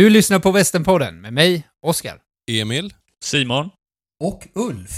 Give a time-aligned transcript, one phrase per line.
[0.00, 2.18] Du lyssnar på Västernpodden med mig, Oskar.
[2.50, 2.94] Emil.
[3.24, 3.70] Simon.
[4.24, 4.90] Och Ulf.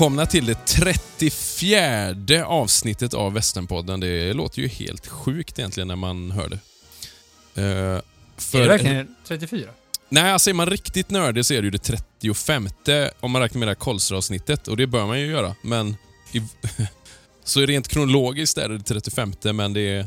[0.00, 4.00] Välkomna till det 34 avsnittet av Västernpodden.
[4.00, 6.58] Det låter ju helt sjukt egentligen när man hör det.
[7.62, 8.00] Uh,
[8.36, 8.58] för...
[8.58, 9.70] Är det verkligen 34?
[10.08, 12.68] Nej, alltså är man riktigt nördig så är det ju det 35
[13.20, 15.54] om man räknar med det här Kolsra-avsnittet och det bör man ju göra.
[15.62, 15.96] Men
[16.32, 16.42] i,
[17.44, 20.06] så rent kronologiskt är det det 35 men det är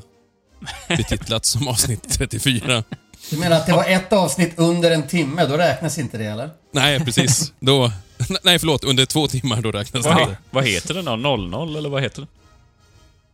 [0.88, 2.84] betitlat som avsnitt 34.
[3.30, 6.50] Du menar att det var ett avsnitt under en timme, då räknas inte det eller?
[6.72, 7.54] Nej, precis.
[7.60, 7.92] Då,
[8.44, 8.84] nej, förlåt.
[8.84, 10.38] Under två timmar, då räknas vad, det inte.
[10.50, 11.16] Vad heter den då?
[11.16, 12.28] 00 eller vad heter den?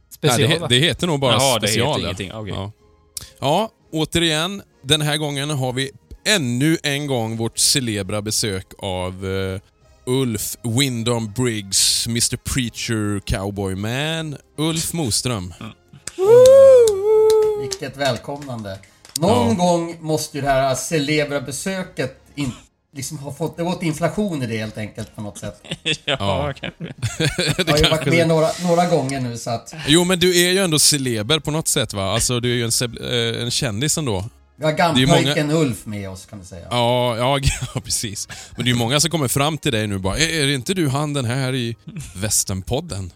[0.10, 2.02] Special, nej, det, det, heter nog bara Jaha, special.
[2.02, 2.34] Det heter ingenting.
[2.34, 2.54] Okay.
[2.54, 2.72] Ja.
[3.40, 4.62] ja, återigen.
[4.82, 5.92] Den här gången har vi
[6.26, 9.60] ännu en gång vårt celebra besök av uh,
[10.06, 15.54] Ulf Wyndham Briggs, Mr Preacher Cowboy Man, Ulf Moström.
[15.60, 15.72] Mm.
[17.62, 18.80] Vilket välkomnande.
[19.20, 19.54] Någon ja.
[19.54, 22.52] gång måste ju det här celebra besöket in,
[22.96, 23.58] liksom ha fått...
[23.58, 25.62] Det var inflation i det helt enkelt på något sätt.
[25.84, 26.54] ja, ja.
[26.54, 26.94] kanske.
[27.58, 29.74] Jag har ju varit med några, några gånger nu så att...
[29.88, 32.14] Jo, men du är ju ändå celeber på något sätt va?
[32.14, 34.26] Alltså, du är ju en, äh, en kändis ändå.
[34.56, 35.60] Vi har gampojken många...
[35.60, 36.68] Ulf med oss kan vi säga.
[36.72, 37.40] Ja, ja,
[37.76, 38.28] ja, precis.
[38.56, 40.74] Men det är ju många som kommer fram till dig nu bara Är, är inte
[40.74, 41.76] du han den här i
[42.16, 43.12] Västernpodden?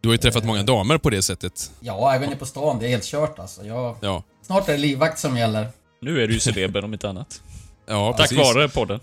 [0.00, 1.70] Du har ju träffat många damer på det sättet.
[1.80, 2.78] Ja, även på stan.
[2.78, 3.64] Det är helt kört alltså.
[3.64, 3.96] Jag...
[4.00, 4.22] Ja.
[4.46, 5.68] Snart är det livvakt som gäller.
[6.00, 7.40] Nu är du ju celeber om inte annat.
[7.86, 8.38] Ja, Tack precis.
[8.38, 9.00] vare podden.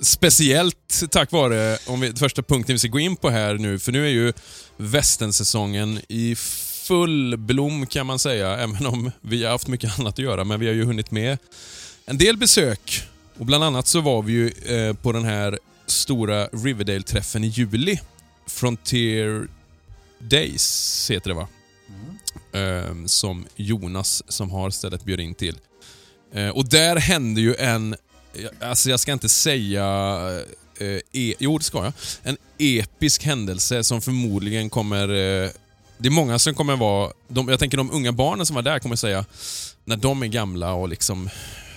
[0.00, 3.92] Speciellt tack vare, om vi, första punkten vi ska gå in på här nu, för
[3.92, 4.32] nu är ju
[4.76, 6.36] västernsäsongen i
[6.88, 10.60] full blom kan man säga, även om vi har haft mycket annat att göra, men
[10.60, 11.38] vi har ju hunnit med
[12.06, 13.02] en del besök.
[13.38, 18.00] Och Bland annat så var vi ju eh, på den här stora Riverdale-träffen i juli.
[18.46, 19.48] Frontier
[20.18, 21.48] Days heter det va?
[22.52, 23.02] Mm.
[23.02, 25.56] Eh, som Jonas som har stället bjöd in till.
[26.34, 27.96] Eh, och där hände ju en,
[28.60, 29.84] alltså jag ska inte säga
[30.80, 31.92] eh, e, jo, det ska jag.
[32.22, 35.08] En episk händelse som förmodligen kommer...
[35.08, 35.50] Eh,
[36.00, 37.12] det är många som kommer vara...
[37.28, 39.24] De, jag tänker de unga barnen som var där kommer säga,
[39.84, 41.30] när de är gamla och liksom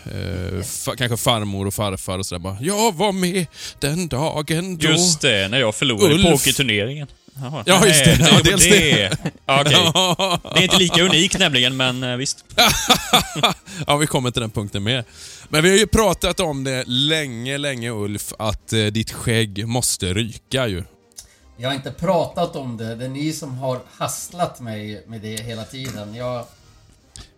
[0.06, 3.45] Eh, fa kanske farmor och farfar och sådär bara Jag var med
[3.79, 4.88] den dagen då...
[4.88, 6.31] Just det, när jag förlorade Ulf.
[6.31, 7.07] pokerturneringen.
[7.41, 7.63] Jaha.
[7.66, 8.18] Ja, just det.
[8.19, 8.69] Ja, dels det.
[8.69, 9.18] det.
[9.46, 9.74] Ja, okay.
[10.53, 12.46] det är inte lika unikt nämligen, men eh, visst.
[13.88, 15.03] ja, vi kommer till den punkten med.
[15.50, 20.13] Men vi har ju pratat om det länge, länge Ulf, att eh, ditt skägg måste
[20.13, 20.84] ryka ju.
[21.57, 22.96] Jag har inte pratat om det.
[22.96, 26.16] Det är ni som har hasslat mig med det hela tiden.
[26.16, 26.46] Jag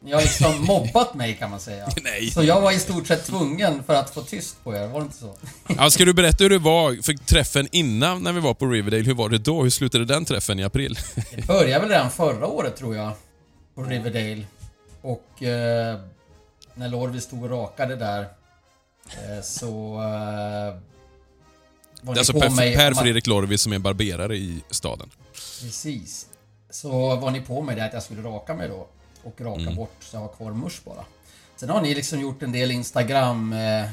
[0.03, 1.90] ni har liksom mobbat mig kan man säga.
[2.03, 2.31] Nej.
[2.31, 5.03] Så jag var i stort sett tvungen för att få tyst på er, var det
[5.03, 5.36] inte så?
[5.78, 9.03] Ja, ska du berätta hur det var för träffen innan när vi var på Riverdale?
[9.03, 9.64] Hur var det då?
[9.64, 11.00] Hur slutade den träffen i april?
[11.36, 13.12] Det började väl redan förra året tror jag.
[13.75, 14.46] På Riverdale.
[15.02, 16.00] Och eh,
[16.74, 18.22] när Lorvi stod och rakade där
[19.08, 19.96] eh, så...
[19.96, 20.80] Eh,
[22.02, 25.09] var det är alltså per, per Fredrik Lorvi som är barberare i staden.
[25.34, 26.25] Precis.
[26.70, 28.88] Så var ni på mig där att jag skulle raka mig då
[29.23, 29.75] och raka mm.
[29.75, 31.06] bort så jag har kvar musch bara.
[31.56, 33.85] Sen har ni liksom gjort en del Instagram eh,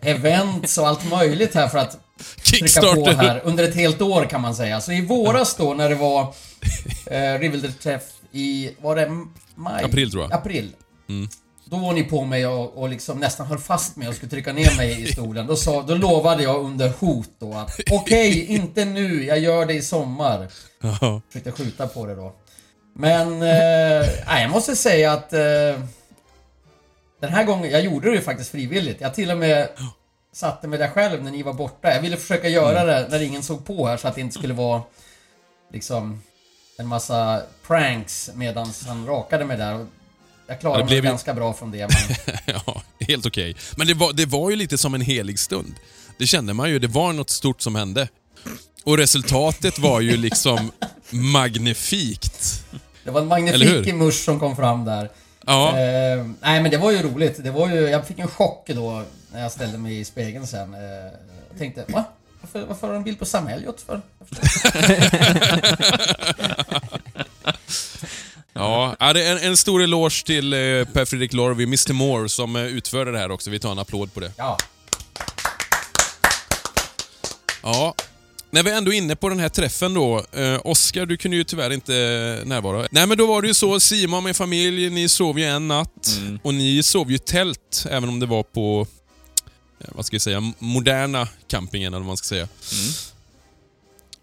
[0.10, 1.98] events och allt möjligt här för att
[2.44, 4.80] trycka på här under ett helt år kan man säga.
[4.80, 6.22] Så i våras då när det var
[7.06, 9.10] eh, Riverdale-träff i, var det
[9.54, 9.84] maj?
[9.84, 10.32] April tror jag.
[10.32, 10.72] April.
[11.08, 11.28] Mm.
[11.64, 14.52] Då var ni på mig och, och liksom nästan höll fast mig och skulle trycka
[14.52, 15.46] ner mig i stolen.
[15.46, 19.66] Då, sa, då lovade jag under hot då att okej, okay, inte nu, jag gör
[19.66, 20.48] det i sommar.
[21.28, 22.32] Försökte skjuta på det då.
[23.00, 25.40] Men, eh, jag måste säga att eh,
[27.20, 29.00] den här gången, jag gjorde det ju faktiskt frivilligt.
[29.00, 29.68] Jag till och med
[30.32, 31.94] satte mig där själv när ni var borta.
[31.94, 34.54] Jag ville försöka göra det när ingen såg på här så att det inte skulle
[34.54, 34.82] vara
[35.72, 36.22] liksom
[36.78, 39.86] en massa pranks medan han rakade mig där.
[40.46, 41.78] jag klarade Ja, det blev mig ju- ganska bra från det.
[41.88, 42.36] Men,
[42.66, 43.56] Ja, helt okej.
[43.76, 45.74] Men det var, det var ju lite som en helig stund.
[46.18, 46.78] Det kände man ju.
[46.78, 48.08] Det var något stort som hände.
[48.84, 50.72] Och resultatet var ju liksom
[51.10, 52.64] magnifikt.
[53.04, 53.92] Det var en magnifik hur?
[53.92, 55.10] musch som kom fram där.
[55.46, 57.44] Ja, Eh, nej men det var ju roligt.
[57.44, 59.02] Det var ju, jag fick en chock då
[59.32, 60.74] när jag ställde mig i spegeln sen.
[60.74, 60.80] Eh,
[61.50, 62.04] jag tänkte, va?
[62.40, 64.00] Varför, varför har de en bild på Sam Elliot för?
[69.00, 70.58] Ja det är en, en stor eloge till eh,
[70.92, 73.50] Per Fredrik Lorvi, Mr Moore, som eh, utförde det här också.
[73.50, 74.32] Vi tar en applåd på det.
[74.36, 74.56] Ja,
[77.62, 77.94] Ja.
[78.52, 80.24] När vi ändå är inne på den här träffen då.
[80.32, 82.88] Eh, Oskar, du kunde ju tyvärr inte eh, närvara.
[82.90, 83.80] Nej, men då var det ju så.
[83.80, 86.18] Simon med familj, ni sov ju en natt.
[86.42, 88.86] Och ni sov ju tält, även om det var på,
[89.80, 92.48] eh, vad ska jag säga, moderna campingen eller vad man ska säga.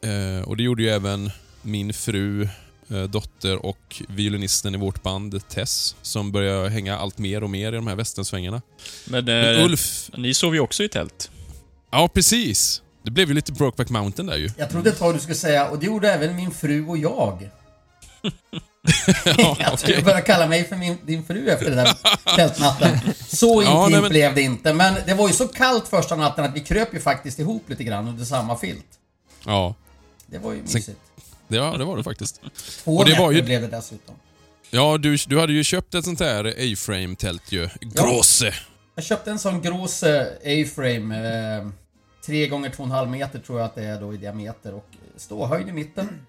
[0.03, 1.31] Eh, och det gjorde ju även
[1.62, 2.50] min fru,
[2.89, 7.74] eh, dotter och violinisten i vårt band, Tess, som börjar hänga allt mer och mer
[7.74, 8.62] i de här västernsvängarna.
[9.06, 11.31] Men, Men eh, Ulf, ni sov ju också i tält.
[11.91, 12.81] ja precis.
[13.07, 14.50] Det blev ju lite Brokeback Mountain där ju.
[14.57, 17.50] jag trodde ett tag du skulle säga, och det gjorde även min fru och jag.
[19.59, 21.94] jag tror du började kalla mig för min, din fru efter den där
[22.36, 23.00] tältnatten.
[23.27, 24.74] Så Ja, intimt men- blev det inte.
[24.74, 27.83] Men det var ju så kallt första natten att vi kröp ju faktiskt ihop lite
[27.83, 28.86] grann under samma filt.
[29.45, 29.75] Ja,
[30.25, 31.00] Det var ju Sen- mysigt.
[31.48, 32.42] ja det var det faktiskt.
[32.83, 34.15] Två och det var ju- blev det dessutom.
[34.69, 37.69] Ja, du, du hade ju köpt ett sånt här A-frame-tält ju.
[37.81, 38.53] Grosse.
[38.95, 41.15] Jag köpte en sån Grosse A-frame.
[41.57, 41.68] Eh,
[42.27, 45.71] 3 gånger 2,5 meter tror jag att det är då i diameter och ståhöjd i
[45.71, 46.25] mitten.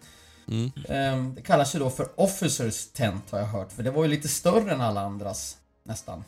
[0.49, 0.71] Mm.
[0.89, 4.11] Eh, det kallas ju då för Officers Tent har jag hört, för det var ju
[4.11, 6.25] lite större än alla andras nästan.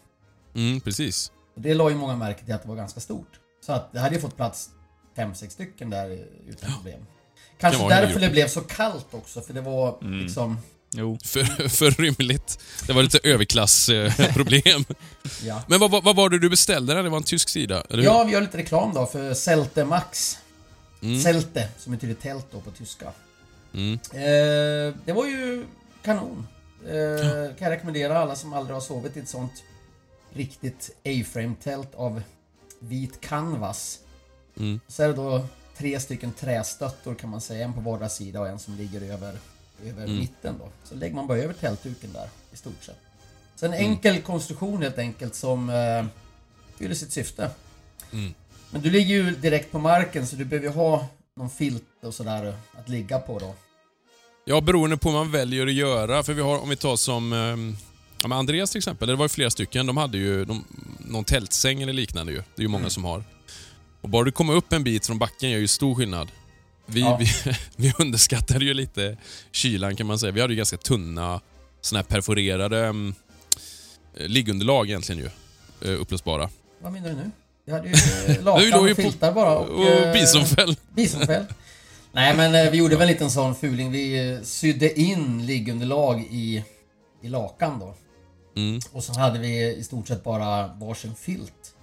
[0.54, 1.32] Mm, precis.
[1.54, 3.40] Och det la ju många märke till att det var ganska stort.
[3.66, 4.70] Så att det hade ju fått plats
[5.16, 7.06] 5-6 stycken där utan problem.
[7.60, 10.18] Kanske därför det blev så kallt också, för det var Mm.
[10.20, 10.58] liksom...
[10.92, 11.18] Jo.
[11.24, 12.58] För, för rymligt.
[12.86, 14.84] Det var lite överklassproblem.
[15.42, 15.62] Ja.
[15.68, 17.02] Men vad, vad, vad var det du beställde där?
[17.02, 18.04] Det var en tysk sida, eller hur?
[18.04, 20.38] Ja, vi gör lite reklam då för Celte Max.
[21.02, 21.20] Mm.
[21.20, 23.12] Celte, som betyder tält då på tyska.
[23.74, 23.92] Mm.
[24.12, 25.64] Eh, det var ju
[26.04, 26.46] kanon.
[26.86, 29.52] Eh, kan jag rekommendera alla som aldrig har sovit i ett sånt
[30.32, 32.22] riktigt A-frame-tält av
[32.78, 33.98] vit canvas.
[34.58, 34.80] Mm.
[34.88, 35.46] Så är det då
[35.76, 39.34] tre stycken trästöttor kan man säga, en på vardera sida och en som ligger över,
[39.86, 40.16] över Mm.
[40.18, 40.68] mitten då.
[40.84, 42.98] Så lägger man bara över tältduken där, i stort sett.
[43.56, 43.86] Så en Mm.
[43.90, 46.04] enkel konstruktion helt enkelt som eh,
[46.78, 47.50] fyller sitt syfte.
[48.12, 48.34] Mm.
[48.70, 51.06] Men du ligger ju direkt på marken så du behöver ju ha
[51.36, 53.54] någon filt och sådär att ligga på då.
[54.44, 56.22] Ja, beroende på vad man väljer att göra.
[56.22, 57.28] För vi har, om vi tar som
[58.22, 59.86] men Andreas till exempel, det var ju flera stycken.
[59.86, 60.64] De hade ju de,
[60.98, 62.38] någon tältsäng eller liknande ju.
[62.38, 62.90] Det är ju många Mm.
[62.90, 63.24] som har.
[64.00, 66.28] Och bara du kommer upp en bit från backen gör ju stor skillnad.
[66.92, 67.16] Vi, Ja.
[67.20, 67.26] vi,
[67.76, 69.16] vi underskattade ju lite
[69.52, 70.32] kylan kan man säga.
[70.32, 71.40] Vi hade ju ganska tunna
[71.80, 73.14] såna här perforerade um,
[74.14, 75.30] liggunderlag egentligen ju.
[75.90, 76.50] Uh, upplösbara.
[76.82, 77.30] Vad menar du nu?
[77.64, 77.94] Jag hade ju
[78.34, 79.68] eh, lakan och filtar bara och...
[79.78, 80.76] Och eh, bisonfäll.
[80.94, 81.44] Bisonfäll.
[82.12, 83.92] Nej men eh, vi gjorde väl en liten sån fuling.
[83.92, 86.64] Vi eh, sydde in liggunderlag i,
[87.22, 87.94] i lakan då.
[88.56, 91.74] Mm, Och så hade vi i stort sett bara varsin filt.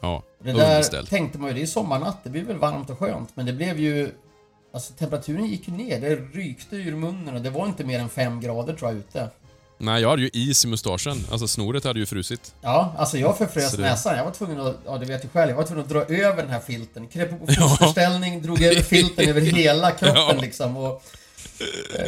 [0.00, 3.28] ja, Det där tänkte man ju, det är sommarnatt, det blir väl varmt och skönt.
[3.36, 4.10] Men det blev ju...
[4.74, 8.08] Alltså temperaturen gick ju ner, det rykte ur munnen och det var inte mer än
[8.08, 9.28] 5 grader tror jag ute.
[9.78, 11.16] Nej, jag hade ju is i mustaschen.
[11.30, 12.54] Alltså snoret hade ju frusit.
[12.60, 14.16] Ja, alltså jag förfrös det- näsan.
[14.16, 16.42] Jag var tvungen att, ja du vet ju själv, jag var tvungen att dra över
[16.42, 17.06] den här filten.
[17.08, 20.38] Kröp på fosterställning, drog över filten över hela kroppen Ja.
[20.40, 21.02] liksom och...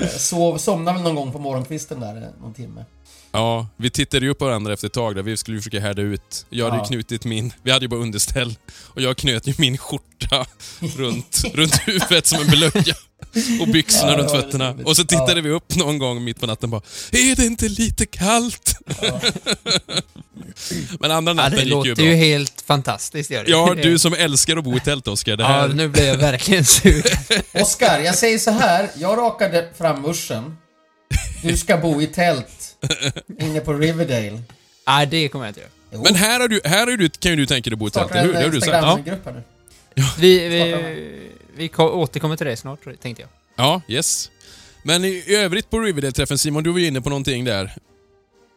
[0.01, 2.85] Eh, sov, somnade väl någon gång på morgonkvisten där, eh, någon timme.
[3.33, 5.23] Ja, vi tittade ju på varandra efter ett tag där.
[5.23, 6.47] Vi skulle försöka härda ut.
[6.51, 6.83] Jag hade Ja.
[6.83, 7.53] ju knutit min...
[7.63, 8.59] Vi hade ju bara underställ.
[8.85, 10.47] Och jag knöt ju min skjorta
[10.97, 12.95] runt, runt huvudet som en blöja.
[13.61, 14.77] Och byxorna Ja, det runt fötterna.
[14.85, 15.41] Och så tittade Ja.
[15.43, 16.81] vi upp någon gång mitt på natten bara
[17.13, 18.77] Är det inte lite kallt?
[19.03, 19.21] Ja.
[21.01, 22.05] Men andra Ja, natten det gick ju låter bra.
[22.05, 23.31] ju helt fantastiskt.
[23.31, 23.51] Gör det.
[23.51, 25.37] Ja, du som älskar att bo i tält Oskar.
[25.37, 25.69] Det Ja, här...
[25.69, 27.03] nu blir jag verkligen sugen.
[27.55, 28.91] Oskar, jag säger så här.
[28.97, 30.57] Jag rakade fram muschen.
[31.43, 32.49] Du ska bo i tält.
[33.41, 34.43] Inne på Riverdale.
[34.87, 35.71] Nej, det kommer jag inte göra.
[35.93, 36.03] Jo.
[36.05, 37.91] Men här, har du, här har du, kan ju du tänka dig att bo i
[37.91, 38.33] tält, eller hur?
[38.33, 38.73] Det har du sagt.
[38.73, 39.43] Ja, här.
[40.19, 40.59] Vi, vi,
[41.57, 43.31] vi ko- återkommer till det snart, tänkte jag.
[43.57, 44.31] ja yes.
[44.83, 47.65] Men i, övrigt på Riverdale-träffen, Simon, du var ju inne på någonting där.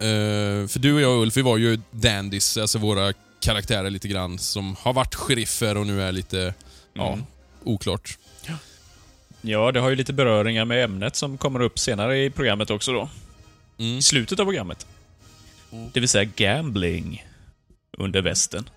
[0.01, 4.07] Eh, för du och jag och Ulf, vi var ju dandys, alltså våra karaktärer lite
[4.07, 6.53] grann, som har varit sheriffer och nu är lite,
[6.93, 7.25] ja, Mm.
[7.63, 8.17] oklart.
[9.41, 12.93] Ja, det har ju lite beröringar med ämnet som kommer upp senare i programmet också
[12.93, 13.09] då.
[13.77, 13.97] Mm.
[13.97, 14.87] I slutet av programmet.
[15.93, 17.25] Det vill säga gambling
[17.97, 18.69] under västen.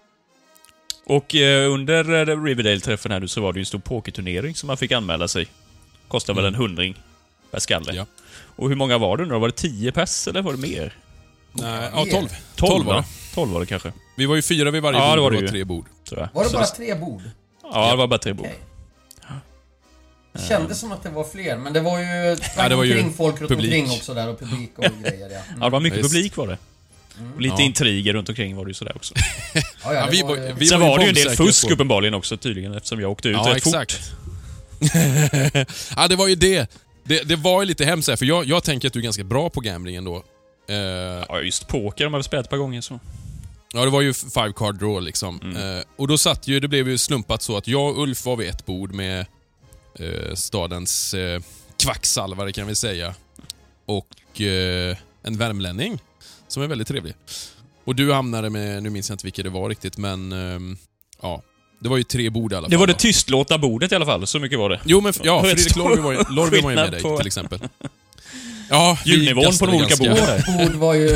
[1.05, 4.67] Och eh, under eh, Riverdale-träffen här nu så var det ju en stor pokerturnering som
[4.67, 5.47] man fick anmäla sig.
[6.09, 6.99] Kostade väl en hundring
[7.51, 7.93] per skalle.
[7.95, 8.07] Ja.
[8.57, 9.39] Och hur många var det nu då?
[9.39, 10.95] Var det 10 pers eller var det mer?
[11.53, 12.11] Nej, ja, Mer.
[12.13, 12.29] 12.
[12.57, 13.01] 12 12 var va?
[13.01, 13.35] det.
[13.35, 13.93] 12 var det kanske.
[14.17, 15.87] Vi var ju fyra vid varje Ja, bord det var det det var tre bord.
[16.09, 16.29] Tror jag.
[16.35, 17.23] Var det Så bara tre bord?
[17.63, 18.49] Ja, det var bara tre bord.
[20.33, 22.37] Det kändes som att det var fler, men det var ju...
[22.57, 23.73] Ja, det var ju omkring folk runt publik.
[23.73, 25.39] omkring också där och publik och grejer ja.
[25.49, 25.59] Mm.
[25.61, 26.59] Ja, det var mycket publik var det.
[27.35, 27.63] Och lite Ja.
[27.67, 29.15] intriger runt omkring var det ju sådär också.
[29.85, 32.15] Ja, ja, vi var, vi Sen var var det ju en del fusk på- uppenbarligen
[32.15, 33.93] också tydligen eftersom jag åkte ut Ja, rätt exakt.
[33.93, 34.17] fort.
[35.97, 36.71] ja, det var ju det.
[37.05, 39.25] Det, det var ju lite hemskt här, för jag, jag tänker att du är ganska
[39.25, 40.17] bra på gambling ändå.
[40.69, 40.77] Eh,
[41.29, 43.01] Ja, just poker har väl spelat ett par gånger så.
[43.73, 45.57] ja, det var ju five card draw liksom.
[45.57, 48.37] Eh, och då satt ju, det blev ju slumpat så att jag och Ulf var
[48.37, 49.27] vid ett bord med
[49.99, 51.41] eh, stadens eh,
[51.83, 53.15] kvacksalvare kan vi säga.
[53.87, 55.99] Och eh, en värmlänning
[56.53, 57.15] som är väldigt trevlig.
[57.85, 60.77] Och du hamnade med, nu minns jag inte vilka det var riktigt, men ehm,
[61.23, 61.43] ja.
[61.81, 62.71] Det var ju tre bord i alla fall.
[62.71, 64.81] Det var det tystlåta bordet i alla fall, så mycket var det.
[64.85, 66.19] Jo, men ja, Fredrik Lorvi var, ju-
[66.63, 67.59] var ju med dig på- till exempel.
[68.71, 70.17] Ja, vi Ljudnivån på de olika borden.
[70.17, 71.07] Vårt bord var ju...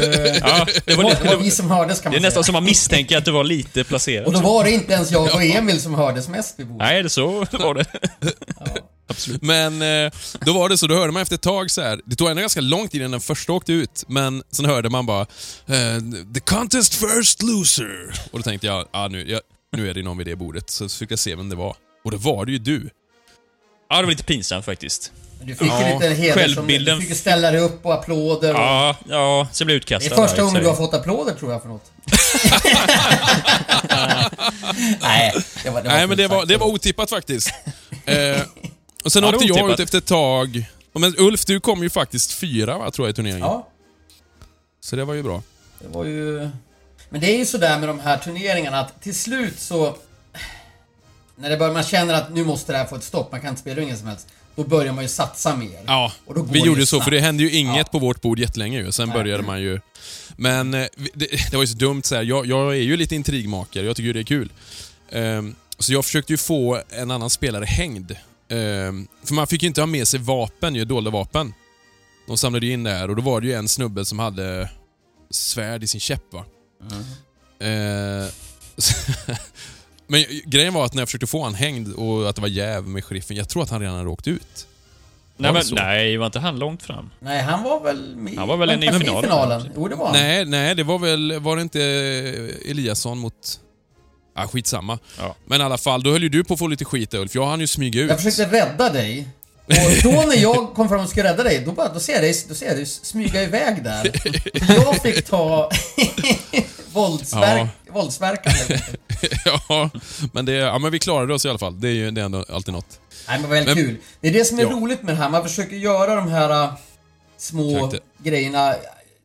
[0.41, 2.47] Ja, det Det var, det var vi som hördes kan det man är nästan säga.
[2.47, 4.27] som man misstänker att det var lite placerat.
[4.27, 6.87] Och då var det inte ens jag och Emil som hördes mest vid bordet.
[6.87, 7.85] Nej, det så var det.
[9.41, 12.01] Men eh, då var det så, då hörde man efter ett tag så här.
[12.05, 15.07] det tog ändå ganska lång tid innan den första åkte ut, men sen hörde man
[15.07, 15.21] bara
[15.67, 15.99] eh,
[16.35, 19.41] “The contest first loser” och då tänkte jag, ah, nu, jag,
[19.77, 21.77] nu är det någon vid det bordet, så fick jag se vem det var.
[22.05, 22.91] Och då var det ju du.
[23.91, 25.13] Ja, det var lite pinsamt faktiskt.
[25.43, 26.55] Du fick Ja, ju lite heder som...
[26.67, 28.55] självbilden- Du fick ställa dig upp och applåder.
[28.55, 30.15] Och, Ja, ja, så blev jag det utkastad.
[30.23, 31.93] är första gången du har fått applåder tror jag för något.
[35.01, 35.33] Nej,
[35.65, 37.51] det var, det var Nej, men det var, det var otippat faktiskt.
[38.05, 38.41] Eh,
[39.07, 40.65] och sen Ja, åkte jag ut efter ett tag.
[40.93, 43.43] Och Men Ulf, du kom ju faktiskt fyra va, tror jag i turneringen.
[43.47, 43.69] Ja,
[44.81, 45.43] Så det var ju bra.
[45.79, 46.49] det var ju...
[47.09, 49.97] Men det är ju sådär med de här turneringarna att till slut så...
[51.37, 53.49] När det börjar, man känner att nu måste det här få ett stopp, man kan
[53.51, 54.29] inte spela ingen som helst.
[54.57, 55.81] Då börjar man ju satsa mer.
[55.87, 57.85] Ja, Och då går vi gjorde ju så, för det hände ju inget Ja.
[57.93, 58.93] på vårt bord jättelänge ju.
[58.93, 59.19] Sen Nej.
[59.19, 59.81] började man ju...
[60.37, 62.23] Men eh, det, det var ju så dumt så här.
[62.23, 64.53] Jag, jag är ju lite intrigmakare, jag tycker ju det är kul.
[65.11, 68.17] Ehm, så jag försökte ju få en annan spelare hängd.
[68.49, 71.55] Ehm, för man fick ju inte ha med sig vapen, ju dolda vapen.
[72.27, 74.71] De samlade ju in det här och då var det ju en snubbe som hade
[75.31, 76.45] svärd i sin käpp va.
[77.59, 78.29] Ehm,
[80.07, 82.89] men grejen var att när jag försökte få han hängd och att det var jäv
[82.89, 84.67] med sheriffen, jag tror att han redan hade åkt ut.
[85.39, 87.11] Nej, men, nej, var inte han långt fram?
[87.21, 88.39] Nej, han var väl med...
[88.39, 89.69] Han var väl han en i finalen, finalen.
[89.77, 90.15] Jo, det var han.
[90.15, 91.41] Nej, nej, det var väl...
[91.41, 91.81] Var det inte
[92.71, 93.61] Eliasson mot...
[94.37, 94.99] Ah, skitsamma.
[95.19, 95.37] Ja.
[95.47, 97.35] Men i alla fall, då höll ju du på att få lite skit där, Ulf.
[97.35, 98.11] Jag hann ju smyga ut.
[98.11, 99.29] Jag försökte rädda dig.
[99.67, 102.23] Och då när jag kom fram och skulle rädda dig, då, bara, då ser jag
[102.23, 104.11] dig, då ser jag dig smyga iväg där.
[104.69, 105.71] Jag fick ta
[106.93, 108.53] våldsverk, våldsverkan.
[109.45, 109.91] ja,
[110.33, 111.81] men, det, ja, men vi klarade oss i alla fall.
[111.81, 113.01] Det är ju det är ändå alltid något.
[113.29, 113.97] Nej men väldigt Men- kul.
[114.21, 114.69] Det är det som är Ja.
[114.71, 115.29] roligt med det här.
[115.31, 116.71] Man försöker göra de här äh,
[117.39, 118.75] små grejerna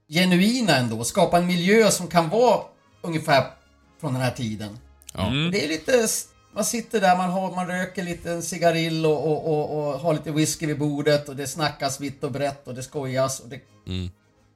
[0.10, 1.04] genuina ändå.
[1.04, 2.60] Skapa en miljö som kan vara
[3.02, 3.44] ungefär
[4.02, 4.78] från den här tiden.
[5.14, 5.28] Ja.
[5.28, 5.52] Mm.
[5.52, 6.08] Det är lite...
[6.54, 10.14] Man sitter där, man, har, man röker lite en cigarill och, och, och, och har
[10.14, 13.60] lite whisky vid bordet och det snackas vitt och brett och det skojas och det,
[13.88, 14.10] Mm.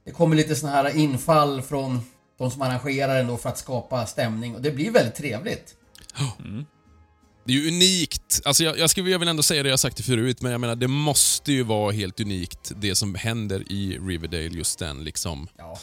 [0.05, 2.01] det kommer lite såna här infall från
[2.37, 5.75] de som arrangerar ändå för att skapa stämning och det blir väldigt trevligt.
[7.45, 8.41] Det är ju unikt.
[8.45, 10.61] Alltså jag, jag, skulle, jag vill ändå säga det jag sagt det förut, men jag
[10.61, 15.47] menar det måste ju vara helt unikt det som händer i Riverdale, just den liksom.
[15.57, 15.77] Ja.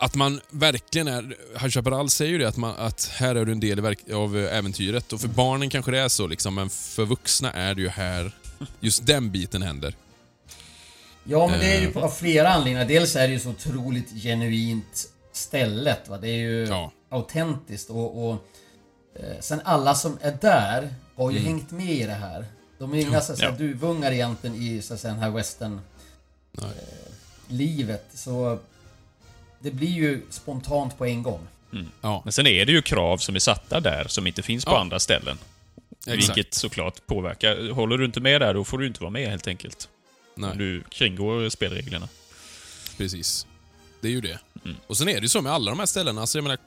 [0.00, 1.22] Att man verkligen är...
[1.60, 5.12] High Chaparral säger ju det, att, man, att här är du en del av äventyret.
[5.12, 8.32] Och för barnen kanske det är så, liksom, men för vuxna är det ju här
[8.80, 9.94] just den biten händer.
[11.24, 11.96] Ja, men det är ju Eh.
[12.04, 12.84] av flera anledningar.
[12.88, 16.08] Dels är det ju så otroligt genuint stället.
[16.08, 16.18] Va?
[16.18, 16.92] Det är ju Ja.
[17.10, 18.32] autentiskt och, och
[19.20, 22.44] eh, sen alla som är där har ju hängt med i det här.
[22.78, 23.60] De är inga så att säga, Mm.
[23.62, 23.66] Ja.
[23.68, 25.80] duvungar egentligen i så att säga, den här western
[26.58, 26.64] eh,
[27.48, 28.06] livet.
[28.14, 28.58] Så
[29.60, 31.40] det blir ju spontant på en gång.
[32.00, 34.70] Ja, Men sen är det ju krav som är satta där som inte finns på
[34.70, 34.80] Ja.
[34.80, 35.38] andra ställen.
[36.06, 36.36] exakt.
[36.38, 37.70] Vilket såklart påverkar.
[37.70, 39.88] Håller du inte med där, då får du inte vara med helt enkelt.
[40.34, 40.50] Nej.
[40.50, 42.08] Om du kringgår spelreglerna.
[42.96, 43.46] Precis.
[44.00, 44.38] Det är ju det.
[44.64, 44.76] Mm.
[44.86, 46.20] Och sen är det ju så med alla de här ställena.
[46.20, 46.58] Alltså jag menar,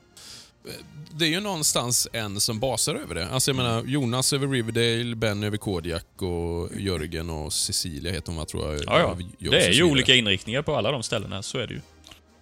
[1.11, 3.27] det är ju någonstans en som basar över det.
[3.29, 3.71] Alltså jag Mm.
[3.71, 8.73] menar, Jonas över Riverdale, Ben över Kodiak och Jörgen och Cecilia heter hon va, tror
[8.73, 8.83] jag.
[8.85, 9.49] Ja, ja.
[9.51, 11.81] Det är ju olika inriktningar på alla de ställena, så är det ju.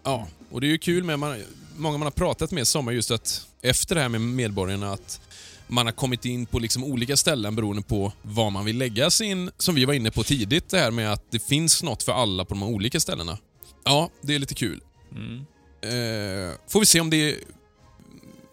[0.10, 1.44] Ja, och det är ju kul med man,
[1.76, 5.22] många man har pratat med sommar just att efter det här med medborgarna att
[5.68, 9.52] man har kommit in på liksom olika ställen beroende på var man vill lägga sin,
[9.58, 12.46] som vi var inne på tidigt, det här med att det finns något för alla
[12.46, 13.38] på de här olika ställena.
[13.84, 14.82] Ja, det är lite kul.
[15.12, 15.46] Mm.
[15.82, 17.36] Eh, får vi se om det...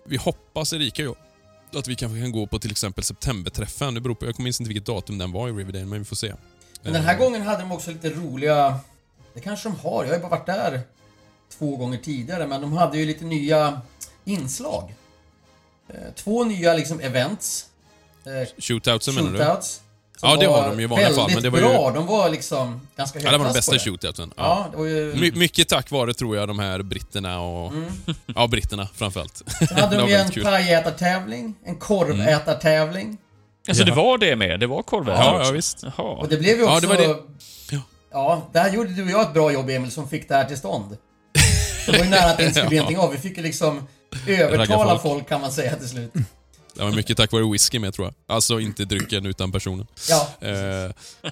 [0.07, 1.17] Vi hoppas, Erika och
[1.73, 3.95] jag, att vi kanske kan gå på till exempel septemberträffen.
[3.95, 6.17] Det beror på, jag minns inte vilket datum den var i Riverdale, men vi får
[6.17, 6.35] se.
[6.83, 8.79] Men den här Eh, gången hade de också lite roliga...
[9.35, 10.83] Det kanske de har, jag har ju bara varit där
[11.59, 13.81] två gånger tidigare, men de hade ju lite nya
[14.25, 14.95] inslag.
[15.89, 17.67] Eh, Två nya liksom events.
[18.27, 19.39] Eh, Shootoutsen menar du?
[19.39, 19.81] shootouts.
[20.23, 21.91] Ja, det har var de ju i vanliga fall, men det var ju- bra.
[21.91, 23.79] De var liksom ganska Ja, det var de bästa det.
[23.79, 24.33] shootoutsen.
[24.37, 24.43] Ja.
[24.45, 25.15] Ja, det var ju...
[25.21, 27.73] My, mycket tack vare, tror jag, de här britterna och...
[27.73, 27.93] Mm.
[28.35, 29.43] Ja, britterna framförallt.
[29.59, 33.19] Sen hade Det de ju en pajätartävling, en korvätartävling.
[33.69, 33.97] Alltså det Ja.
[33.97, 34.61] var det med?
[34.61, 35.83] Det var korvätare Ja, ja, visst.
[35.83, 36.07] Jaha.
[36.17, 36.75] Och det blev ju också...
[36.75, 37.17] Ja, det var det.
[37.71, 37.81] Ja.
[38.13, 40.57] Ja, där gjorde du och jag ett bra jobb Emil som fick det här till
[40.57, 40.97] stånd.
[41.87, 43.13] Det var ju nära att det inte skulle bli någonting av.
[43.13, 43.87] Vi fick ju liksom
[44.27, 45.03] övertala folk.
[45.03, 46.13] folk kan man säga till slut.
[46.75, 48.35] Det var mycket tack vare whisky med, tror jag.
[48.37, 49.87] Alltså inte drycken, utan personen.
[50.09, 50.91] Ja, Eh,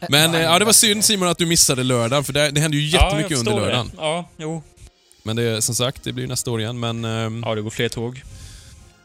[0.09, 2.77] men eh, ja, det var synd Simon att du missade lördagen, för det, det hände
[2.77, 3.87] ju jättemycket ja, under lördagen.
[3.89, 3.97] Det.
[3.99, 4.63] Ja, jo.
[5.23, 6.81] Men det, som sagt, det blir nästa år igen.
[6.81, 8.23] Men ehm, Ja, det går fler tåg.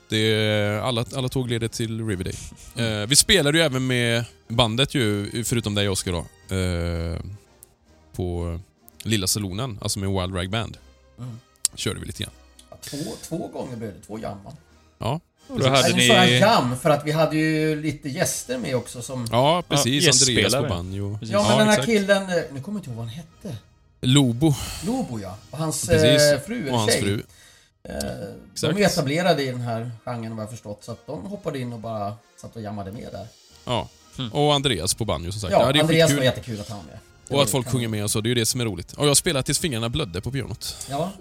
[0.10, 2.38] det, alla, alla tåg leder till Riverdale.
[2.76, 6.26] Eh, vi spelade ju även med bandet ju, förutom dig Oskar då.
[6.56, 7.20] Eh,
[8.16, 8.60] på
[9.04, 10.78] Lilla Salonen, alltså med Wild Rag Band.
[11.20, 11.40] Mm.
[11.76, 12.34] Körde vi lite grann.
[12.82, 14.00] två, två gånger blev det.
[14.08, 14.54] Två jam va?
[14.98, 16.40] Ja, Och då hade jag ni...
[16.40, 19.28] jam för att vi hade ju lite gäster med också som...
[19.32, 20.04] ja precis.
[20.06, 21.18] Ja, Andreas på banjo.
[21.20, 21.34] Precis.
[21.34, 21.86] Ja, men den här exakt.
[21.88, 22.24] killen...
[22.24, 23.58] eh, Nu kommer jag inte ihåg vad han hette.
[24.02, 24.54] Lobo,
[24.86, 25.38] Lobo ja.
[25.52, 26.22] Och hans precis.
[26.32, 27.02] eh, fru, och eller hans tjej.
[27.02, 27.24] fru.
[27.84, 27.96] Eh,
[28.54, 28.76] Exakt.
[28.76, 30.84] de är etablerade i den här genren vad jag förstått.
[30.84, 33.28] Så att de hoppade in och bara satt och jammade med där.
[33.66, 33.88] Ja.
[34.18, 34.34] Mm.
[34.34, 35.52] Och Andreas på banjo som sagt.
[35.52, 37.00] Ja, det är Andreas var jättekul att han var med.
[37.30, 38.94] Och att folk sjunger med och så, det är ju det som är roligt.
[38.94, 40.88] Och jag spelar tills fingrarna blödde på pianot.
[40.90, 41.12] Ja,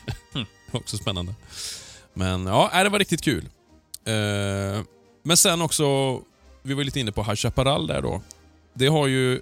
[0.72, 1.34] Också spännande.
[2.14, 3.48] Men ja, nej, det var riktigt kul.
[4.04, 4.82] Eh,
[5.22, 6.20] men sen också,
[6.62, 8.22] vi var lite inne på High Chaparral där då.
[8.74, 9.40] Det har ju...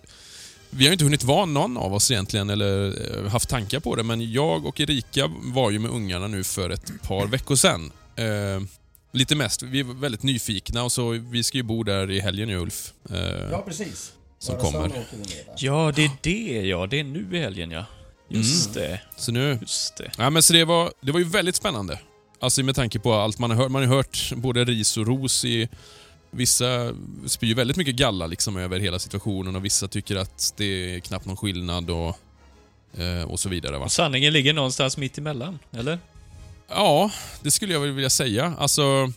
[0.70, 2.86] Vi har inte hunnit vara någon av oss egentligen, eller
[3.24, 6.70] eh, haft tankar på det, men jag och Erika var ju med ungarna nu för
[6.70, 7.92] ett par veckor sedan.
[8.16, 8.60] Eh,
[9.12, 12.48] lite mest, vi är väldigt nyfikna och så vi ska ju bo där i helgen
[12.48, 12.92] ju Ulf.
[13.50, 14.12] Ja precis.
[14.44, 15.04] Som kommer.
[15.56, 16.86] Ja, det är det ja.
[16.86, 17.84] Det är nu i helgen ja.
[18.28, 18.88] Just Mm.
[18.90, 19.00] det.
[19.16, 19.58] Så nu...
[19.60, 20.10] Just det.
[20.18, 21.98] Ja, men så det, var, det var ju väldigt spännande.
[22.40, 23.70] Alltså med tanke på allt man har hört.
[23.70, 25.68] Man har hört både ris och ros i...
[26.30, 26.92] Vissa
[27.26, 31.26] spyr väldigt mycket galla liksom över hela situationen och vissa tycker att det är knappt
[31.26, 32.18] någon skillnad och,
[33.00, 33.78] eh, och så vidare.
[33.78, 33.84] Va?
[33.84, 35.98] Och sanningen ligger någonstans mitt emellan, eller?
[36.68, 37.10] Ja,
[37.42, 38.54] det skulle jag väl vilja säga.
[38.58, 39.12] Alltså,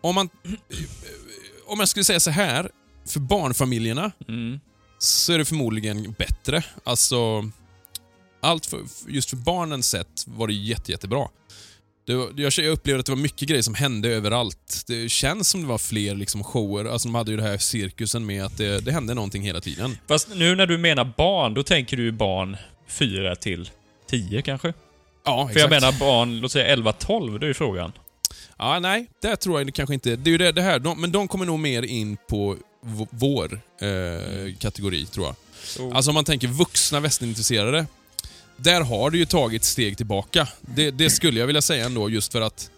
[0.00, 0.28] om man...
[1.66, 2.70] Om jag skulle säga så här,
[3.06, 4.60] för barnfamiljerna Mm.
[4.98, 6.64] så är det förmodligen bättre.
[6.84, 7.50] Alltså,
[8.42, 11.28] allt för, just för barnens sätt var det jätte, jättebra.
[12.06, 12.12] Det,
[12.62, 14.84] jag upplevde att det var mycket grejer som hände överallt.
[14.86, 16.84] Det känns som det var fler liksom shower.
[16.84, 19.98] Alltså de hade ju det här cirkusen med att det, det hände någonting hela tiden.
[20.08, 22.56] Fast nu när du menar barn, då tänker du barn
[22.88, 23.70] 4 till
[24.10, 24.72] 10 kanske?
[25.24, 27.92] Ja, För jag menar barn, låt säga 11-12, det är ju frågan.
[28.58, 30.16] Ja, nej, det tror jag kanske inte.
[30.16, 32.56] Det är ju det, det här, de, men de kommer nog mer in på
[33.10, 35.34] vår eh, kategori, tror jag.
[35.64, 37.86] Så, Alltså om man tänker vuxna västernintresserade.
[38.56, 40.48] Där har det ju tagit steg tillbaka.
[40.60, 42.70] Det, det skulle jag vilja säga ändå, just för att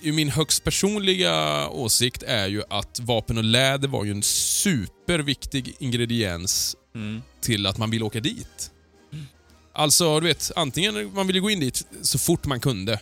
[0.00, 5.76] i min högst personliga åsikt är ju att vapen och läder var ju en superviktig
[5.78, 7.22] ingrediens mm.
[7.40, 8.70] till att man vill åka dit.
[9.72, 13.00] Alltså, du vet, antingen man ville gå in dit så fort man kunde.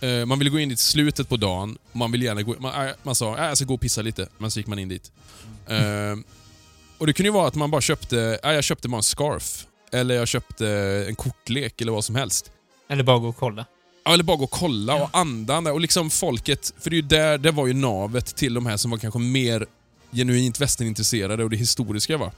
[0.00, 1.78] Eh, Man ville gå in dit i slutet på dagen.
[1.92, 2.54] Man ville gärna gå...
[2.58, 4.78] Man, äh, man sa äh, jag ska gå och pissa lite, men så gick man
[4.78, 5.12] in dit.
[5.66, 6.16] Eh,
[6.98, 8.38] och Det kunde ju vara att man bara köpte...
[8.44, 9.66] Äh, jag köpte bara en scarf.
[9.92, 10.68] Eller jag köpte
[11.08, 12.50] en kortlek eller vad som helst.
[12.88, 13.66] Eller bara gå och kolla.
[14.04, 15.72] Ja, eller bara gå och kolla och andan där.
[15.72, 18.76] Och liksom folket, för det är ju där, det var ju navet till de här
[18.76, 19.66] som var kanske mer
[20.12, 22.32] genuint västernintresserade och det historiska va.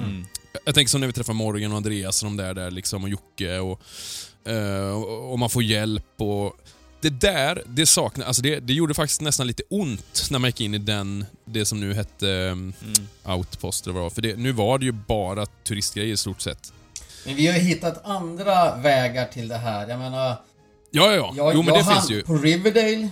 [0.00, 0.24] Mm.
[0.64, 3.08] Jag tänker som när vi träffar Morgan och Andreas och de där, där liksom, och
[3.10, 3.80] Jocke och,
[4.50, 6.56] eh, och, och man får hjälp och...
[7.06, 10.60] Det där, det saknar, alltså det, det gjorde faktiskt nästan lite ont när man gick
[10.60, 13.36] in i den, det som nu hette um, Mm.
[13.38, 14.10] Outpost eller vad det var.
[14.10, 16.72] För det, nu var det ju bara turistgrejer i stort sett.
[17.26, 19.88] Men vi har ju hittat andra vägar till det här.
[19.88, 20.28] Jag menar,
[20.90, 21.32] Ja, ja, ja.
[21.36, 22.22] jag, jo men jag det finns ju.
[22.22, 23.08] på Riverdale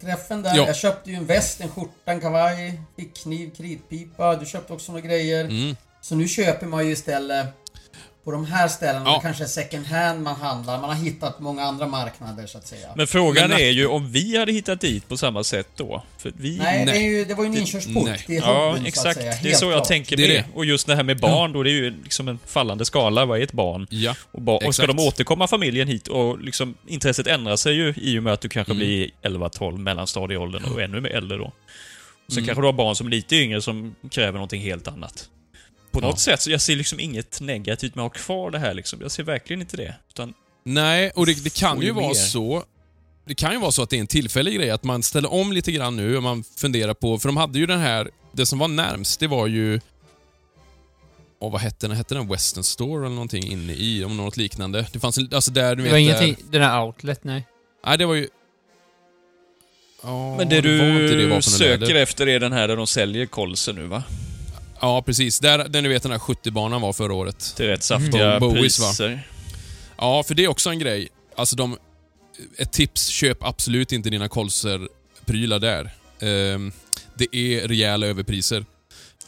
[0.00, 0.56] träffen där.
[0.56, 0.66] Ja.
[0.66, 4.36] Jag köpte ju en väst, en skjorta, en kavaj, fickkniv, kritpipa.
[4.36, 5.44] Du köpte också några grejer.
[5.44, 5.76] Mm.
[6.00, 7.46] Så nu köper man ju istället
[8.24, 9.14] på de här ställena, Ja.
[9.14, 10.80] det kanske är second hand man handlar.
[10.80, 12.88] Man har hittat många andra marknader så att säga.
[12.96, 16.04] Men frågan Men- är ju om vi hade hittat dit på samma sätt då.
[16.18, 16.58] För vi...
[16.58, 17.06] Nej, Det, nej.
[17.06, 18.18] är ju, det var ju en Det- inkörsport nej.
[18.26, 19.20] till Ja, hobbyn, exakt.
[19.20, 19.34] säga.
[19.42, 19.88] Det är så jag klart.
[19.88, 20.36] tänker Det med.
[20.36, 20.44] det.
[20.54, 23.24] Och just det här med barn, då det är ju liksom en fallande skala.
[23.26, 23.86] Vad är ett barn?
[23.90, 24.14] Ja.
[24.32, 28.18] Och, ba- och ska de återkomma familjen hit och liksom intresset ändrar sig ju i
[28.18, 28.78] och med att du kanske Mm.
[28.86, 31.52] blir 11-12, mellanstadieåldern och ännu mer äldre då.
[32.28, 32.46] Sen Mm.
[32.46, 35.28] kanske du har barn som är lite yngre som kräver någonting helt annat.
[36.00, 36.10] På Ja.
[36.10, 38.98] något sätt, så jag ser liksom inget negativt med att ha kvar det här liksom.
[39.02, 39.94] Jag ser verkligen inte det.
[40.08, 40.34] Utan,
[40.64, 42.14] Nej, och det, det kan ju ju vara mer.
[42.14, 42.64] så.
[43.26, 45.52] Det kan ju vara så att det är en tillfällig grej, att man ställer om
[45.52, 47.18] lite grann nu och man funderar på...
[47.18, 48.10] För de hade ju den här...
[48.32, 49.80] Det som var närmst, det var ju...
[51.40, 51.96] Och vad hette den?
[51.96, 54.04] Hette den Western Store eller någonting inne i?
[54.04, 54.86] Om något liknande.
[54.92, 55.92] Det fanns en, alltså där du Det vet...
[55.92, 57.46] var där- ingenting, den där outlet, nej.
[57.86, 58.28] Nej, det var ju...
[60.02, 62.86] Ja, Men det var inte det du och söker efter är den här där de
[62.86, 64.02] säljer kolsen nu va?
[64.80, 65.38] Ja, precis.
[65.40, 67.52] Där, där ni vet den här 70-banan var förra året.
[67.56, 68.86] Till rätt saftiga Bo- Bowies, va?
[68.88, 69.20] priser.
[69.98, 71.08] Ja, för det är också en grej.
[71.36, 71.76] Alltså de...
[72.58, 75.90] Ett tips, köp absolut inte dina kolser-prylar där.
[76.20, 76.72] Ehm,
[77.14, 78.64] det är rejäla överpriser.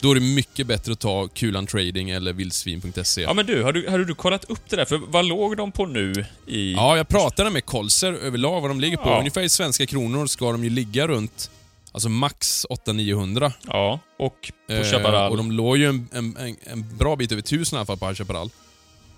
[0.00, 3.22] Då är det mycket bättre att ta Kulan Trading eller vildsvin.se.
[3.22, 4.84] Ja men du, har du, har du kollat upp det där?
[4.84, 6.72] För vad låg de på nu i...
[6.72, 9.08] Ja, jag pratade med Kolser överlag vad de ligger på.
[9.08, 9.18] Ja.
[9.18, 11.50] Ungefär i svenska kronor ska de ju ligga runt
[11.92, 13.52] Alltså max 800-900.
[13.66, 15.30] Ja, och på Eh, Chaparral.
[15.30, 17.98] och de låg ju en, en, en, en bra bit över 1000 i alla fall
[17.98, 18.50] på Chaparral.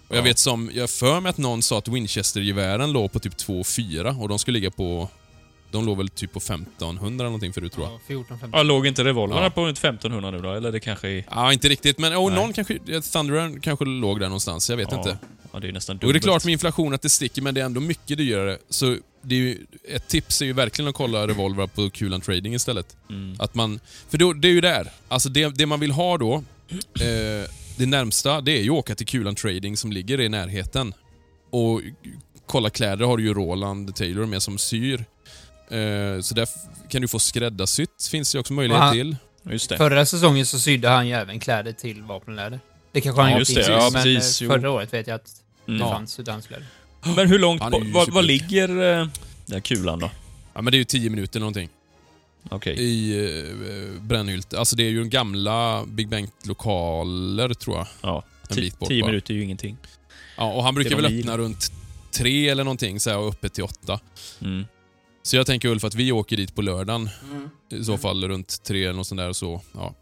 [0.08, 0.22] Och jag Ja.
[0.22, 4.28] vet som, jag för mig att någon sa att Winchester-gevären låg på typ 2,4 och
[4.28, 5.08] de skulle ligga på...
[5.72, 7.94] De låg väl typ på 1500 eller någonting förut tror jag.
[7.94, 8.50] Ja, 14, 15.
[8.58, 9.50] Ja, låg inte revolverna Ja.
[9.50, 10.52] på runt 1500 nu då?
[10.52, 11.24] Eller det kanske är...
[11.30, 12.40] Ja, inte riktigt, men oh, Nej.
[12.40, 12.78] någon kanske...
[13.12, 14.96] Thunderer kanske låg där någonstans, jag vet ja.
[14.98, 15.18] inte.
[15.52, 16.24] Ja, det är nästan Och det är dubbelt.
[16.24, 18.58] klart med inflation att det sticker, men det är ändå mycket dyrare.
[18.70, 22.54] Så det är ju, ett tips är ju verkligen att kolla revolver på Kulan Trading
[22.54, 22.96] istället.
[23.10, 23.36] Mm.
[23.38, 23.80] Att man,
[24.10, 24.88] för då, det är ju där.
[25.08, 26.34] Alltså det, det man vill ha då,
[27.00, 30.94] eh, det närmsta, det är ju att åka till Kulan Trading som ligger i närheten.
[31.50, 31.80] Och
[32.46, 35.04] kolla kläder har du ju Roland Taylor med som syr.
[35.72, 36.48] Eh, så där
[36.88, 39.16] kan du få skräddarsytt, finns det också möjlighet han- till.
[39.50, 39.76] Just det.
[39.76, 42.60] Förra säsongen så sydde han ju även kläder till vapenläder.
[42.92, 43.72] Det kanske han Ja, gjort just det.
[43.72, 44.40] Ja, men precis.
[44.40, 44.50] eh, Jo.
[44.52, 45.88] förra året vet jag att det Mm.
[45.88, 46.66] fanns sudansläder.
[47.16, 47.62] Men hur långt...
[48.12, 49.06] Vad, ligger eh,
[49.46, 50.10] den här kulan då?
[50.54, 51.68] Ja men det är ju 10 minuter någonting.
[52.50, 52.74] Okej.
[52.78, 53.24] I
[53.94, 54.58] eh, Brännhylte.
[54.58, 57.86] Alltså det är ju gamla Big Bang-lokaler tror jag.
[58.02, 58.24] Ja.
[58.50, 59.06] En bit bort Tio bara.
[59.10, 59.76] minuter är ju ingenting.
[60.36, 61.20] Ja, och han brukar väl mil.
[61.20, 61.72] öppna runt
[62.10, 64.00] tre eller någonting så här, och öppet till åtta.
[64.40, 64.64] Mm.
[65.22, 67.10] Så jag tänker Ulf att vi åker dit på lördagen.
[67.30, 67.50] Mm.
[67.70, 69.60] I så fall runt tre eller något sånt där och så.
[69.72, 69.94] Ja.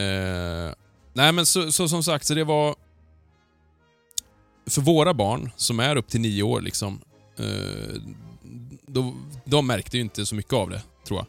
[0.00, 0.74] Eh,
[1.12, 2.76] nej men så, så som sagt, så det var...
[4.70, 7.00] För våra barn som är upp till nio år liksom.
[7.38, 8.02] Eh,
[8.86, 11.26] då, de märkte ju inte så mycket av det, tror jag.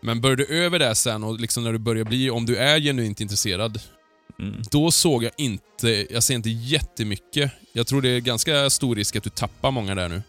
[0.00, 2.80] Men börjar du över det sen och liksom när du börjar bli, om du är
[2.80, 3.80] genuint intresserad,
[4.38, 4.62] Mm.
[4.70, 7.52] då såg jag inte, jag ser inte jättemycket.
[7.72, 10.22] Jag tror det är ganska stor risk att du tappar många där nu.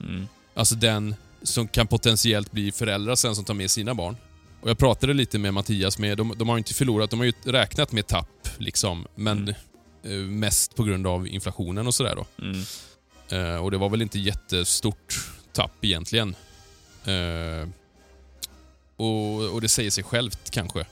[0.00, 0.28] Mm.
[0.58, 4.16] Alltså den som kan potentiellt bli föräldrar sen som tar med sina barn.
[4.60, 7.32] Och Jag pratade lite med Mattias, med, de, de har inte förlorat, de har ju
[7.44, 9.48] räknat med tapp, liksom, men
[10.02, 12.44] eh, mest på grund av inflationen och sådär då.
[12.44, 12.62] Mm.
[13.28, 16.36] Eh, och det var väl inte jättestort tapp egentligen.
[17.04, 17.68] Eh,
[18.96, 20.86] och, och det säger sig självt kanske.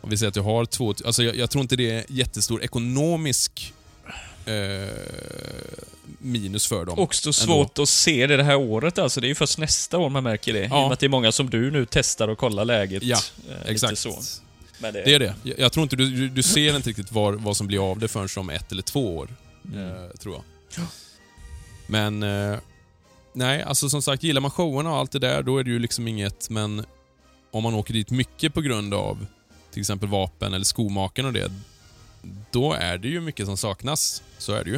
[0.00, 0.94] Om vi säger att jag har två...
[1.04, 3.74] Alltså jag, jag tror inte det är jättestor ekonomisk
[4.46, 4.88] eh,
[6.18, 6.98] minus för dem.
[6.98, 9.20] Också svårt att se det det här året alltså.
[9.20, 10.64] Det är ju först nästa år man märker det.
[10.64, 10.82] I och Ja.
[10.82, 13.02] med att det är många som du nu testar och kollar läget.
[13.02, 13.18] Ja,
[13.50, 13.98] eh, Exakt.
[13.98, 14.20] Så.
[14.78, 15.34] Men det, Det är det.
[15.42, 17.98] Jag, jag tror inte du, du, du ser inte riktigt var, vad som blir av
[17.98, 19.28] det förrän om ett eller två år.
[19.72, 19.88] Mm.
[19.88, 20.84] Eh, tror jag.
[21.86, 22.22] Men...
[22.22, 22.58] Eh,
[23.32, 25.78] nej, alltså som sagt, gillar man showerna och allt det där, då är det ju
[25.78, 26.84] liksom inget, men
[27.50, 29.26] om man åker dit mycket på grund av
[29.72, 31.52] till exempel vapen eller skomaken och det,
[32.50, 34.22] då är det ju mycket som saknas.
[34.38, 34.76] Så är det ju.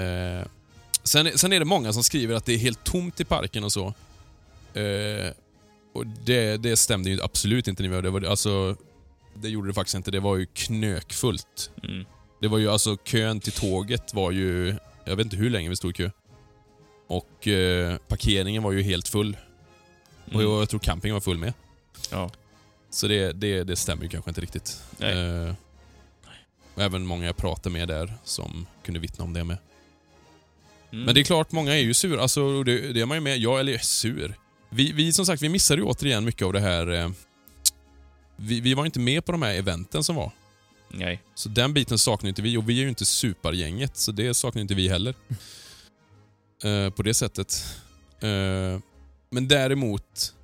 [0.00, 0.46] Eh,
[1.02, 3.72] sen, sen är det många som skriver att det är helt tomt i parken och
[3.72, 3.86] så.
[4.74, 5.30] Eh,
[5.92, 7.82] och det, det stämde ju absolut inte.
[7.82, 8.76] Det, var, alltså,
[9.34, 10.10] det gjorde det faktiskt inte.
[10.10, 11.70] Det var ju knökfullt.
[11.82, 12.04] Mm.
[12.40, 14.76] Det var ju alltså kön till tåget var ju...
[15.04, 16.10] Jag vet inte hur länge vi stod i kö.
[17.06, 19.36] Och eh, parkeringen var ju helt full.
[20.24, 20.46] Och Mm.
[20.52, 21.52] jag tror campingen var full med.
[22.10, 22.30] Ja.
[22.90, 24.82] Så det, det, det stämmer ju kanske inte riktigt.
[24.98, 25.18] Nej.
[25.18, 25.54] Eh, och
[26.80, 29.58] även många jag pratade med där som kunde vittna om det med.
[30.92, 31.04] Mm.
[31.04, 32.22] Men det är klart, många är ju sura.
[32.22, 33.38] Alltså, det, det är man ju med.
[33.38, 34.34] Jag, eller sur.
[34.68, 36.90] Vi, vi som sagt, vi missade ju återigen mycket av det här...
[36.90, 37.10] Eh,
[38.36, 40.32] vi, vi var inte med på de här eventen som var.
[40.88, 41.22] Nej.
[41.34, 44.62] Så den biten saknar inte vi och vi är ju inte supergänget så det saknar
[44.62, 45.14] inte vi heller.
[46.64, 47.76] Eh, på det sättet.
[48.20, 48.78] Eh,
[49.30, 50.34] men däremot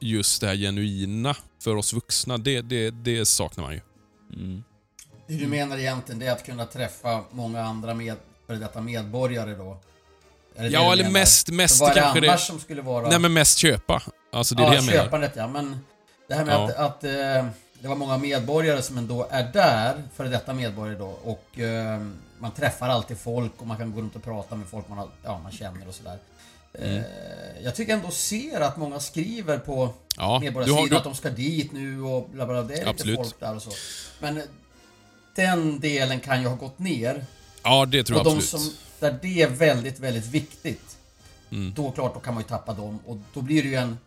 [0.00, 3.80] just det här genuina för oss vuxna, det, det, det saknar man ju.
[4.32, 4.62] Mm.
[5.26, 9.54] Det du menar egentligen det är att kunna träffa många andra med, före detta medborgare
[9.54, 9.78] då?
[10.56, 11.12] Det Ja, eller menar?
[11.20, 12.38] mest, mest Vad kanske det...
[12.38, 13.08] som skulle vara...
[13.08, 14.02] Nej men mest köpa.
[14.32, 15.04] Alltså det är ja, det jag menar.
[15.04, 15.84] köpandet ja, men
[16.28, 16.64] det här med Ja.
[16.64, 17.46] att, att eh,
[17.80, 22.00] det var många medborgare som ändå är där, före detta medborgare då, och eh,
[22.38, 25.08] man träffar alltid folk och man kan gå runt och prata med folk man, har,
[25.24, 26.18] ja, man känner och sådär.
[26.78, 26.96] Mm.
[26.96, 27.04] Eh,
[27.62, 31.14] jag tycker ändå ser att många skriver på Ja, du har, medborgarsidan du, att de
[31.14, 33.18] ska dit nu och bla bla, det är Absolut.
[33.18, 33.70] lite folk där och så.
[34.20, 34.42] Men
[35.36, 37.26] den delen kan ju ha gått ner.
[37.62, 38.62] ja, det tror Och jag de absolut.
[38.64, 40.96] som, där det är väldigt, väldigt viktigt,
[41.50, 41.72] Mm.
[41.76, 42.98] då klart, då kan man ju tappa dem.
[43.06, 43.98] Och då blir det ju en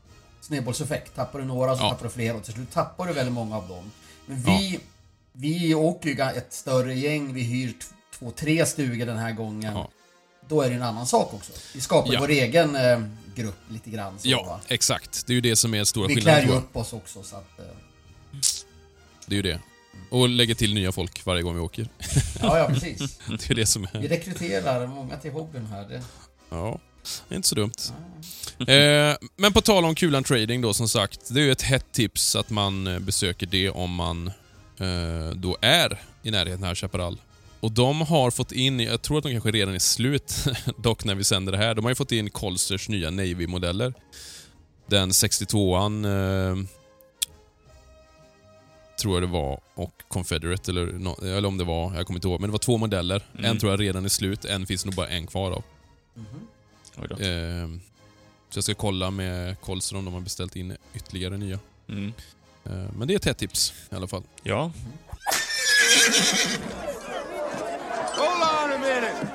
[0.41, 1.15] snedbollseffekt.
[1.15, 1.89] Tappar du några så Ja.
[1.89, 3.91] tappar du fler och till slut tappar du väldigt många av dem.
[4.25, 4.79] Men vi,
[5.33, 7.73] vi åker ju ett större gäng, vi hyr
[8.19, 9.73] två, tre stugor den här gången.
[9.73, 9.89] Ja.
[10.47, 11.51] Då är det en annan sak också.
[11.73, 12.19] Vi skapar Ja.
[12.19, 13.01] vår egen eh,
[13.35, 14.19] grupp lite grann.
[14.19, 14.59] Så, Ja, va?
[14.67, 15.27] exakt.
[15.27, 17.35] Det är ju det som är stora Vi klär skillnaden ju upp oss också så
[17.35, 17.59] att...
[17.59, 17.65] Eh,
[19.25, 19.59] Det är ju det.
[20.09, 21.87] Och lägger till nya folk varje gång vi åker.
[22.41, 23.19] ja, ja precis.
[23.27, 24.09] Det är det som Vi är...
[24.09, 25.89] rekryterar många till hobbyn här.
[25.89, 26.01] Det,
[26.49, 26.79] Ja,
[27.27, 27.71] det är inte så dumt.
[28.67, 31.33] Eh, men på tal om Kulan Trading då, som sagt.
[31.33, 34.27] Det är ju ett hett tips att man eh, besöker det om man
[34.79, 37.17] eh, då är i närheten här, Chaparral.
[37.59, 40.45] Och de har fått in, jag tror att de kanske redan är slut
[40.77, 43.93] dock när vi sänder det här, de har ju fått in Colsters nya Navy-modeller.
[44.87, 46.05] Den 62an
[46.51, 46.65] eh,
[48.99, 50.87] tror jag det var, och Confederate eller,
[51.25, 53.23] eller om det var, jag kommer inte ihåg, men det var två modeller.
[53.37, 53.57] En Mm.
[53.57, 55.63] tror jag redan är slut, en finns nog bara en kvar av.
[57.09, 57.15] Då.
[57.25, 57.67] Eh,
[58.49, 61.59] så jag ska kolla med Colster om de har beställt in ytterligare nya.
[61.89, 62.13] Mm.
[62.65, 64.23] Eh, men det är ett tips i alla fall.
[64.43, 64.71] Ja,
[68.17, 69.27] Hold on a minute.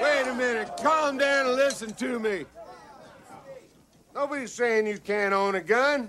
[0.00, 0.70] Wait a minute.
[0.82, 2.44] Calm down and listen to me.
[4.14, 6.08] Nobody's saying you can't own a gun.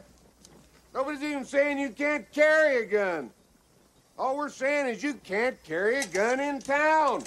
[0.93, 3.31] Nobody's even saying you can't carry a gun.
[4.17, 7.23] All we're saying is you can't carry a gun in town.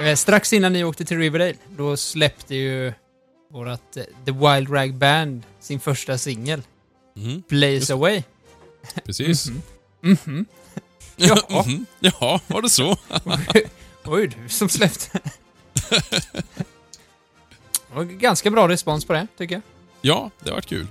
[0.00, 2.92] Eh, strax innan ni åkte till Riverdale, då släppte ju
[3.52, 6.62] vårat eh, The Wild Rag Band sin första singel,
[7.16, 8.22] Mhm, Blaze Away.
[9.04, 9.46] precis.
[11.16, 11.86] Ja, Mhm.
[12.00, 12.96] Jaha, var det så?
[14.04, 15.18] oj du som släppte.
[15.90, 16.02] Det
[17.94, 19.62] var ganska bra respons på det, tycker jag.
[20.00, 20.86] ja, det har varit kul.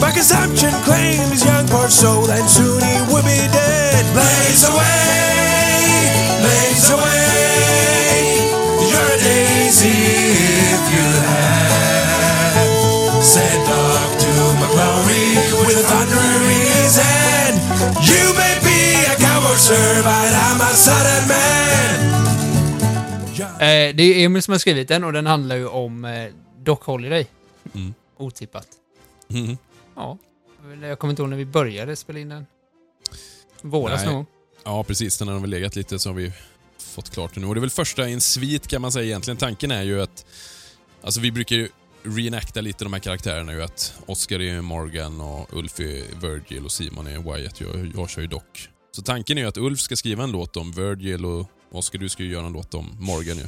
[0.00, 4.04] By consumption claims young part soul and soon he will be dead.
[4.12, 8.40] Blaze away, blaze away.
[8.90, 9.88] You're a daisy
[10.74, 12.70] if you have.
[13.22, 14.32] Said Dr.
[14.60, 17.56] McClory with a thunder in his hand.
[18.10, 18.78] You may be
[19.12, 21.39] a coward, sir, but I'm a southern man.
[23.60, 26.78] Eh, det är Emil som har skrivit den och den handlar ju om eh, Doc
[26.82, 27.26] Holiday.
[27.74, 27.94] Mm.
[28.16, 28.68] Otippat.
[29.28, 29.58] Mhm.
[29.96, 30.18] Ja.
[30.82, 32.46] Jag kommer inte ihåg när vi började spela in den.
[33.62, 34.26] Våras någon gång.
[34.64, 35.18] Ja, precis.
[35.18, 36.32] Den har väl legat lite så har vi
[36.78, 37.46] fått klart det nu.
[37.46, 39.36] Och det är väl första i en svit kan man säga egentligen.
[39.36, 40.26] Tanken är ju att...
[41.02, 41.68] Alltså vi brukar ju
[42.02, 46.72] reenacta lite de här karaktärerna ju att Oscar är Morgan och Ulf är Virgil och
[46.72, 47.60] Simon är Wyatt.
[47.60, 48.42] Jag, jag kör ju Doc.
[48.92, 52.08] Så tanken är ju att Ulf ska skriva en låt om Virgil och Oscar, du
[52.08, 53.44] ska ju göra en låt om Morgan ju.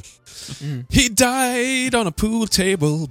[0.89, 3.07] He died on a pool table.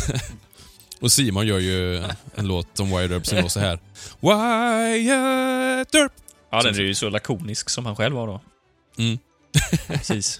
[1.00, 1.96] och Simon gör ju
[2.34, 3.78] en låt om Wyatt Earp som låter så här.
[4.20, 6.12] Wyatt Earp.
[6.50, 8.40] ja den är ju så lakonisk som han själv var då.
[8.98, 9.18] Mm.
[9.86, 10.38] Precis.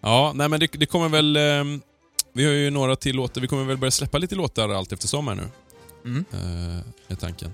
[0.00, 1.36] Ja, nej men det, det kommer väl...
[1.36, 1.80] ehm,
[2.32, 3.40] vi har ju några till låtar.
[3.40, 5.48] Vi kommer väl börja släppa lite låtar allt eftersom här nu.
[6.04, 6.24] Mm.
[6.34, 7.52] Uh, är tanken.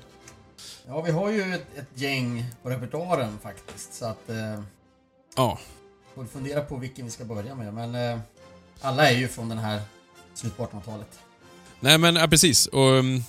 [0.87, 3.95] ja, vi har ju ett, ett gäng på repertoaren faktiskt.
[3.95, 4.31] Så att...
[4.31, 4.61] Eh,
[5.37, 5.59] Ja,
[6.15, 7.75] får fundera på vilken vi ska börja med.
[7.75, 8.21] Men eh,
[8.81, 9.83] alla är ju från den här
[10.35, 11.19] slutet på 1800-talet.
[11.81, 12.67] nej men ja, precis.
[12.67, 13.25] Och, um,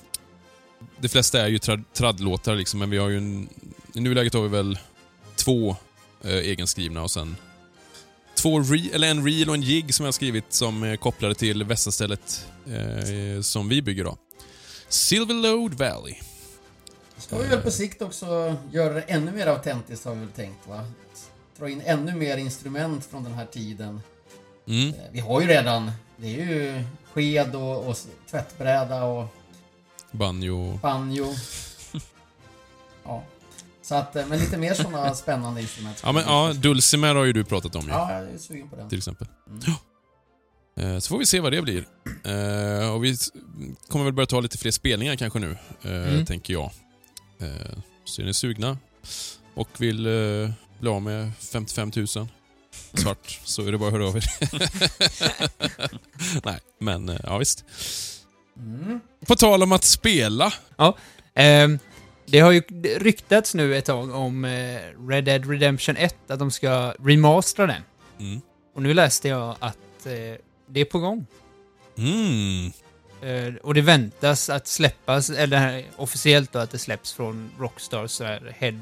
[0.98, 3.50] de flesta är ju trad, tradlåtar liksom, men vi har ju en...
[3.94, 4.80] I nuläget har vi väl
[5.36, 5.76] två
[6.26, 7.36] uh, egenskrivna och sen
[8.36, 11.36] två re, eller en reel och en jig som jag har skrivit som är kopplade
[11.36, 14.18] till västastället eh, som vi bygger då.
[14.90, 16.16] Silverlode Valley.
[17.18, 20.68] Ska vi väl på sikt också göra det ännu mer autentiskt har vi väl tänkt
[20.68, 20.86] va?
[21.58, 24.02] Dra in ännu mer instrument från den här tiden.
[24.68, 24.88] Mm.
[24.90, 27.98] Eh, Vi har ju redan, det är ju sked och, och
[28.32, 29.28] tvättbräda och
[30.12, 30.78] Banjo.
[30.82, 31.26] banjo.
[33.06, 33.24] Ja.
[33.82, 36.02] Så att, eh, men lite mer sådana spännande instrument.
[36.04, 37.90] Ja, men ja, Dulcimer har ju du pratat om ju.
[37.90, 38.90] Ja, jag är sugen på den.
[38.90, 39.28] till exempel.
[39.48, 39.60] Mm.
[39.66, 40.84] Ja.
[40.84, 41.86] Eh, Så får vi se vad det blir.
[42.94, 43.16] Och vi
[43.88, 46.26] kommer väl börja ta lite fler spelningar kanske nu, Mm.
[46.26, 46.72] tänker jag.
[48.06, 48.78] Så är ni sugna
[49.54, 50.08] och vill
[50.84, 52.08] bli av med 55 000
[52.94, 54.24] svart så är det bara att höra av er.
[56.46, 57.66] Nej, men eh, ja visst.
[58.58, 59.00] Mm.
[59.28, 60.54] På tal om att spela.
[61.34, 61.80] Ehm,
[62.26, 62.62] det har ju
[63.00, 67.82] ryktats nu ett tag om eh, Red Dead Redemption 1, att de ska remastera den.
[68.20, 68.42] Mm.
[68.76, 70.12] Och nu läste jag att eh,
[70.68, 71.26] det är på gång.
[71.98, 72.72] Mm.
[73.22, 78.22] Eh, och det väntas att släppas, eller officiellt då, att det släpps från Rockstars
[78.60, 78.80] head...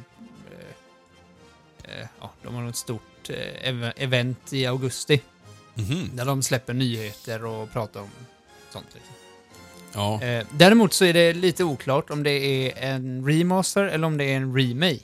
[2.00, 5.22] Eh, ja, de har något stort eh, ev- event i augusti.
[5.74, 6.10] Mhm.
[6.14, 8.10] Där de släpper nyheter och pratar om
[8.74, 8.86] sånt.
[8.94, 9.14] Liksom.
[9.94, 10.22] Ja.
[10.24, 14.24] Eh, däremot så är det lite oklart om det är en remaster eller om det
[14.24, 15.00] är en remake.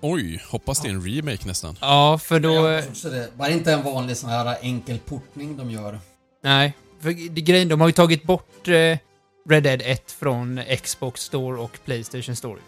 [0.00, 1.76] Oj, hoppas det är en remake nästan.
[1.80, 2.80] Ja, för då...
[3.36, 6.00] Bara inte en vanlig sån här enkel portning de gör.
[6.42, 8.68] Nej, för grejen, de har ju tagit bort
[9.48, 12.58] Red Dead 1 från Xbox Store och Playstation Store.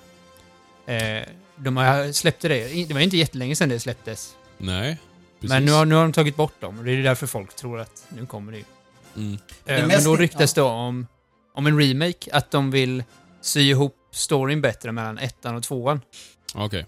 [0.87, 1.23] Eh,
[1.57, 2.85] de har släppt det.
[2.88, 4.35] Det var inte jättelänge sedan det släpptes.
[4.59, 4.99] Nej,
[5.40, 5.51] precis.
[5.51, 7.81] Men nu har, nu har de tagit bort dem och det är därför folk tror
[7.81, 8.64] att nu kommer det ju.
[9.17, 9.38] Mm.
[9.67, 11.07] Eh, men då ryktas det om,
[11.55, 13.05] om en remake, att de vill
[13.40, 16.01] sy ihop storyn bättre mellan ettan och tvåan.
[16.55, 16.87] Okej.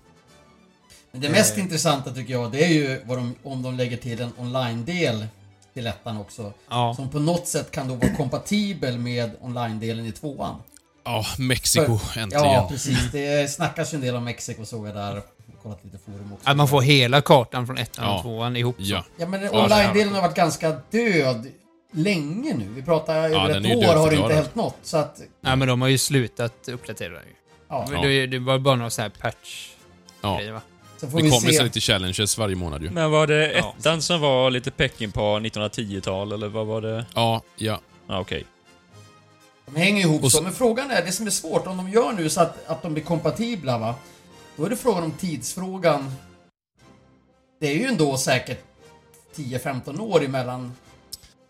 [1.13, 1.63] Men det mest Eh.
[1.63, 5.27] intressanta tycker jag, det är ju vad de, om de lägger till en online-del
[5.75, 6.53] till ettan också.
[6.69, 6.95] Ja.
[6.97, 10.63] Som på något sätt kan då vara kompatibel med online-delen i tvåan.
[11.07, 12.45] Ja, Mexiko äntligen.
[12.45, 13.11] Ja, precis.
[13.13, 15.23] Det snackas ju en del om Mexiko såg jag där.
[15.63, 16.51] Kollat lite forum också.
[16.51, 18.17] Att man får hela kartan från ettan Ja.
[18.17, 18.77] och tvåan ihop.
[18.77, 18.83] så.
[18.83, 19.05] Ja.
[19.17, 21.47] Ja men Ja, online-delen har varit ganska död
[21.93, 22.69] länge nu.
[22.69, 24.77] Vi pratar över den ett år har det inte hänt något.
[24.83, 27.35] Så att, Nej, men de har ju slutat uppdatera det ju.
[27.69, 27.87] ja.
[27.91, 29.69] Men Det, det var bara några så här patch
[30.21, 30.37] Ja.
[30.39, 30.61] grejer va?
[31.01, 31.57] Sen får Det vi kommer se.
[31.57, 32.91] så lite challenges varje månad ju.
[32.91, 33.75] Men var det Ja.
[33.79, 37.07] ettan som var lite Peckinpah 1910-tal, eller vad var det?
[37.15, 37.81] Ja, ja.
[38.09, 38.45] Ja, okej.
[39.67, 40.37] De hänger ihop Och så.
[40.39, 42.83] så- Men frågan är, det som är svårt, om de gör nu så att, att
[42.83, 43.95] de blir kompatibla va.
[44.57, 46.15] Då är det frågan om tidsfrågan.
[47.61, 48.65] Det är ju ändå säkert
[49.37, 50.73] 10-15 år emellan.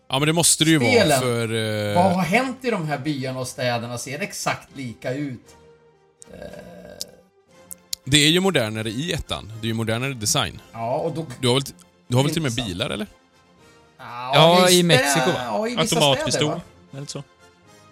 [0.09, 1.09] Ja, men det måste det ju Spelen.
[1.09, 1.53] vara för...
[1.89, 3.97] eh, Vad har hänt i de här byarna och städerna?
[3.97, 5.55] Ser det exakt lika ut?
[8.03, 9.51] Det är ju modernare i ettan.
[9.61, 10.61] Det är ju modernare design.
[10.71, 11.25] Ja, och då...
[11.41, 11.63] Du har väl,
[12.07, 13.07] du har väl till och med bilar, eller?
[13.97, 15.41] Ja, visst, i Mexiko, va?
[15.45, 16.31] Ja, i vissa Automatpistol.
[16.31, 16.61] städer va?
[16.97, 17.23] Eller så.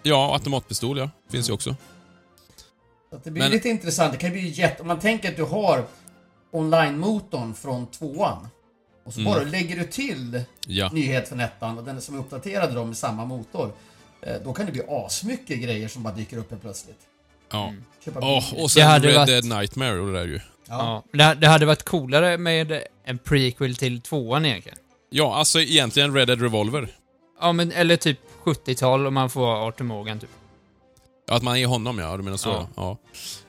[0.08, 1.10] Ja, automatpistol, ja.
[1.30, 1.76] Finns ju också.
[3.10, 4.12] Så att det blir Men- lite intressant.
[4.12, 4.82] Det kan bli jätte...
[4.82, 5.84] Om man tänker att du har
[6.50, 8.48] online-motorn från tvåan.
[9.04, 9.32] Och så Mm.
[9.32, 10.90] bara lägger du till Ja.
[10.92, 13.72] nyhet från ettan och den som är uppdaterad då med samma motor.
[14.22, 16.98] eh, Då kan det bli asmycket grejer som bara dyker upp helt plötsligt.
[17.52, 17.72] ja.
[18.14, 18.62] Åh, bil.
[18.62, 20.40] och sen Det hade Red varit- Dead Nightmare och det där ju.
[20.68, 21.02] Ja.
[21.12, 24.78] Det, det hade varit coolare med en prequel till tvåan egentligen.
[25.10, 26.88] Ja, alltså egentligen Red Dead Revolver.
[27.40, 30.30] Ja, men eller typ 70-tal om man får vara Arthur Morgan typ.
[31.28, 32.48] Ja, att man är honom ja, du menar så?
[32.48, 32.68] Ja.
[32.76, 32.98] Ja.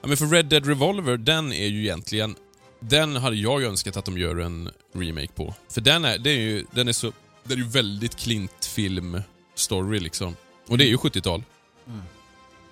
[0.01, 0.07] ja.
[0.07, 2.35] men för Red Dead Revolver, den är ju egentligen...
[2.79, 5.53] Den hade jag ju önskat att de gör en remake på.
[5.69, 7.11] För den är, det är ju, den är så...
[7.43, 10.35] Det är ju väldigt klint film-story liksom.
[10.67, 11.43] Och det är ju 70-tal.
[11.87, 12.01] Mm.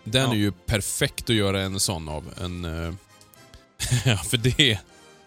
[0.03, 0.31] Den Ja.
[0.31, 2.23] är ju perfekt att göra en sån av.
[2.41, 2.65] En...
[2.65, 2.93] eh,
[4.05, 4.79] ja, för det...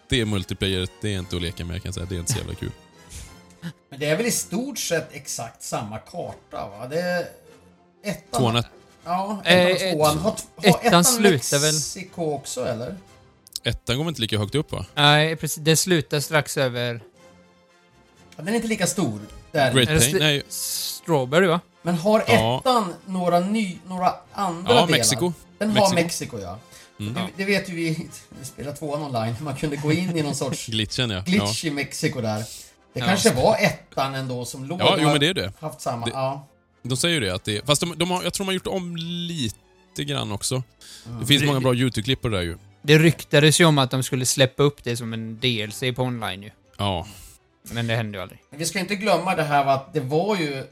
[0.09, 2.05] Det är multiplayer, det är inte att leka med kan jag säga.
[2.09, 2.71] Det är inte så jävla kul.
[3.89, 6.87] Men det är väl i stort sett exakt samma karta va?
[6.89, 7.25] Det är...
[8.03, 8.41] Ettan...
[8.41, 8.63] Tvåan,
[9.05, 10.17] Ja, Eh, ettan och tvåan.
[10.17, 10.35] Har,
[10.71, 12.95] har ettan slutar väl- Mexiko också eller?
[13.63, 14.85] ettan går inte lika högt upp va?
[14.95, 15.63] Nej, precis.
[15.63, 17.01] Det slutar strax över...
[18.35, 19.19] Ja, den är inte lika stor.
[19.51, 19.73] Där.
[19.73, 20.17] Great Pain?
[20.19, 21.59] Nej, Strawberry va?
[21.81, 22.59] Men har Ja.
[22.59, 24.87] ettan några, ny, några andra ja, delar?
[24.97, 25.33] Mexiko.
[25.57, 25.95] Den har Mexiko.
[25.95, 26.59] Mexiko, ja.
[26.99, 27.13] Mm.
[27.13, 30.35] Det, det vet ju vi, vi spelar tvåan online, man kunde gå in i någon
[30.35, 31.15] sorts Glitchen ja.
[31.17, 31.23] ja.
[31.23, 32.43] glitch i Mexiko där.
[32.99, 33.09] Det Ja.
[33.11, 35.53] kanske var ettan ändå som låg Ja, jo men det är det.
[35.59, 36.05] haft samma.
[36.05, 36.47] Det- Ja.
[36.83, 38.67] De säger ju det att det Fast de, de har, jag tror de har gjort
[38.67, 40.63] om lite grann också.
[41.07, 41.19] Mm.
[41.19, 42.57] Det finns Det- många bra YouTube-klipp på det där ju.
[42.81, 46.43] Det ryktades ju om att de skulle släppa upp det som en DLC på online
[46.43, 46.51] ju.
[46.77, 47.07] Ja.
[47.71, 48.39] Men det hände ju aldrig.
[48.49, 50.63] Men vi ska inte glömma det här att det var ju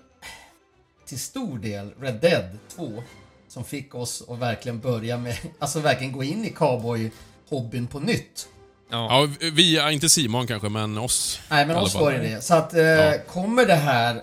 [1.06, 3.04] till stor del Red Dead 2
[3.48, 8.48] som fick oss att verkligen börja med, alltså verkligen gå in i cowboy-hobbyn på nytt.
[8.90, 9.28] Ja.
[9.40, 11.40] Ja, via, inte Simon kanske, men oss.
[11.50, 12.42] Nej men oss var det det.
[12.42, 13.14] Så att, eh, Ja.
[13.28, 14.22] kommer det här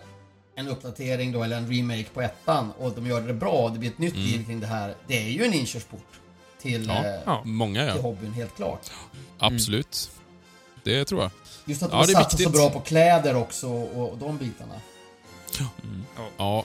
[0.56, 3.78] en uppdatering då, eller en remake på ettan och de gör det bra och det
[3.78, 4.94] blir ett nytt liv kring det här.
[5.06, 6.06] Det är ju en inkörsport
[6.62, 6.96] till, Mm.
[6.96, 7.04] Ja.
[7.10, 7.42] eh, Ja.
[7.44, 8.02] Många till ja.
[8.02, 8.90] hobbyn, helt klart.
[9.38, 10.10] Absolut.
[10.82, 11.30] Det tror jag.
[11.64, 14.74] Just att de Ja, satsat så bra på kläder också och, och de bitarna.
[16.36, 16.64] Ja.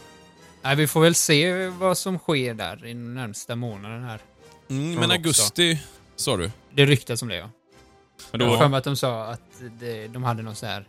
[0.62, 4.20] Nej, vi får väl se vad som sker där i närmsta månaden här.
[4.70, 5.80] Mm, men augusti,
[6.16, 6.52] sa du?
[6.76, 7.50] Det ryktas om det ja.
[8.32, 9.42] Men Jag då, har för mig att de sa att
[9.80, 10.88] det, de hade någon sån här...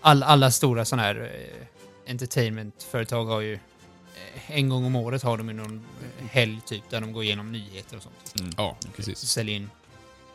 [0.00, 3.54] All, alla stora såna här eh, entertainmentföretag har ju...
[3.54, 5.86] Eh, en gång om året har de ju någon
[6.20, 8.34] eh, helg typ där de går igenom nyheter och sånt.
[8.40, 8.50] mm.
[8.56, 9.18] Ja, Så precis.
[9.18, 9.70] säljer in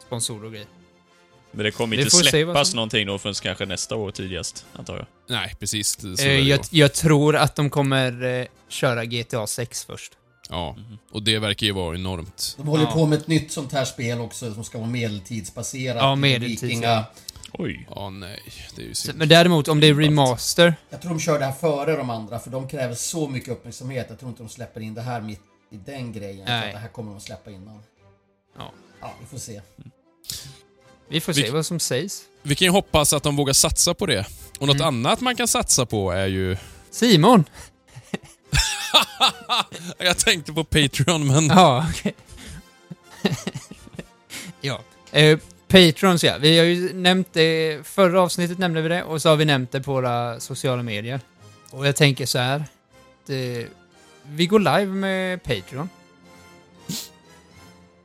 [0.08, 0.68] sponsorer och grejer.
[1.52, 5.06] Men det kommer inte släppas som- någonting då förrän kanske nästa år tidigast, antar jag.
[5.28, 6.04] Nej, precis.
[6.20, 10.14] Eh, jag, jag tror att de kommer eh, köra GTA 6 först.
[10.54, 10.76] Ja,
[11.12, 12.56] och det verkar ju vara enormt.
[12.58, 12.92] De håller Ja.
[12.92, 15.96] på med ett nytt sånt här spel också som ska vara medeltidsbaserat.
[16.02, 17.04] Ja, medeltids, Vikinga.
[17.54, 17.88] Oj.
[17.96, 18.40] Ja, nej.
[18.76, 19.18] Det är ju synd.
[19.18, 22.40] men däremot om det är remaster, Jag tror de kör det här före de andra
[22.40, 24.06] för de kräver så mycket uppmärksamhet.
[24.10, 25.42] Jag tror inte de släpper in det här mitt
[25.72, 26.46] i den grejen.
[26.48, 26.68] Nej.
[26.68, 27.80] att det här kommer de släppa innan.
[28.58, 28.72] Ja.
[29.02, 29.62] Ja, vi får se.
[31.10, 32.22] vi får Vi- se vad som sägs.
[32.42, 34.26] Vi kan ju hoppas att de vågar satsa på det.
[34.60, 34.88] Och något Mm.
[34.88, 36.58] annat man kan satsa på är ju...
[36.92, 37.44] Simon!
[39.98, 41.48] Jag tänkte på Patreon, men...
[41.48, 42.16] Ja, okej.
[44.62, 44.82] ja.
[45.12, 46.38] Eh, Patrons ja.
[46.40, 49.72] Vi har ju nämnt det, förra avsnittet nämnde vi det och så har vi nämnt
[49.72, 51.20] det på våra sociala medier.
[51.72, 52.64] Och jag tänker så här.
[53.26, 53.68] Det, eh,
[54.26, 55.90] vi går live med Patreon.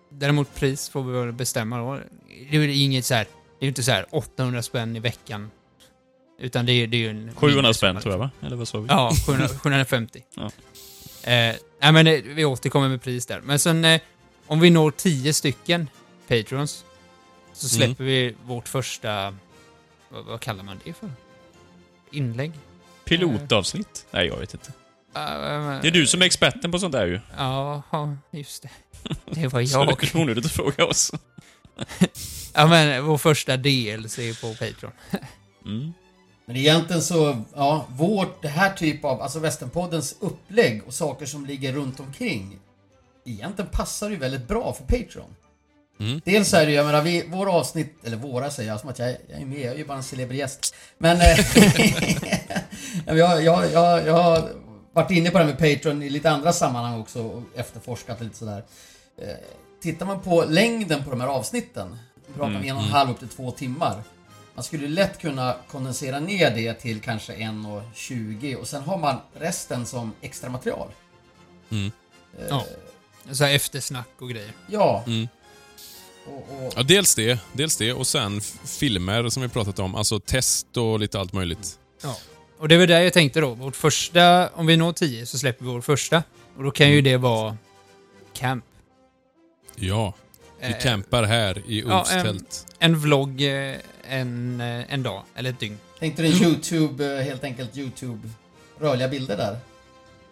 [0.09, 2.01] Däremot pris får vi väl bestämma då.
[2.51, 5.01] Det är ju inget så här, det är ju inte så här 800 spänn i
[5.01, 5.51] veckan.
[6.39, 7.35] Utan det är, det är ju en...
[7.35, 8.31] 700 spänn tror jag va?
[8.43, 8.87] Eller vad sa vi?
[8.89, 10.23] Ja, 700, 750.
[10.35, 10.45] Ja.
[11.23, 13.41] Eh, nej men eh, vi återkommer med pris där.
[13.41, 14.01] Men sen eh,
[14.47, 15.89] om vi når 10 stycken
[16.29, 16.85] Patrons
[17.53, 19.35] så släpper vi vårt första...
[20.09, 21.11] Vad, vad kallar man det för?
[22.11, 22.53] Inlägg?
[23.05, 24.07] Pilotavsnitt?
[24.11, 24.69] Nej, jag vet inte.
[25.17, 27.21] Uh, Det är du som är experten på sånt där ju.
[27.37, 27.83] Ja,
[28.31, 28.71] just det.
[29.31, 30.05] Det var Så det jag.
[30.15, 31.13] är onödigt att fråga oss.
[32.55, 34.93] Ja, men vår första DLC på Patreon.
[35.65, 35.93] Mm.
[36.49, 41.47] Men egentligen så, ja, vårt, det här typ av, alltså Västernpoddens upplägg och saker som
[41.47, 42.59] ligger runt omkring.
[43.25, 45.35] Egentligen passar ju väldigt bra för Patreon.
[46.01, 46.21] Mm.
[46.25, 48.99] Dels är det ju, jag menar, vi, våra avsnitt, eller våra säger jag som att
[48.99, 50.75] jag, jag är med, jag är ju bara en celeber gäst.
[50.99, 51.17] Men...
[51.17, 51.39] eh,
[53.19, 54.49] jag, jag, jag, jag har
[54.93, 58.37] varit inne på det här med Patreon i lite andra sammanhang också och efterforskat lite
[58.37, 58.65] sådär.
[59.19, 59.29] Eh,
[59.83, 61.99] Tittar man på längden på de här avsnitten,
[62.37, 64.03] pratar om en och en halv upp till två timmar.
[64.59, 69.87] Man skulle lätt kunna kondensera ner det till kanske 1.20 och sen har man resten
[69.87, 70.89] som extra material.
[71.71, 71.93] Mm.
[72.39, 72.65] Eh, Ja.
[73.33, 74.53] Så här eftersnack och grejer.
[74.67, 75.05] ja.
[75.07, 75.29] Mm.
[76.27, 79.95] Och, och, Ja, dels det, dels det och sen filmer som vi pratat om.
[79.95, 81.79] Alltså test och lite allt möjligt.
[82.59, 83.55] Och det var där jag tänkte då.
[83.55, 86.23] Vårt första, om vi når 10 så släpper vi vår första.
[86.57, 87.57] Och då kan ju det vara
[88.33, 88.65] camp.
[89.77, 90.15] Ja,
[90.61, 92.67] vi Eh, campar här i ja, Ulfs em, tält.
[92.79, 93.77] En vlogg eh,
[94.09, 95.79] en, eh, en dag, eller ett dygn.
[96.01, 98.29] Tänkte du en YouTube, eh, helt enkelt YouTube,
[98.81, 99.59] rörliga bilder där?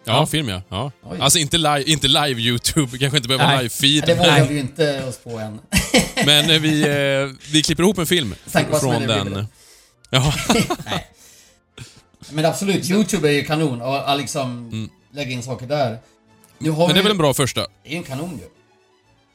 [0.03, 0.61] Ja, film ja.
[0.69, 0.91] ja.
[1.03, 1.17] Oj.
[1.21, 3.65] Alltså inte live, inte live YouTube, kanske inte behöver Nej.
[3.67, 3.99] live-feed.
[3.99, 4.47] Ja, det vågar Nej.
[4.47, 5.59] vi ju inte oss på än.
[6.25, 9.47] Men eh, vi, eh, vi klipper ihop en film som från den.
[10.09, 10.33] Ja,
[12.31, 14.89] Men absolut, YouTube är ju kanon och liksom Mm.
[15.11, 15.99] lägga in saker där.
[16.57, 17.61] Nu har men det är vi, väl en bra första.
[17.61, 18.49] det är ju en kanon ju.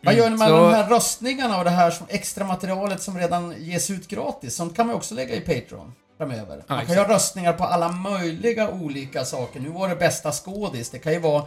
[0.03, 3.19] Vad gör ni med så- de här röstningarna och det här som extra materialet som
[3.19, 4.55] redan ges ut gratis?
[4.55, 6.57] Sånt kan man ju också lägga i Patreon framöver.
[6.57, 6.97] man kan exakt.
[6.97, 9.61] göra röstningar på alla möjliga olika saker.
[9.61, 11.45] Nu var det bästa skådis, det kan ju vara...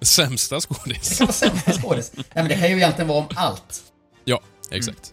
[0.00, 1.18] Sämsta Det skådis.
[1.18, 2.12] kan vara sämsta skådis.
[2.16, 3.82] Nej men det kan ju egentligen vara om allt.
[4.24, 5.12] Ja, exakt.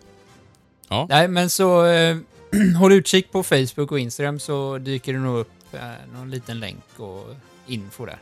[1.10, 2.18] Nej, men så eh,
[2.80, 5.80] håll utkik på Facebook och Instagram så dyker det nog upp eh,
[6.14, 7.26] någon liten länk och
[7.68, 8.18] info där.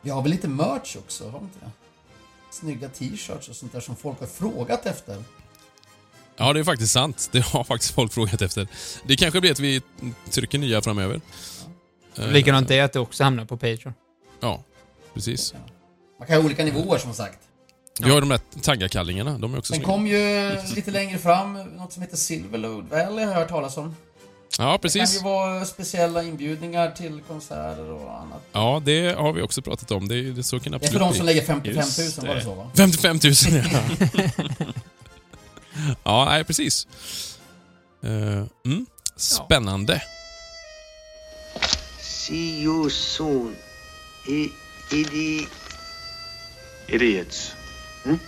[0.00, 1.70] Vi har väl lite merch också, har vi inte det?
[2.50, 5.24] Snygga t-shirts och sånt där som folk har frågat efter.
[6.36, 7.28] Ja, det är faktiskt sant.
[7.32, 8.68] Det har faktiskt folk frågat efter.
[9.04, 9.82] Det kanske blir att vi
[10.30, 11.20] trycker nya framöver.
[12.18, 13.94] Eh, Likadant är att det också hamnar på Patreon.
[14.40, 14.64] Ja,
[15.14, 15.54] precis.
[16.18, 17.38] Man kan ha olika nivåer som sagt.
[18.00, 19.92] Vi har de där taggarkallingarna, de är också Sen snygga.
[19.92, 23.96] kom ju lite längre fram något som heter Silverload Valley har jag hört talas om.
[24.58, 25.16] Ja, Det kan precis.
[25.16, 28.42] ju vara speciella inbjudningar till konserter och annat.
[28.52, 30.08] Ja, det har vi också pratat om.
[30.08, 32.34] Det, det så kan Det är för de som lägger 55 000, Just var det
[32.34, 32.40] det.
[32.42, 32.70] så va?
[32.76, 33.34] 55 000
[33.74, 33.80] ja.
[36.04, 36.86] ja, nej precis.
[38.02, 38.10] Eh,
[38.66, 38.86] mm.
[39.16, 40.02] Spännande.
[42.00, 43.56] See you soon.
[44.28, 44.48] I,
[44.92, 45.46] idi,
[46.86, 47.52] Idiots.
[48.04, 48.18] Hmm?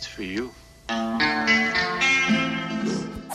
[0.00, 0.48] It's for you.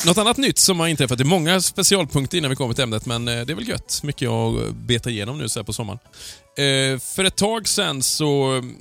[0.05, 3.05] Något annat nytt som har inträffat, det är många specialpunkter innan vi kommer till ämnet,
[3.05, 3.99] men eh, det är väl gött.
[4.03, 5.99] Mycket att eh, beta igenom nu så här på sommaren.
[6.57, 8.75] Eh, för ett tag sedan så mm,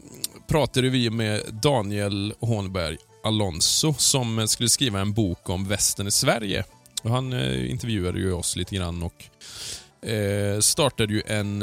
[0.49, 6.65] pratade vi med Daniel Hånberg Alonso som skulle skriva en bok om västern i Sverige.
[7.03, 7.33] Och han
[7.67, 9.25] intervjuade ju oss lite grann och
[10.61, 11.63] startade ju en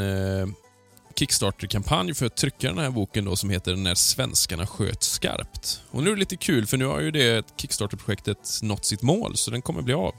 [1.20, 5.82] Kickstarter-kampanj för att trycka den här boken då som heter När svenskarna sköt skarpt.
[5.92, 9.38] Och nu är det lite kul för nu har ju det Kickstarter-projektet nått sitt mål
[9.38, 10.16] så den kommer bli av.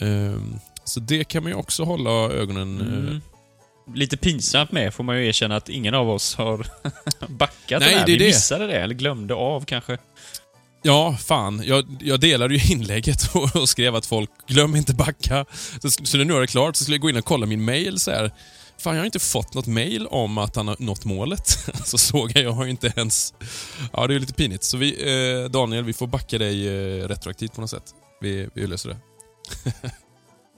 [0.00, 2.80] Ehm, så det kan man ju också hålla ögonen...
[2.80, 3.20] eh, Mm.
[3.94, 6.66] Lite pinsamt med, får man ju erkänna att ingen av oss har
[7.28, 8.06] backat Nej, den här.
[8.06, 8.24] det Vi det.
[8.26, 9.98] missade det, eller glömde av kanske.
[10.82, 11.62] Ja, fan.
[11.64, 15.44] Jag, jag delade ju inlägget och, och skrev att folk, glöm inte backa.
[15.82, 17.64] Så, så när nu är det klart så skulle jag gå in och kolla min
[17.64, 18.32] mail så här.
[18.78, 21.58] Fan, jag har inte fått något mail om att han har nått målet.
[21.66, 23.34] Alltså, så såg jag, jag har ju inte ens...
[23.92, 24.64] Ja, det är ju lite pinigt.
[24.64, 24.88] Så vi,
[25.42, 27.84] eh, Daniel, vi får backa dig eh, retroaktivt på något sätt.
[28.20, 28.98] Vi, vi löser det.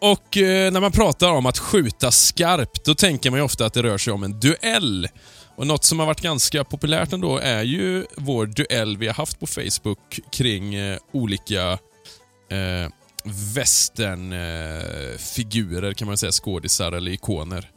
[0.00, 3.74] och eh, när man pratar om att skjuta skarpt, då tänker man ju ofta att
[3.74, 5.08] det rör sig om en duell.
[5.60, 9.40] Och Något som har varit ganska populärt ändå är ju vår duell vi har haft
[9.40, 11.72] på Facebook kring eh, olika
[12.50, 12.88] eh,
[13.54, 17.70] westernfigurer, eh, kan man säga, skådisar eller ikoner.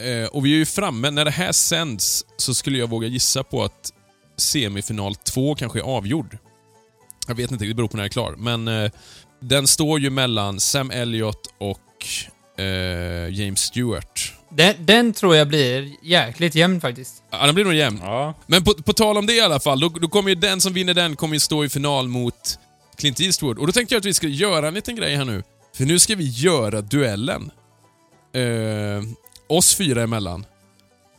[0.00, 3.42] Eh, och vi är ju framme, när det här sänds så skulle jag våga gissa
[3.42, 3.92] på att
[4.36, 6.38] semifinal 2 kanske är avgjord.
[7.28, 8.34] Jag vet inte, det beror på när jag är klar.
[8.38, 8.90] Men eh,
[9.40, 12.06] den står ju mellan Sam Elliot och
[12.58, 14.34] eh, James Stewart.
[14.50, 17.14] Den, den tror jag blir jäkligt jämn faktiskt.
[17.30, 17.98] Ja, den blir nog jämn.
[18.02, 18.34] Ja.
[18.46, 20.72] Men på, på tal om det i alla fall, då, då kommer ju den som
[20.72, 22.58] vinner den kommer ju stå i final mot
[22.98, 23.58] Clint Eastwood.
[23.58, 25.42] Och då tänkte jag att vi skulle göra en liten grej här nu.
[25.76, 27.50] För nu ska vi göra duellen.
[28.34, 29.02] Eh,
[29.48, 30.46] oss fyra emellan.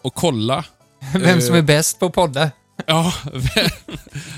[0.02, 0.66] Och kolla
[1.14, 1.60] Vem som Eh.
[1.60, 2.52] är bäst på poddar.
[2.86, 3.70] Ja, vem,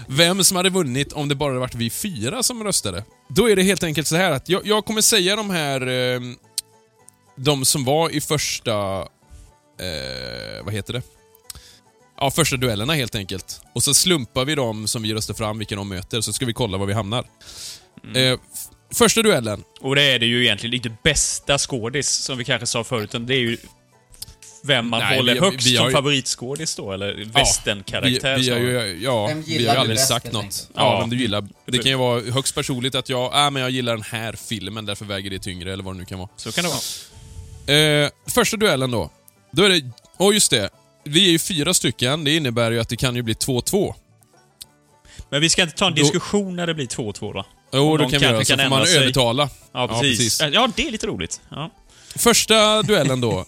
[0.08, 3.04] vem som hade vunnit om det bara hade varit vi fyra som röstade.
[3.30, 5.88] Då är det helt enkelt så här att jag, jag kommer säga de här...
[5.88, 6.20] Eh,
[7.44, 9.02] de som var i första...
[9.80, 11.02] Eh, vad heter det?
[12.18, 13.62] Ja, första duellerna helt enkelt.
[13.76, 16.54] Och så slumpar vi dem som vi röstar fram, vilka de möter, så ska vi
[16.54, 17.26] kolla var vi hamnar.
[18.16, 18.40] Eh, f-
[18.94, 19.64] första duellen.
[19.82, 23.26] Och det är det ju egentligen inte bästa skådis, som vi kanske sa förut, utan
[23.26, 23.58] det är ju
[24.64, 28.38] vem man Nej, håller vi högst vi har som ju- favorittskådis då, eller Vi, västernkaraktär.
[28.38, 28.88] vi har snarare.
[28.88, 30.70] ju, ja, Vem vi har ju aldrig sagt något.
[30.76, 31.00] Ja, Ja.
[31.00, 31.48] vem du gillar.
[31.66, 34.86] Det kan ju vara högst personligt att jag, äh, men jag gillar den här filmen,
[34.86, 36.30] därför väger det tyngre, eller vad det nu kan vara.
[36.36, 36.80] Så kan det vara.
[37.68, 39.10] Eh, första duellen då.
[39.52, 39.92] Då är det...
[40.18, 40.70] Åh, just det.
[41.04, 42.24] Vi är ju fyra stycken.
[42.24, 43.94] Det innebär ju att det kan ju bli 2-2.
[45.30, 47.46] Men vi ska inte ta en Då- diskussion när det blir 2-2 då?
[47.74, 48.46] Jo, då någon kan vi göra.
[48.46, 48.98] Så kan får man sig.
[48.98, 49.50] övertala.
[49.72, 50.42] Ja, precis.
[50.42, 51.42] Ja, det är lite roligt.
[51.50, 51.72] Ja.
[52.16, 53.46] Första duellen då.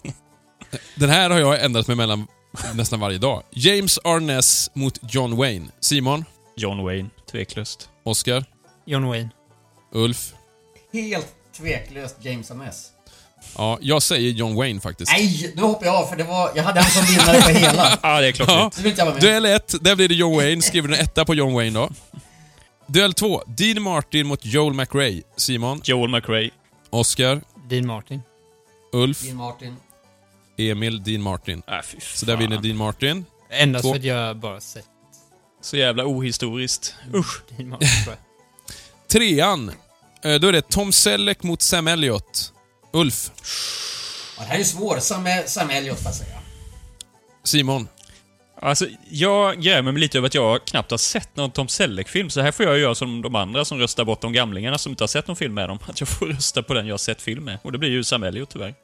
[0.94, 2.26] Den här har jag ändrat mig mellan
[2.74, 3.42] nästan varje dag.
[3.50, 5.66] James Arness mot John Wayne.
[5.80, 6.24] Simon,
[6.56, 7.88] John Wayne, tveklöst.
[8.04, 8.44] Oscar,
[8.86, 9.28] John Wayne.
[9.92, 10.32] Ulf.
[10.92, 12.86] Helt tveklöst James Arness.
[13.58, 15.12] Ja, jag säger John Wayne faktiskt.
[15.12, 17.98] Nej, nu hoppar jag av för det var, jag hade han som vinnare på hela.
[18.02, 18.74] Ja, det är klart.
[18.96, 19.14] Ja.
[19.20, 20.62] Duell 1, där blir det John Wayne.
[20.62, 21.90] Skriver en etta på John Wayne då.
[22.86, 25.22] Duell 2, Dean Martin mot Joel McRae.
[25.36, 26.50] Simon, Joel McRae.
[26.90, 28.22] Oscar, Dean Martin.
[28.92, 29.76] Ulf, Dean Martin.
[30.58, 31.62] Emil, Dean Martin.
[31.68, 32.16] Äh, fy fan.
[32.16, 33.24] Så där vinner Dean Martin.
[33.50, 33.90] Endast Två.
[33.92, 34.84] för att jag bara sett
[35.62, 36.94] Så jävla ohistoriskt.
[37.14, 37.42] Usch.
[37.48, 37.88] Dean Martin.
[39.12, 39.72] Trean,
[40.24, 42.52] eh, då är det Tom Selleck mot Sam Elliott.
[42.94, 43.30] Ulf,
[44.36, 44.98] Ja, det här är ju svår.
[44.98, 46.38] Sam, Sam Elliot får jag säga.
[47.44, 47.88] Simon,
[48.60, 52.40] Alltså, jag grämer mig lite över att jag knappt har sett någon Tom Selleck-film, så
[52.40, 55.08] här får jag göra som de andra som röstar bort de gamlingarna som inte har
[55.08, 55.78] sett någon film med dem.
[55.86, 57.58] Att jag får rösta på den jag har sett film med.
[57.62, 58.74] Och det blir ju Sam Elliot tyvärr.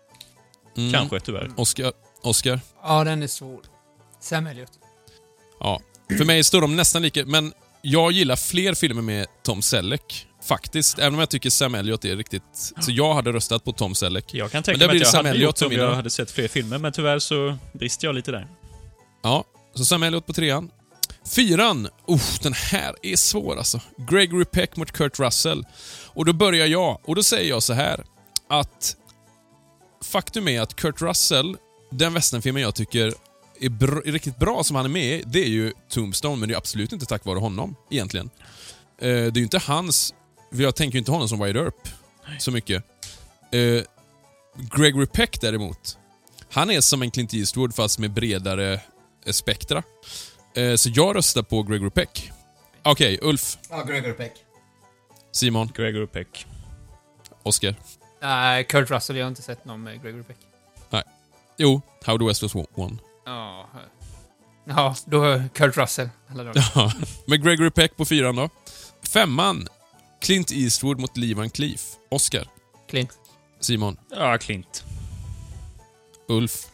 [0.76, 0.92] Mm.
[0.92, 1.50] Kanske tyvärr.
[1.56, 1.92] Oscar.
[2.22, 2.60] Oscar.
[2.82, 3.60] Ja, den är svår.
[4.20, 4.70] Sam Elliot.
[5.60, 5.80] Ja.
[6.18, 7.52] För mig står de nästan lika, men
[7.82, 10.26] jag gillar fler filmer med Tom Selleck.
[10.50, 10.98] Faktiskt.
[10.98, 12.42] Även om jag tycker Sam Elliott är riktigt...
[12.80, 14.34] Så jag hade röstat på Tom Selleck.
[14.34, 16.48] Jag kan tänka mig att jag Sam hade Elliott gjort om jag hade sett fler
[16.48, 18.46] filmer, men tyvärr så brister jag lite där.
[19.22, 19.44] Ja,
[19.74, 20.70] så Sam Elliott på trean.
[21.34, 23.80] Fyran, uff, den här är svår alltså.
[24.10, 25.64] Gregory Peck mot Kurt Russell.
[26.06, 28.04] Och då börjar jag, och då säger jag så här
[28.48, 28.96] att
[30.04, 31.56] faktum är att Kurt Russell,
[31.90, 33.14] den westernfilmen jag tycker
[33.60, 36.48] är, br- är riktigt bra som han är med i, det är ju Tombstone, men
[36.48, 38.30] det är absolut inte tack vare honom egentligen.
[39.00, 40.14] Eh, det är ju inte hans,
[40.52, 41.88] för jag tänker ju inte honom som Wyatt Earp
[42.38, 42.84] så mycket.
[43.52, 43.82] Eh,
[44.76, 45.98] Gregory Peck däremot,
[46.50, 48.72] han är som en Clint Eastwood fast med bredare
[49.24, 49.82] eh, spektra.
[50.54, 52.30] Eh, Så jag röstar på Gregory Peck.
[52.82, 54.32] Okej, Ulf, Ja, Gregory Peck.
[55.32, 56.46] Simon, Gregory Peck.
[57.42, 57.74] Oscar.
[58.22, 59.16] Nej, Kurt Russell.
[59.16, 60.36] Jag har inte sett någon med Gregory Peck.
[61.56, 63.00] Jo, How the West Was Won.
[63.26, 63.68] Ja.
[64.64, 66.08] Ja, då Kurt Russell.
[66.30, 66.64] Alla dagar.
[66.74, 66.92] Ja,
[67.26, 68.48] med Gregory Peck på fyran då.
[69.12, 69.68] Femman,
[70.20, 71.80] Clint Eastwood mot Lee Van Cleef.
[72.10, 72.48] Oscar,
[72.88, 73.10] Clint.
[73.60, 74.84] Simon, Ja, Clint.
[76.28, 76.66] Ulf.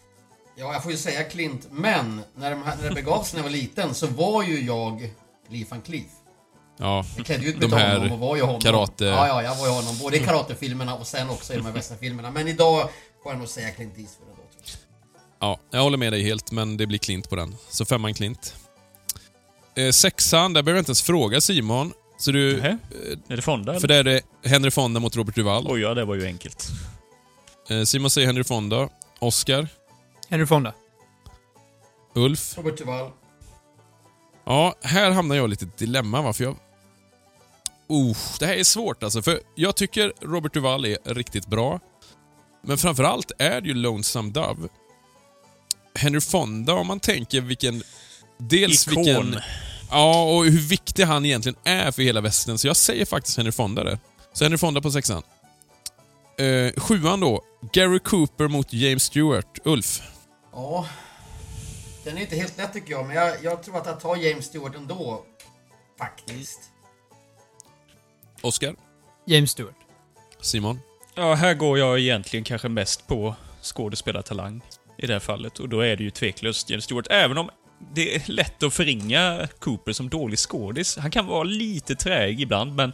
[0.56, 3.44] Ja, jag får ju säga Clint, men när, de här, när det begav sig när
[3.44, 5.10] jag var liten så var ju jag
[5.48, 6.04] Lee Van Cleef.
[6.78, 8.60] Ja, Jag klädde ut mig De här honom och var ju honom.
[8.60, 9.98] karate- Ja, ja, jag var ju honom.
[9.98, 12.30] Både i karatefilmerna och sen också i de här westernfilmerna.
[12.30, 12.88] Men idag
[13.22, 14.42] får jag nog säga Clint Eastwood ändå.
[14.42, 14.78] tror
[15.40, 15.48] jag.
[15.48, 17.56] ja, jag håller med dig helt, men det blir Clint på den.
[17.70, 18.54] Så femman Clint.
[19.76, 21.92] Eh, sexan, där behöver jag inte ens fråga Simon.
[22.18, 22.56] Så du...
[22.56, 22.78] Nähä?
[23.28, 23.80] Är det Fonda?
[23.80, 24.04] För eller?
[24.04, 25.66] där är det Henry Fonda mot Robert Duvall.
[25.68, 26.68] Oj, ja, det var ju enkelt.
[27.70, 28.88] Eh, Simon säger Henry Fonda.
[29.18, 29.68] Oscar.
[30.28, 30.74] Henry Fonda.
[32.14, 32.56] Ulf.
[32.56, 33.10] Robert Duvall.
[34.44, 36.56] Ja, här hamnar jag i lite dilemma va, för jag...
[37.90, 41.80] Uh, det här är svårt alltså, för jag tycker Robert Duvall är riktigt bra.
[42.62, 44.68] Men framförallt är det ju Lonesome Dove.
[45.94, 47.82] Henry Fonda, om man tänker vilken...
[48.38, 49.04] Dels Ikon.
[49.04, 49.40] vilken...
[49.90, 52.58] Ja, och hur viktig han egentligen är för hela västern.
[52.58, 53.98] Så jag säger faktiskt Henry Fonda där.
[54.32, 55.22] Så Henry Fonda på sexan.
[56.38, 57.42] Eh, sjuan då.
[57.72, 59.58] Gary Cooper mot James Stewart.
[59.64, 60.02] Ulf.
[60.52, 60.86] Ja.
[62.04, 64.44] Den är inte helt lätt tycker jag, men jag, jag tror att jag tar James
[64.46, 65.24] Stewart ändå.
[65.98, 66.60] Faktiskt.
[68.40, 68.74] Oscar.
[69.26, 69.76] James Stewart.
[70.40, 70.80] Simon.
[71.14, 74.62] Ja, här går jag egentligen kanske mest på skådespelartalang
[74.98, 75.58] i det här fallet.
[75.58, 77.06] Och då är det ju tveklöst James Stewart.
[77.10, 77.50] Även om
[77.94, 80.96] det är lätt att förringa Cooper som dålig skådis.
[80.96, 82.92] Han kan vara lite träig ibland, men...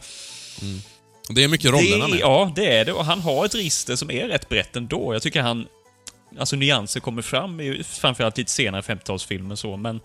[1.29, 2.19] Det är mycket rollerna med.
[2.19, 2.93] Ja, det är det.
[2.93, 5.13] Och han har ett register som är rätt brett ändå.
[5.13, 5.67] Jag tycker han...
[6.39, 9.99] Alltså nyanser kommer fram, i, framförallt lite senare 50-talsfilmer så, men...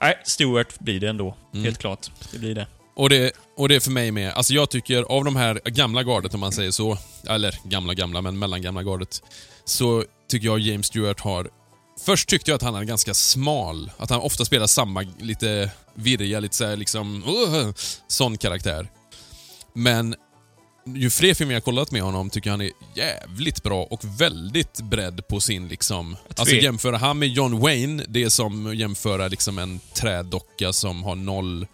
[0.00, 1.36] Nej, Stewart blir det ändå.
[1.52, 1.64] Mm.
[1.64, 2.10] Helt klart.
[2.32, 2.66] Det blir det.
[2.96, 4.32] Och det, och det är för mig med.
[4.32, 8.22] Alltså jag tycker av de här gamla gardet om man säger så, eller gamla gamla,
[8.22, 9.22] men mellangamla gardet,
[9.64, 11.48] så tycker jag James Stewart har...
[12.04, 13.90] Först tyckte jag att han är ganska smal.
[13.96, 17.24] Att han ofta spelar samma lite virriga, lite såhär liksom...
[17.24, 17.72] Uh,
[18.08, 18.88] sån karaktär.
[19.74, 20.14] Men
[20.86, 24.80] ju fler filmer jag kollat med honom tycker jag han är jävligt bra och väldigt
[24.80, 26.16] bredd på sin liksom...
[26.36, 31.02] Alltså jämföra han med John Wayne, det är som att jämföra liksom en trädocka som
[31.02, 31.66] har noll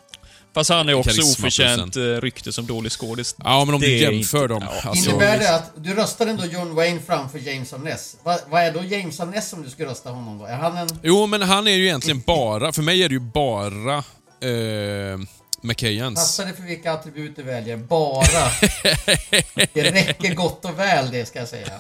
[0.59, 3.35] Fast han är också oförtjänt eh, rykte som dålig skådis.
[3.45, 4.63] Ja, men om Det du är jämför inte- dem.
[4.83, 4.89] ja.
[4.91, 8.17] Alltså, Innebär det att du röstar ändå John Wayne framför James of Ness?
[8.25, 10.45] Va, vad är då James of Ness om du ska rösta honom då?
[10.45, 10.89] Är han en...
[11.03, 12.73] Jo, men han är ju egentligen bara...
[12.73, 15.19] För mig är det ju bara eh,
[15.63, 16.15] McKayans.
[16.19, 17.77] Passar det för vilka attribut du väljer?
[17.77, 18.23] Bara.
[19.73, 21.73] det räcker gott och väl det ska jag säga.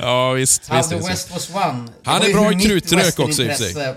[0.00, 0.68] Ja, visst.
[0.68, 1.86] How visst, the visst, West was won.
[1.86, 3.94] Det Han är bra i krutrök också, i och för sig.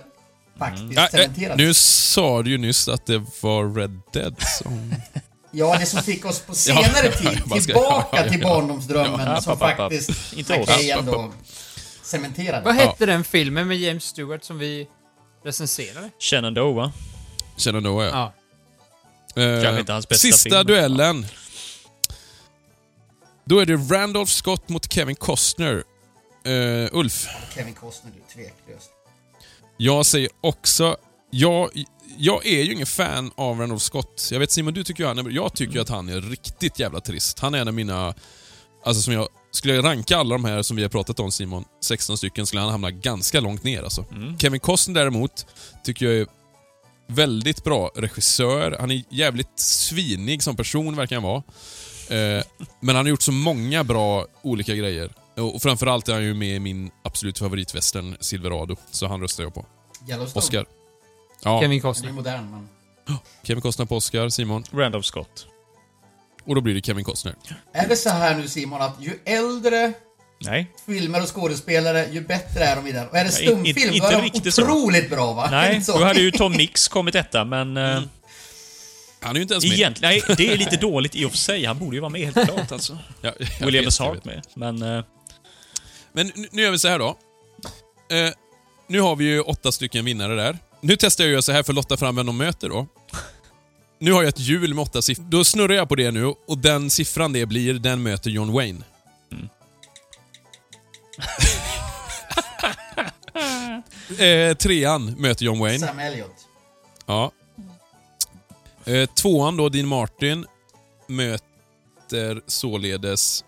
[0.59, 1.57] Faktiskt Ja, eh, cementerades.
[1.57, 4.93] nu sa du ju nyss att det var Red Dead som...
[5.51, 10.09] Ja, det som fick oss på senare tid tillbaka till barndomsdrömmen som faktiskt.
[10.35, 11.33] McKay ändå
[12.03, 12.65] cementerade.
[12.65, 14.87] Vad hette den filmen med James Stewart som vi
[15.45, 16.09] recenserade?
[16.19, 16.91] Shenandoah, va?
[17.57, 18.33] Känner då ja.
[19.35, 19.41] Ja.
[19.43, 20.67] Eh, Kanske inte hans bästa Sista film.
[20.67, 21.25] duellen.
[23.45, 25.83] Då är det Randolph Scott mot Kevin Costner.
[26.45, 28.89] Eh, Ulf, Kevin Costner, du tveklöst.
[29.77, 30.97] Jag säger också...
[31.31, 31.69] Jag,
[32.17, 34.29] jag är ju ingen fan av Randolph Scott.
[34.31, 37.01] Jag vet Simon, du tycker ju han är Jag tycker att han är riktigt jävla
[37.01, 37.39] trist.
[37.39, 38.13] Han är en av mina...
[38.85, 39.27] Alltså som jag...
[39.51, 42.61] Skulle jag ranka alla de här som vi har pratat om Simon, 16 stycken, skulle
[42.61, 44.05] han hamna ganska långt ner alltså.
[44.39, 45.45] Kevin Costner däremot,
[45.83, 46.27] tycker jag är
[47.07, 48.77] väldigt bra regissör.
[48.79, 51.43] Han är jävligt svinig som person, verkar han vara.
[52.09, 52.43] Eh,
[52.79, 55.11] men han har gjort så många bra olika grejer.
[55.37, 59.53] Och framförallt är han ju med i min absolut favoritvästern Silverado, så han röstar jag
[59.53, 59.65] på.
[60.09, 60.39] Yellowstone.
[60.45, 60.65] Oscar.
[61.43, 62.11] Ja, Kevin Det är Costner.
[62.11, 62.67] modern, men...
[63.43, 64.63] Kevin Costner på Oscar, Simon.
[64.73, 65.45] Randolph Scott.
[66.45, 67.35] Och då blir det Kevin Costner.
[67.73, 69.93] Är det så här nu Simon, att ju äldre
[70.41, 70.71] Nej.
[70.85, 73.07] filmer och skådespelare, ju bättre är de i den?
[73.07, 74.61] Och är det Nej, stumfilm, inte- då inte är de riktigt så.
[74.63, 75.47] otroligt bra va?
[75.51, 77.77] Nej, då hade ju Tom Mix kommit etta, men...
[77.77, 78.01] eh,
[79.19, 79.73] Han är ju inte ens med.
[79.73, 81.65] Egentligen, nej, det är lite dåligt i och för sig.
[81.65, 82.97] Han borde ju vara med helt klart alltså.
[83.21, 83.99] Ja, William vet, S.
[83.99, 84.41] Hart med.
[84.53, 84.81] Men...
[84.81, 85.03] eh,
[86.13, 87.17] Men nu, gör vi så här då.
[88.09, 88.33] Eh,
[88.87, 90.57] nu har vi ju åtta stycken vinnare där.
[90.81, 92.87] Nu testar jag att göra så här för att lotta fram vem de möter då.
[93.99, 95.25] Nu har jag ett hjul med åtta siffror.
[95.25, 98.83] Då snurrar jag på det nu och den siffran det blir, den möter John Wayne.
[104.19, 105.87] eh, trean möter John Wayne.
[105.87, 106.47] Sam Elliot.
[107.05, 107.31] Ja.
[108.85, 110.45] Eh, tvåan då, Dean Martin,
[111.07, 113.43] möter således...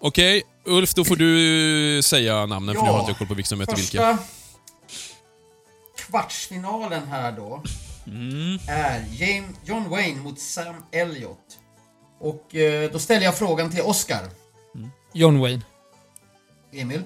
[0.00, 3.58] Okej, Ulf, då får du säga namnen för nu har inte koll på vilka som
[3.58, 4.16] möter vilka.
[4.16, 4.34] Första
[5.96, 7.62] kvartsfinalen här då
[8.06, 8.58] mm.
[8.68, 11.58] är James, John Wayne mot Sam Elliot.
[12.20, 14.30] Och eh, då ställer jag frågan till Oscar.
[15.12, 15.62] John Wayne.
[16.72, 17.02] Emil?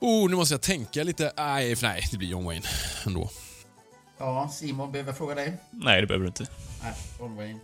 [0.00, 1.32] Oh, nu måste jag tänka lite.
[1.36, 2.66] Nej, nej, det blir John Wayne
[3.06, 3.30] ändå.
[4.18, 5.56] Ja, Simon, behöver jag fråga dig?
[5.70, 6.46] Nej, det behöver du inte.
[6.82, 7.58] Nej, John Wayne.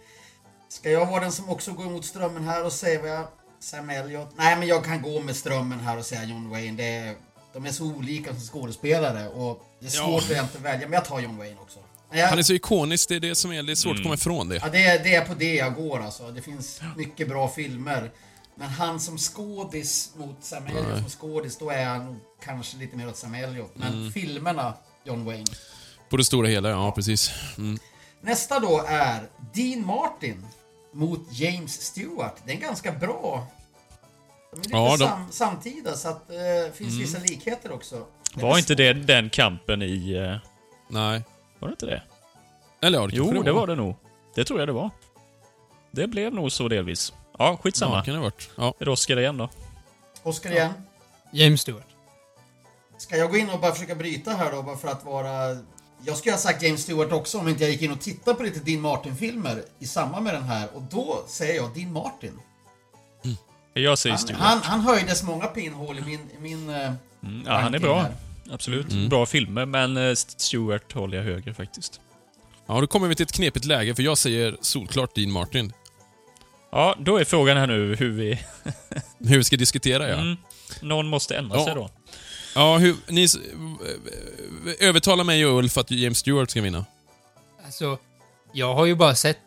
[0.69, 3.27] Ska jag vara den som också går emot strömmen här och säga vad jag...
[3.61, 4.29] Sam Elliot?
[4.37, 6.77] Nej, men jag kan gå med strömmen här och säga John Wayne.
[6.77, 7.15] Det är,
[7.53, 11.05] de är så olika som skådespelare och det är svårt att egentligen välja, men jag
[11.05, 11.79] tar John Wayne också.
[12.11, 14.03] Men jag, Han är så ikonisk, det är det som är, det är svårt att
[14.03, 14.57] komma ifrån det.
[14.57, 16.31] Ja, det, är, det är på det jag går alltså.
[16.31, 18.11] Det finns mycket bra filmer.
[18.57, 23.09] Men han som skådis mot Sam Elliot som skådis, då är han kanske lite mer
[23.09, 23.71] åt Sam Elliot.
[23.75, 24.75] Men filmerna,
[25.05, 25.45] John Wayne.
[26.09, 27.31] På det stora hela, ja precis.
[27.59, 27.79] Mm.
[28.21, 30.47] Nästa då är Dean Martin
[30.93, 32.35] mot James Stewart.
[32.45, 33.47] Det är en ganska bra...
[34.53, 38.07] De är lite Ja, de- sam, samtida, så att det finns vissa likheter också.
[38.35, 40.13] Det Var inte det den kampen i...
[40.13, 40.37] eh,
[40.89, 41.23] Nej.
[41.59, 42.03] Var det inte det?
[42.81, 43.97] Eller ja, det Jo, det var det nog.
[44.35, 44.91] Det tror jag det var.
[45.91, 47.13] Det blev nog så delvis.
[47.39, 47.97] Ja, skitsamma.
[47.97, 48.51] Ja, kan det ha varit.
[48.57, 48.75] Ja.
[48.79, 49.49] Är det Oscar igen då?
[50.23, 50.73] Oscar igen.
[51.33, 51.87] James Stewart.
[52.99, 55.57] Ska jag gå in och bara försöka bryta här då, bara för att vara...
[56.07, 58.43] Jag skulle ha sagt James Stewart också om inte jag gick in och tittade på
[58.43, 60.69] lite Dean Martin-filmer i samband med den här.
[60.75, 62.39] Och då säger jag Dean Martin.
[63.75, 64.41] Jag säger Han, Stewart.
[64.43, 66.21] han, han höjdes många pinnhål i min...
[66.39, 68.01] I min eh, Mm, ja, han är bra.
[68.03, 68.15] här.
[68.51, 69.09] Absolut.
[69.11, 72.01] Bra filmer, men eh, Stewart håller jag högre faktiskt.
[72.67, 75.73] ja, då kommer vi till ett knepigt läge för jag säger solklart Dean Martin.
[76.75, 78.41] Ja, då är frågan här nu hur vi...
[79.19, 80.15] Hur vi ska diskutera, ja.
[80.15, 80.37] Mm,
[80.81, 81.65] någon måste ändra Ja.
[81.65, 81.91] sig då.
[82.55, 83.27] Ja, hur, ni...
[84.81, 86.85] Övertala mig och Ulf att James Stewart ska vinna.
[87.65, 87.99] Alltså,
[88.53, 89.39] jag har ju bara sett...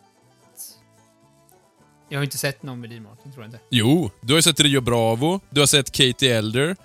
[2.08, 3.60] Jag har inte sett någon med Dean Martin, tror jag inte.
[3.70, 6.76] Jo, du har ju sett Rio Bravo, du har sett Katie Elder.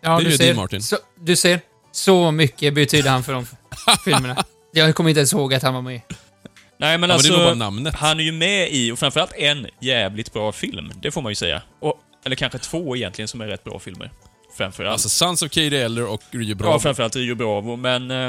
[0.00, 0.82] Ja, Det är du ju ser, Dean Martin.
[0.82, 1.60] Så, du ser,
[1.92, 3.46] så mycket betyder han för de
[4.04, 4.44] filmerna.
[4.72, 6.00] Jag kommer inte ens ihåg att han var med.
[6.78, 7.28] Nej, men Ja, men alltså...
[7.32, 7.94] det är nog bara namnet.
[7.94, 10.92] Han är ju med i, och framförallt en jävligt bra film.
[11.02, 11.62] Det får man ju säga.
[11.80, 11.94] Och,
[12.24, 14.10] eller kanske två egentligen som är rätt bra filmer.
[14.56, 14.92] Framförallt.
[14.92, 16.72] Alltså Sons of Katie Elder och Rio Bravo.
[16.74, 18.10] Ja, framförallt Rio Bravo, men...
[18.10, 18.26] Eh,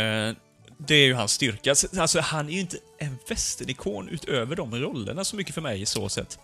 [0.00, 0.34] eh,
[0.80, 1.74] det är ju hans styrka.
[2.00, 5.86] Alltså, han är ju inte en västernikon utöver de rollerna så mycket för mig, i
[5.86, 6.38] så sätt.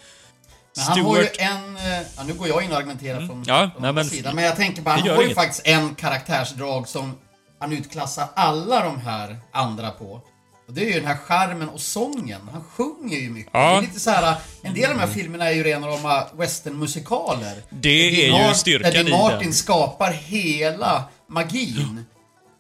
[0.76, 1.76] Men han har ju en...
[1.76, 3.44] eh, Ja, nu går jag in och argumenterar från, Mm.
[3.46, 4.34] Ja, från nej, andra men- sidan.
[4.34, 5.34] Men jag tänker bara, han har ju inget.
[5.34, 7.18] faktiskt en karaktärsdrag som
[7.58, 10.20] han utklassar alla de här andra på.
[10.66, 12.40] Och det är ju den här charmen och sången.
[12.52, 13.50] Han sjunger ju mycket.
[13.54, 13.70] Ja.
[13.70, 16.26] Det är lite så här, en del av de här filmerna är ju rena rama
[16.36, 17.54] westernmusikaler.
[17.70, 19.54] Det Där är ju styrkan Där i Martin den.
[19.54, 22.04] skapar hela magin.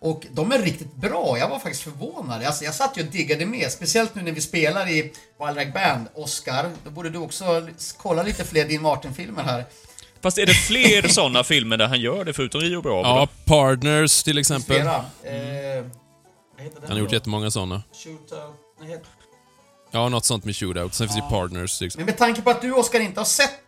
[0.00, 1.38] Och de är riktigt bra.
[1.38, 2.42] Jag var faktiskt förvånad.
[2.44, 3.72] Alltså, jag satt ju och diggade med.
[3.72, 6.06] Speciellt nu när vi spelar i Wild Rag Band.
[6.14, 9.64] Oscar, då borde du också kolla lite fler Dean Martin-filmer här.
[10.22, 13.02] Fast är det fler såna filmer där han gör det, förutom Rio Bravo?
[13.02, 13.28] Ja?
[13.44, 14.76] Partners till exempel.
[14.86, 14.94] Eh, vad
[15.24, 15.90] heter den
[16.58, 17.82] Han har gjort jättemånga sådana.
[18.04, 18.54] Shootout.
[19.90, 20.94] Ja, något sånt med shootout.
[20.94, 22.06] Sen finns det Partners till exempel.
[22.06, 23.60] Men med tanke på att du, Oscar, inte har sett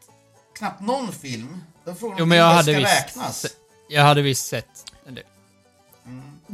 [0.59, 1.63] knappt någon film.
[1.85, 3.47] Då är frågan Jo, men jag hade visst räknas.
[3.89, 5.25] Jag hade visst sett en del.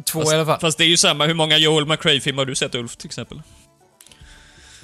[0.05, 0.61] Två i alla fall.
[0.61, 3.43] Fast det är ju samma, hur många Joel McRae-filmer har du sett, Ulf, till exempel?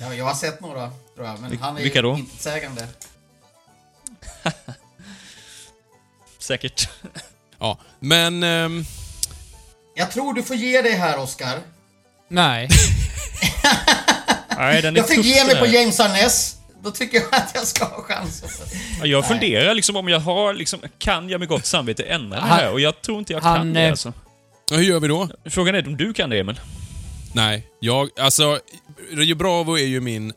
[0.01, 1.41] Ja, jag har sett några, tror jag.
[1.41, 2.13] Men Vil- han är vilka då?
[2.13, 2.89] ju intetsägande.
[6.39, 6.89] Säkert.
[7.59, 8.43] Ja, men...
[8.43, 8.85] ehm,
[9.99, 11.59] Jag tror du får ge dig här, Oscar.
[12.29, 12.69] Nej.
[14.57, 15.67] Nej, den är Jag fick ge mig på.
[15.67, 16.57] James Arness.
[16.83, 18.49] Då tycker jag att jag ska ha chansen.
[19.01, 19.29] Ja, Jag Nej.
[19.29, 22.73] funderar liksom om jag har, liksom, kan jag med gott samvete ändra det här?
[22.73, 24.13] Och jag tror inte jag han, kan det eh, alltså.
[24.71, 25.29] ja, hur gör vi då?
[25.45, 26.61] Frågan är om du kan det, Emil?
[27.33, 28.09] Nej, jag...
[28.21, 28.61] Alltså,
[29.13, 30.33] Rio Bravo är ju min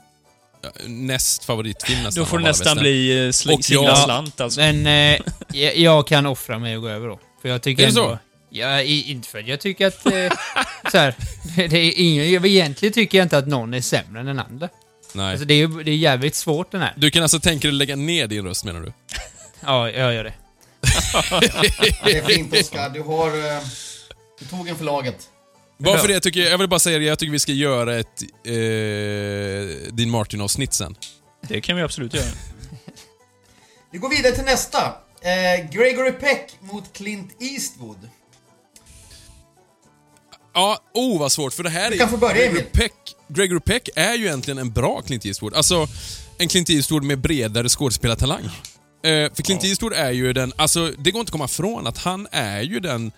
[0.85, 2.21] näst favoritfilm nästan.
[2.23, 4.59] Då får det nästan bli eh, sl- singla jag- slant alltså.
[4.59, 5.19] Men eh,
[5.81, 7.19] jag, kan offra mig och gå över då.
[7.41, 8.19] För jag tycker Är det så?
[8.53, 10.05] Ja, i- inte för att jag tycker att...
[10.05, 10.31] Eh,
[10.91, 11.15] så här,
[11.55, 14.69] det, är ingen, jag- egentligen tycker jag inte att någon är sämre än den andra.
[15.13, 15.31] Nej.
[15.31, 16.93] Alltså det är ju det är jävligt svårt den här.
[16.97, 18.93] Du kan alltså tänka dig lägga ner din röst menar du?
[19.65, 20.33] Ja, jag gör det.
[22.03, 22.89] Det är fint, Oscar.
[22.89, 23.27] Du har...
[23.27, 23.61] eh,
[24.39, 25.17] Du tog en för laget.
[25.77, 27.95] Bara för det tycker jag, jag vill bara säga det, jag tycker vi ska göra
[27.99, 30.95] ett eh, Dean Martin-avsnitt sen.
[31.47, 32.25] Det kan vi absolut göra.
[33.91, 34.93] Vi går vidare till nästa.
[35.21, 38.09] Eh, Gregory Peck mot Clint Eastwood.
[40.53, 41.99] Ja, oh vad svårt, för det här Du är...
[41.99, 42.61] kan få börja, Gregory.
[42.63, 42.93] Peck,
[43.27, 45.53] Gregory Peck är ju egentligen en bra Clint Eastwood.
[45.53, 45.87] Alltså,
[46.37, 48.43] en Clint Eastwood med bredare skådespelartalang.
[49.03, 51.97] Eh, för Clint Eastwood är ju den, alltså det går inte att komma ifrån att
[51.97, 53.11] han är ju den,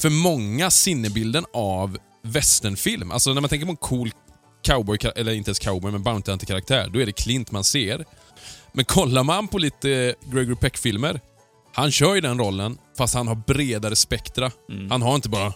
[0.00, 3.10] för många, sinnebilden av westernfilm.
[3.10, 4.10] Alltså när man tänker på en cool
[4.66, 8.04] cowboy, eller inte ens cowboy, men Bounty Hunter-karaktär, då är det Clint man ser.
[8.72, 11.20] Men kollar man på lite Gregory Peck-filmer,
[11.74, 14.50] han kör ju den rollen, fast han har bredare spektra.
[14.90, 15.52] Han har inte bara...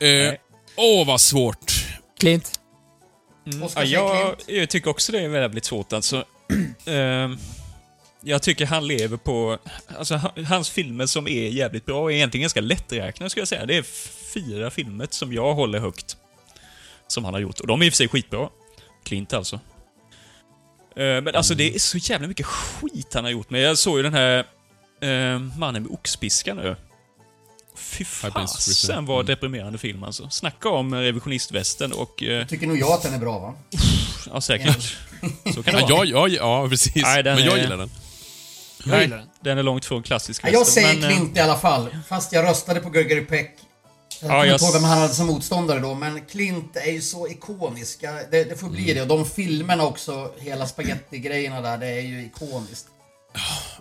[0.00, 0.34] Eh,
[0.76, 1.72] Åh, vad svårt.
[2.18, 2.60] Klint?
[3.62, 4.58] Oscar Ja, jag, Clint.
[4.60, 6.24] jag tycker också det är väldigt svårt alltså.
[6.86, 7.36] Ehm,
[8.20, 9.58] jag tycker han lever på...
[9.98, 13.66] Alltså ha- hans filmer som är jävligt bra är egentligen ganska lätträknade skulle jag säga.
[13.66, 13.82] Det är
[14.34, 16.16] fyra filmer som jag håller högt.
[17.06, 17.60] Som han har gjort.
[17.60, 18.48] Och de är i och för sig skitbra.
[19.04, 19.60] Clint alltså.
[20.96, 23.50] Ehm, men alltså det är så jävla mycket skit han har gjort.
[23.50, 24.46] Men jag såg ju den här
[25.00, 26.76] ehm, Mannen med oxpiskan nu.
[27.80, 29.26] Fy fasen vad Mm.
[29.26, 30.30] deprimerande film alltså.
[30.30, 32.22] Snacka om revisionistvästen och...
[32.22, 33.54] eh, Tycker nog jag att den är bra, va?
[34.32, 34.96] Ja, säkert.
[35.54, 36.06] Så kan det Ja, vara.
[36.06, 37.02] jag, jag, ja precis.
[37.02, 37.90] Nej, den Men jag är- gillar den.
[38.84, 39.26] Jag gillar den.
[39.40, 41.88] Den är långt från klassisk Ja, jag säger men, eh, Clint i alla fall.
[42.08, 43.56] Fast jag röstade på Gregory Peck.
[44.22, 46.90] Jag Ja, kommer jag inte ihåg vem han hade som motståndare då, men Clint är
[46.92, 47.98] ju så ikonisk.
[48.02, 48.94] Ja, Det, det får bli Mm.
[48.94, 49.02] det.
[49.02, 52.86] Och de filmerna också, hela spaghetti-grejerna där, det är ju ikoniskt.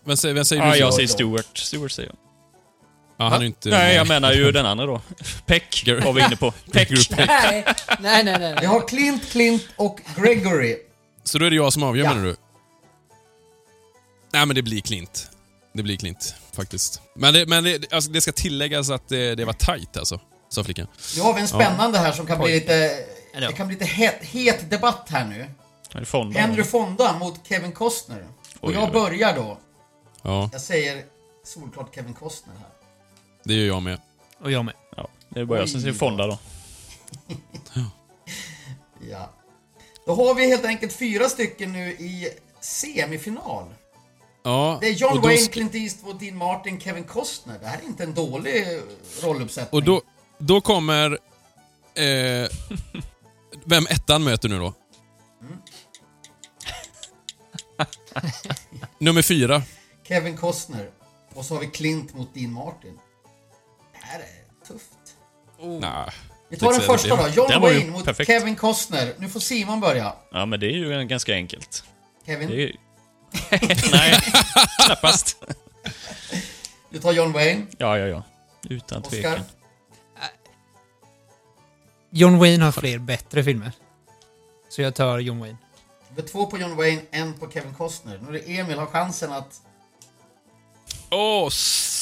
[0.03, 0.77] Vem säger, vem säger Ja, du?
[0.79, 0.95] jag så?
[0.97, 1.57] säger Stewart.
[1.57, 2.17] Stewart säger jag.
[3.19, 3.69] Ja, han är inte...
[3.69, 5.01] Nej, jag menar ju den andra då.
[5.45, 6.51] Peck var vi inne på.
[6.71, 6.89] Peck.
[7.17, 7.65] Nej,
[7.99, 8.39] nej, nej.
[8.39, 8.57] nej.
[8.61, 10.77] Jag har Clint, Clint och Gregory.
[11.23, 12.13] Så då är det jag som avgör Ja.
[12.13, 12.35] menar du?
[14.33, 15.31] Nej men det blir Klint.
[15.73, 17.01] Det blir Klint, faktiskt.
[17.15, 20.63] Men det, men det, alltså, det ska tilläggas att det, det var tight alltså, sa
[20.63, 20.87] flickan.
[21.15, 22.91] Nu har vi en spännande här som kan bli lite...
[23.33, 23.39] Ja.
[23.47, 25.45] Det kan bli lite het, het debatt här nu.
[26.05, 26.39] Fonda?
[26.39, 28.25] Henry Fonda mot Kevin Costner.
[28.59, 29.57] Och Oj, jag börjar då.
[30.21, 31.03] Ja, Jag säger
[31.45, 32.78] solklart Kevin Costner här.
[33.49, 33.99] Det gör jag med.
[34.39, 34.73] Och jag med.
[34.97, 36.37] Ja, det är bara jag som säger Fonda då.
[39.09, 39.29] Ja.
[40.05, 42.29] Då har vi helt enkelt fyra stycken nu i
[42.59, 43.65] semifinal.
[44.43, 47.59] Ja, Det är John Wayne, Clint Eastwood, Dean Martin, Kevin Costner.
[47.59, 48.65] Det här är inte en dålig
[49.21, 49.79] rolluppsättning.
[49.79, 50.01] Och då,
[50.37, 51.11] då kommer...
[51.93, 52.49] Eh,
[53.65, 54.73] vem ettan möter nu då?
[58.97, 59.61] Nummer fyra.
[60.07, 60.89] Kevin Costner.
[61.33, 62.99] Och så har vi Clint mot Dean Martin.
[64.09, 65.15] Det här är tufft.
[65.81, 66.09] Nah,
[66.49, 67.27] Vi tar den första då.
[67.27, 68.27] John ju Wayne mot perfekt.
[68.27, 69.13] Kevin Costner.
[69.17, 70.13] Nu får Simon börja.
[70.31, 71.83] Ja, men det är ju ganska enkelt.
[72.25, 72.75] Kevin, Det är...
[73.91, 74.19] Nej,
[74.85, 75.43] knappast.
[76.89, 77.65] du tar John Wayne.
[77.77, 78.23] Ja, ja, ja.
[78.69, 79.09] Utan Oscar.
[79.11, 79.39] tvekan.
[82.11, 83.71] John Wayne har fler bättre filmer.
[84.69, 85.57] Så jag tar John Wayne.
[86.15, 88.19] Det är två på John Wayne, en på Kevin Costner.
[88.21, 89.61] Nu är det Emil har chansen att...
[91.11, 91.98] Åh, s-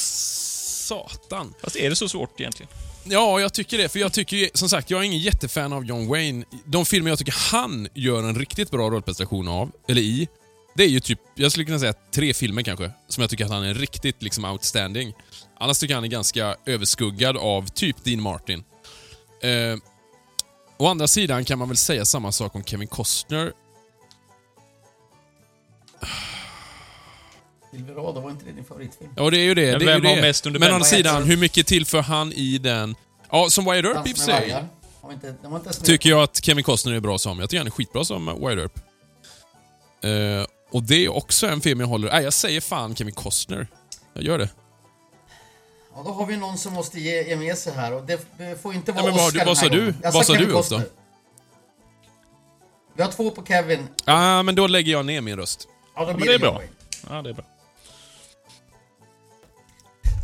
[0.88, 1.54] satan.
[1.62, 2.70] Fast är det så svårt egentligen?
[3.04, 3.88] Ja, jag tycker det.
[3.88, 6.44] För jag tycker som sagt, jag är ingen jättefan av John Wayne.
[6.64, 10.28] De filmer jag tycker han gör en riktigt bra rollprestation av, eller i,
[10.74, 13.50] det är ju typ, jag skulle kunna säga tre filmer kanske, som jag tycker att
[13.50, 15.14] han är riktigt liksom outstanding.
[15.60, 18.64] Annars tycker jag han är ganska överskuggad av typ Dean Martin.
[19.42, 19.78] Eh,
[20.78, 23.52] å andra sidan kan man väl säga samma sak om Kevin Costner.
[27.70, 29.10] Silverado, var inte det din favoritfilm?
[29.16, 29.70] Ja, det är ju det.
[29.70, 30.22] Men det är vem ju det.
[30.22, 32.94] mest under Men å andra sidan, hur mycket tillför han i den...
[33.30, 34.64] Ja, som Wyatt Earp i sig.
[35.84, 37.38] tycker jag att Kevin Costner är bra som.
[37.40, 38.78] Jag tycker han är skitbra som Wyatt Earp.
[40.04, 42.10] Eh, och det är också en film jag håller...
[42.12, 43.66] Nej, jag säger fan Kevin Costner.
[44.14, 44.48] Jag gör det.
[45.94, 48.62] Ja, då har vi någon som måste ge, ge med sig här och det, det
[48.62, 49.94] får inte vara Ja, men vad- Oscar vad sa du?
[50.02, 50.82] Vad sa Kevin du, Costner.
[52.96, 53.88] Vi har två på Kevin.
[54.04, 55.68] Ja, men då lägger jag ner min röst.
[55.94, 56.62] Ja, då men blir det är bra.
[57.10, 57.44] Ja, det är bra.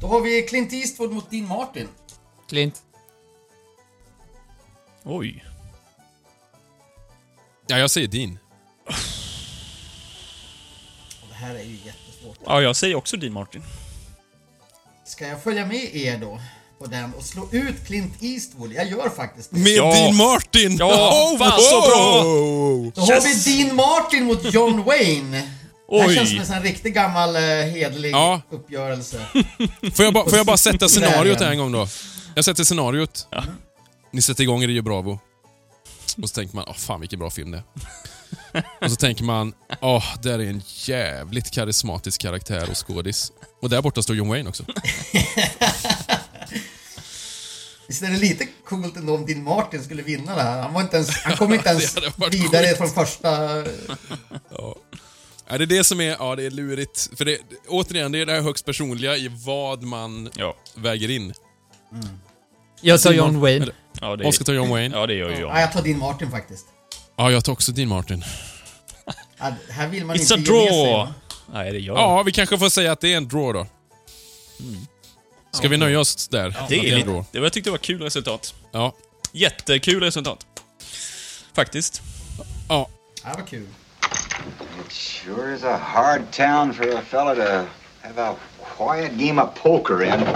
[0.04, 1.88] Då har vi Clint Eastwood mot Dean Martin.
[2.48, 2.82] Clint.
[5.04, 5.44] Oj.
[7.66, 8.38] Ja, jag säger din.
[11.22, 12.38] Och det här är ju jättesvårt.
[12.46, 13.62] Ja, jag säger också Dean Martin.
[15.06, 16.40] Ska jag följa med er då
[16.78, 18.72] på den och slå ut Clint Eastwood?
[18.72, 19.56] Jag gör faktiskt det.
[19.58, 19.92] Med Ja.
[19.94, 20.76] Dean Martin!
[20.76, 22.22] Ja, fan så bra!
[22.94, 25.50] Då har vi Dean Martin mot John Wayne.
[25.90, 26.14] Det här Oj.
[26.14, 28.42] känns som en sån här riktig gammal eh, hederlig Ja.
[28.50, 29.26] uppgörelse.
[29.94, 31.52] Får jag, bara, får jag bara sätta scenariot Vägen.
[31.52, 31.88] en gång då?
[32.34, 33.28] Jag sätter scenariot.
[34.12, 35.18] Ni sätter igång Rio Bravo.
[36.22, 37.64] Och så tänker man, åh fan vilken bra film det är.
[38.84, 43.32] Och så tänker man, åh, där är en jävligt karismatisk karaktär och skådis.
[43.62, 44.64] Och där borta står John Wayne också.
[47.88, 50.62] Visst är det lite coolt ändå om Dean Martin skulle vinna det här?
[50.62, 53.28] Han, var inte ens, han kom inte ens Det hade varit vidare från första...
[54.50, 54.76] Ja,
[55.48, 57.10] det är det som är, ja det är lurigt.
[57.16, 57.38] För det,
[57.68, 60.56] återigen, det är det här högst personliga i vad man Ja.
[60.74, 61.34] väger in.
[62.80, 63.62] Jag tar John Wayne.
[63.62, 64.96] eller- ja det Oskar tar John Wayne.
[64.96, 65.50] Ja, det gör ju jag.
[65.50, 66.66] Ja, jag tar Dean Martin faktiskt.
[67.16, 68.24] Ja, jag tar också Dean Martin.
[69.38, 70.44] Ja, här vill man It's inte a sig.
[70.44, 70.92] draw!
[70.92, 71.14] va?
[71.52, 73.66] Nej, det gör Ja, vi kanske får säga att det är en draw då.
[75.52, 76.48] Ska vi nöja oss där?
[76.48, 77.24] Att Det är en lite, draw?
[77.32, 78.54] det var, jag tyckte det var kul resultat.
[78.72, 78.94] Ja.
[79.32, 80.46] Jättekul resultat.
[81.54, 82.02] Faktiskt.
[82.68, 82.88] Ja.
[83.24, 83.66] Ja, vad kul.
[84.86, 87.66] It sure is a hard town for a fella to
[88.00, 88.34] have a
[88.76, 90.26] quiet game of poker in.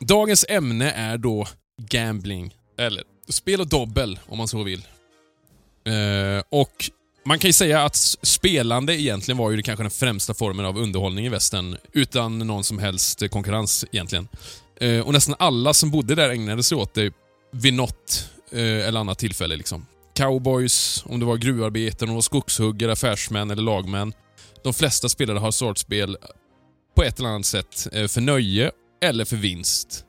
[0.00, 1.46] Dagens ämne är då
[1.90, 4.86] gambling, eller spel och dobbel om man så vill.
[5.84, 6.90] Eh, och
[7.24, 10.78] man kan ju säga att spelande egentligen var ju det kanske den främsta formen av
[10.78, 14.28] underhållning i västern, utan någon som helst konkurrens egentligen.
[14.80, 17.14] Eh, och nästan alla som bodde där ägnade sig åt det
[17.52, 19.56] vid något Eh, eller annat tillfälle.
[19.56, 19.86] Liksom.
[20.14, 24.12] Cowboys, om det var gruvarbetare, om skogshuggare, affärsmän eller lagmän.
[24.64, 26.16] De flesta spelare har startspel
[26.96, 28.70] på ett eller annat sätt eh, för nöje
[29.02, 30.04] eller för vinst.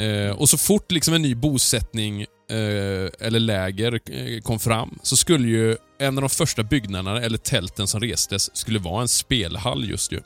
[0.00, 5.76] Eh, och så fort liksom en ny bosättning eller läger kom fram så skulle ju
[5.98, 10.20] en av de första byggnaderna eller tälten som restes skulle vara en spelhall just ju.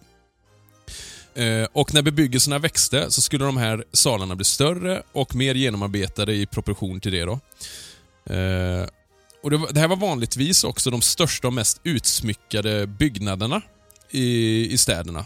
[1.34, 6.34] Eh, och när bebyggelserna växte så skulle de här salarna bli större och mer genomarbetade
[6.34, 7.24] i proportion till det.
[7.24, 7.32] då.
[8.34, 8.86] Eh,
[9.42, 13.62] och det, här var vanligtvis också de största och mest utsmyckade byggnaderna
[14.10, 15.24] i, i städerna.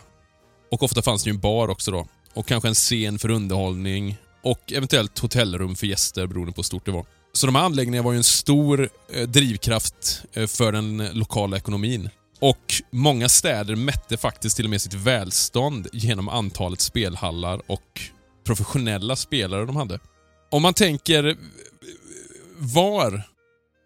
[0.71, 2.07] Och ofta fanns det ju en bar också då.
[2.35, 6.85] Och kanske en scen för underhållning och eventuellt hotellrum för gäster beroende på hur stort
[6.85, 7.07] det var.
[7.33, 12.11] Så de här anläggningarna var ju en stor eh, drivkraft för den lokala ekonomin.
[12.41, 18.01] Och många städer mätte faktiskt till och med sitt välstånd genom antalet spelhallar och
[18.47, 19.99] professionella spelare de hade.
[20.51, 21.35] Om man tänker, eh,
[22.59, 23.23] var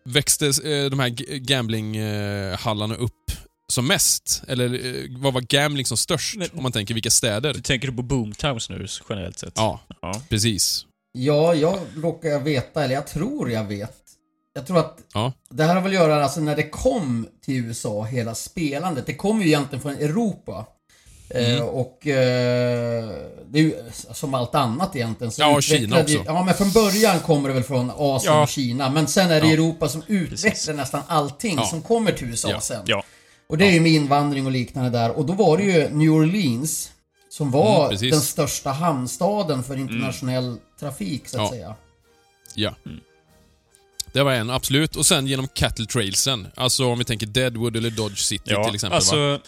[0.05, 3.15] växte eh, de här gamblinghallarna upp
[3.69, 4.43] som mest?
[4.49, 6.37] Eller eh, vad var gambling som störst?
[6.37, 7.55] Men- om man tänker vilka städer?
[7.55, 9.53] Du tänker på boomtowns nu generellt sett?
[9.57, 10.23] Ja, Ja.
[10.29, 10.87] precis.
[11.13, 13.97] Ja, jag råkar veta, eller jag tror jag vet.
[14.53, 15.33] Jag tror att Ja.
[15.51, 19.07] det här har väl att göra, alltså när det kom till USA, hela spelandet.
[19.07, 20.67] Det kom ju egentligen från Europa.
[21.35, 21.57] Mm.
[21.57, 23.11] Eh, och eh,
[23.51, 23.75] det är ju
[24.13, 25.31] som allt annat egentligen.
[25.33, 26.23] Så Ja, och Kina också.
[26.27, 28.43] Ja, men från början kommer det väl från Asien Ja.
[28.43, 28.91] och Kina.
[28.91, 29.53] Men sen är det Ja.
[29.53, 30.69] Europa som utvecklar Precis.
[30.69, 32.83] nästan allting som kommer till USA sen.
[32.87, 33.05] Ja.
[33.47, 35.11] Och det är ju med invandring och liknande där.
[35.11, 36.91] Och då var det ju New Orleans
[37.29, 41.75] som var Mm, den största hamnstaden för internationell trafik så att säga.
[42.55, 42.75] Ja.
[44.13, 44.97] Det var en, absolut.
[44.97, 46.47] Och sen genom Cattle Trailsen.
[46.55, 48.91] Alltså om vi tänker Deadwood eller Dodge City Ja, till exempel.
[48.91, 48.97] va?
[48.97, 49.41] alltså...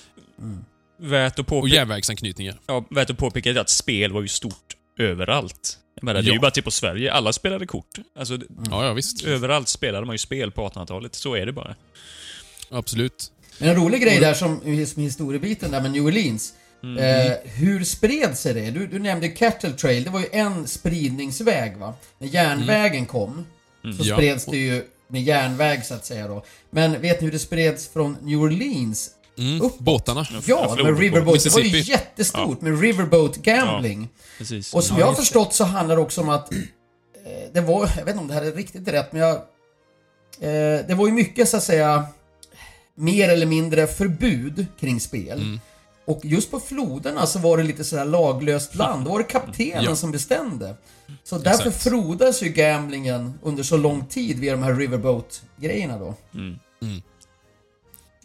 [1.01, 2.59] Värt att Och påpeka, järnvägsanknytningar.
[2.67, 5.79] ja, värt att påpeka att spel var ju stort överallt.
[5.95, 6.35] Jag menar, det är Ja.
[6.35, 7.13] ju bara till på Sverige.
[7.13, 7.87] Alla spelade kort.
[8.19, 8.39] Alltså,
[8.71, 9.25] Ja, ja visst.
[9.25, 11.15] överallt spelade man ju spel på 1800-talet.
[11.15, 11.75] Så är det bara.
[12.71, 13.33] Absolut.
[13.59, 16.53] Men en rolig grej där som, som historiebiten där med New Orleans.
[16.83, 16.99] Mm.
[16.99, 18.71] Eh, hur spred sig det?
[18.71, 21.95] Du, du nämnde Cattle Trail, det var ju en spridningsväg va?
[22.19, 23.47] När järnvägen kom
[23.83, 23.97] så Mm.
[24.01, 24.17] Ja.
[24.17, 26.45] spreds det ju med järnväg så att säga då.
[26.71, 29.11] Men vet ni hur det spreds från New Orleans?
[29.39, 29.71] Mm.
[29.79, 30.27] Båtarna.
[30.47, 31.45] Ja, med Riverboat.
[31.45, 34.09] Det var ju jättestort med Riverboat Gambling.
[34.39, 34.75] Precis.
[34.75, 36.59] Och som Ja, jag har förstått så handlar det också om att eh,
[37.53, 39.35] det var, jag vet inte om det här är riktigt rätt, men jag...
[40.41, 42.07] Eh, det var ju mycket så att säga
[42.95, 45.41] mer eller mindre förbud kring spel.
[45.41, 45.61] Mm.
[46.05, 49.05] Och just på floderna så var det lite sådär laglöst land.
[49.05, 49.97] Då var det kaptenen Ja.
[49.97, 50.75] som bestämde.
[51.25, 51.83] Så därför Exakt.
[51.85, 56.15] frodas ju gamblingen under så lång tid via de här Riverboat-grejerna då.
[56.35, 56.59] Mm.
[56.83, 57.03] Mm.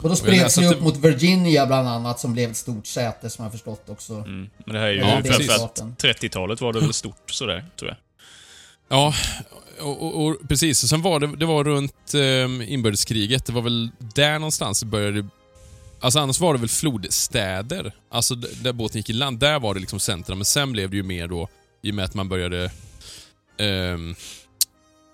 [0.01, 3.29] Och då spreds det upp det- mot Virginia bland annat som blev ett stort säte
[3.29, 4.13] som jag har förstått också.
[4.13, 4.49] Mm.
[4.65, 7.97] Men det här är ju Ja, framförallt 30-talet var det väl stort sådär, tror jag.
[8.89, 9.13] Ja,
[9.81, 10.83] och, och, och precis.
[10.83, 13.45] Och sen var det, det var runt eh, inbördeskriget.
[13.45, 15.27] Det var väl där någonstans det började...
[15.99, 17.91] Alltså annars var det väl flodstäder.
[18.09, 19.39] Alltså där båten gick i land.
[19.39, 20.35] Där var det liksom centra.
[20.35, 21.49] Men sen blev det ju mer då,
[21.83, 22.71] i och med att man började...
[23.57, 24.15] ehm,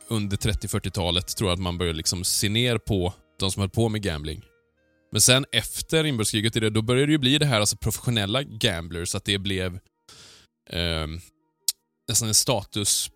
[0.07, 3.89] under 30-40-talet tror jag att man började liksom se ner på de som höll på
[3.89, 4.41] med gambling.
[5.11, 9.25] Men sen efter inbördeskriget, då började det ju bli det här alltså professionella gamblers, att
[9.25, 9.79] det blev
[10.69, 11.21] ehm,
[12.07, 13.11] nästan en status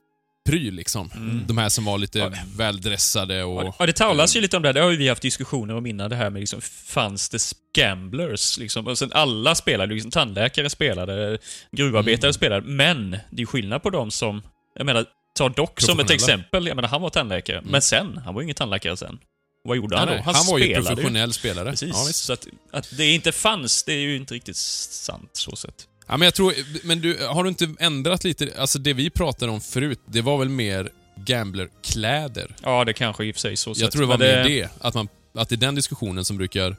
[0.47, 1.09] statuspryl liksom.
[1.15, 1.43] Mm.
[1.47, 2.31] De här som var lite Ja.
[2.57, 3.75] väldressade och...
[3.79, 4.69] Ja, det talas ju lite om det.
[4.69, 4.73] här.
[4.73, 7.39] Det har ju vi haft diskussioner om innan, det här med liksom, fanns det
[7.75, 8.57] gamblers?
[8.57, 8.87] Liksom?
[8.87, 11.37] Och sen alla spelade, liksom, tandläkare spelade,
[11.71, 12.33] gruvarbetare Mm.
[12.33, 14.41] spelade, men det är ju skillnad på dem som,
[14.75, 15.05] jag menar,
[15.37, 16.67] ta Doc som ett exempel.
[16.67, 19.19] Jag menar, han var tandläkare, men sen, han var ju ingen tandläkare sen.
[19.63, 20.23] Vad gjorde han Nej, då?
[20.25, 21.69] nej, han var ju professionell spelare.
[21.69, 21.89] Precis.
[21.93, 25.86] Ja, så att, att det inte fanns, det är ju inte riktigt sant så sett.
[26.07, 26.53] Ja, men jag tror,
[26.83, 28.49] men du, har du inte ändrat lite?
[28.57, 30.89] Alltså det vi pratade om förut, det var väl mer
[31.25, 32.55] gamblerkläder?
[32.63, 33.91] Ja, det kanske i och för sig så Jag sett.
[33.91, 34.69] tror det var men mer det.
[34.79, 36.69] Att, man, att det är den diskussionen som brukar...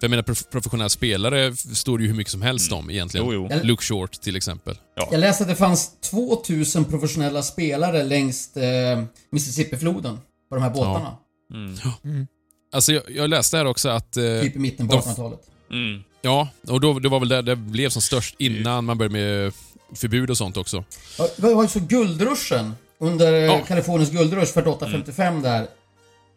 [0.00, 3.26] För jag menar, prof- professionella spelare står det ju hur mycket som helst om egentligen.
[3.26, 3.40] Mm.
[3.42, 3.60] Jo, jo.
[3.62, 4.78] Luke Short till exempel.
[5.10, 9.02] Jag läste att det fanns 2000 professionella spelare längs eh,
[9.32, 11.16] Mississippifloden på de här båtarna.
[11.54, 12.26] Mm.
[12.72, 14.16] Alltså jag, jag läste här också att...
[14.16, 15.40] Eh, Typ i mitten på de- 1800-talet.
[15.70, 16.02] Mm.
[16.22, 19.52] Ja, och då, det var väl där det blev som störst innan man började med
[19.94, 20.84] förbud och sånt också.
[21.18, 23.58] Ja, Det var ju så guldruschen under Ja.
[23.64, 25.60] Kaliforniens guldrush 48-55 där.
[25.60, 25.66] Då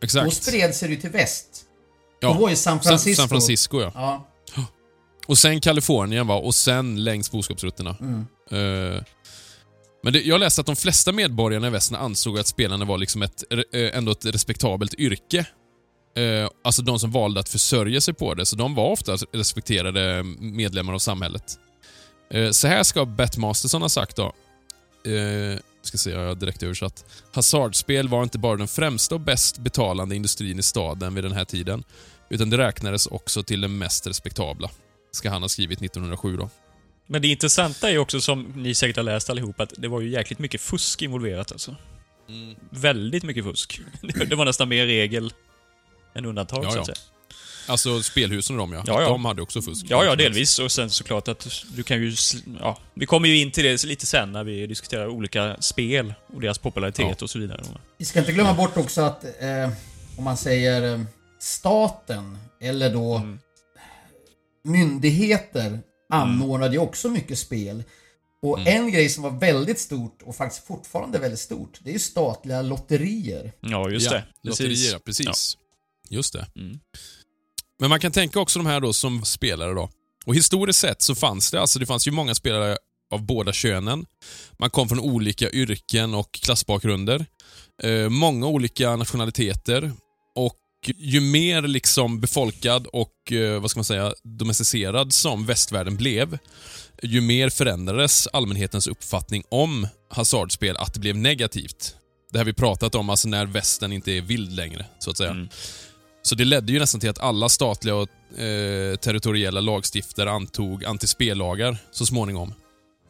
[0.05, 0.34] Exakt.
[0.34, 1.47] spred sig det till väst.
[2.19, 2.27] Ja.
[2.27, 3.21] Då var ju San Francisco.
[3.21, 3.91] San Francisco, ja.
[3.95, 4.25] Ja.
[5.27, 7.95] Och sen Kalifornien va, och sen längs boskapsrutterna.
[7.99, 8.19] Mm.
[8.51, 9.03] Eh,
[10.03, 13.21] men det, jag läste att de flesta medborgarna i västern ansåg att spelarna var liksom
[13.21, 15.45] ett, eh, ändå ett respektabelt yrke.
[16.16, 20.24] Eh, alltså de som valde att försörja sig på det, så de var ofta respekterade
[20.39, 21.59] medlemmar av samhället.
[22.30, 24.34] Eh, så här ska Bett Masterson ha sagt då.
[25.12, 27.05] Eh, ska se, jag har direkt översatt.
[27.32, 31.45] Hasardspel var inte bara den främsta och bäst betalande industrin i staden vid den här
[31.45, 31.84] tiden,
[32.30, 34.70] utan det räknades också till den mest respektabla.
[35.12, 36.49] Ska han ha skrivit 1907 då.
[37.07, 40.01] Men det intressanta är ju också, som ni säkert har läst allihop, att det var
[40.01, 41.76] ju jäkligt mycket fusk involverat alltså.
[42.30, 42.55] Mm.
[42.70, 43.82] Väldigt mycket fusk.
[44.01, 45.34] Det var nästan mer regel
[46.16, 46.82] än undantag, Ja, så ja.
[46.82, 46.97] att säga.
[47.68, 48.84] Alltså spelhusen och de ja.
[48.88, 49.09] Ja, ja.
[49.09, 49.86] De hade också fusk.
[49.89, 50.59] Ja, ja, delvis.
[50.59, 52.16] Och sen såklart att du kan ju...
[52.59, 56.41] Ja, vi kommer ju in till det lite sen när vi diskuterar olika spel och
[56.41, 57.24] deras popularitet Ja.
[57.24, 57.64] och så vidare.
[57.97, 59.70] Vi ska inte glömma bort också att eh,
[60.18, 61.01] om man säger eh,
[61.39, 63.39] staten eller då Mm.
[64.64, 65.80] myndigheter
[66.14, 67.84] anordnade ju också mycket spel.
[68.43, 68.78] Och Mm.
[68.82, 72.62] en grej som var väldigt stort och faktiskt fortfarande väldigt stort, det är ju statliga
[72.62, 73.51] lotterier.
[73.59, 74.24] Ja, just ja, det.
[74.49, 75.57] Lotterier, precis.
[76.12, 76.47] Just det.
[76.55, 76.80] Mm.
[77.80, 79.89] Men man kan tänka också de här då som spelare då.
[80.26, 82.78] Och historiskt sett så fanns det, alltså det fanns ju många spelare
[83.12, 84.05] av båda könen.
[84.59, 87.26] Man kom från olika yrken och klassbakgrunder.
[87.84, 89.91] Eh, många olika nationaliteter.
[90.36, 90.57] Och
[90.97, 96.38] ju mer liksom befolkad och, eh, vad ska man säga, domesticerad som västvärlden blev,
[97.03, 101.95] ju mer förändrades allmänhetens uppfattning om hasardspel, att det blev negativt.
[102.32, 105.32] Det här vi pratat om, alltså när västern inte är vild längre, så att säga.
[105.32, 105.49] Mm.
[106.24, 111.78] Så det ledde ju nästan till att alla statliga och eh, territoriella lagstiftare antog antispellagar
[111.91, 112.53] så småningom.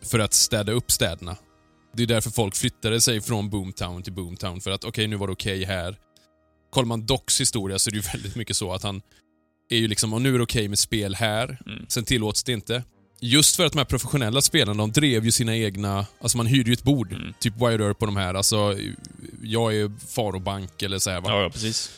[0.02, 1.36] För att städa upp städerna.
[1.94, 5.28] Det är därför folk flyttade sig från Boomtown till Boomtown, för att okej, nu var
[5.28, 5.96] det okej här.
[6.70, 9.02] Kollar man Docs historia så är det ju väldigt mycket så att han
[9.70, 11.86] är ju liksom, och nu är det okej med spel här, Mm.
[11.90, 12.84] sen tillåts det inte.
[13.20, 16.70] Just för att de här professionella spelarna, de drev ju sina egna, alltså man hyrde
[16.70, 17.14] ju ett bord.
[17.14, 17.34] Mm.
[17.40, 18.78] Typ Wide Earp på de här, alltså
[19.44, 21.30] jag är Farobank eller så här, va?
[21.30, 21.92] Ja, ja, precis.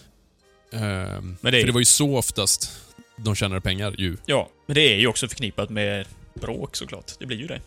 [0.73, 2.71] Ehm, Men det är- För det var ju så oftast
[3.17, 4.17] de tjänade pengar ju.
[4.25, 7.11] Ja, men det är ju också förknippat med bråk såklart.
[7.19, 7.61] Det blir ju det.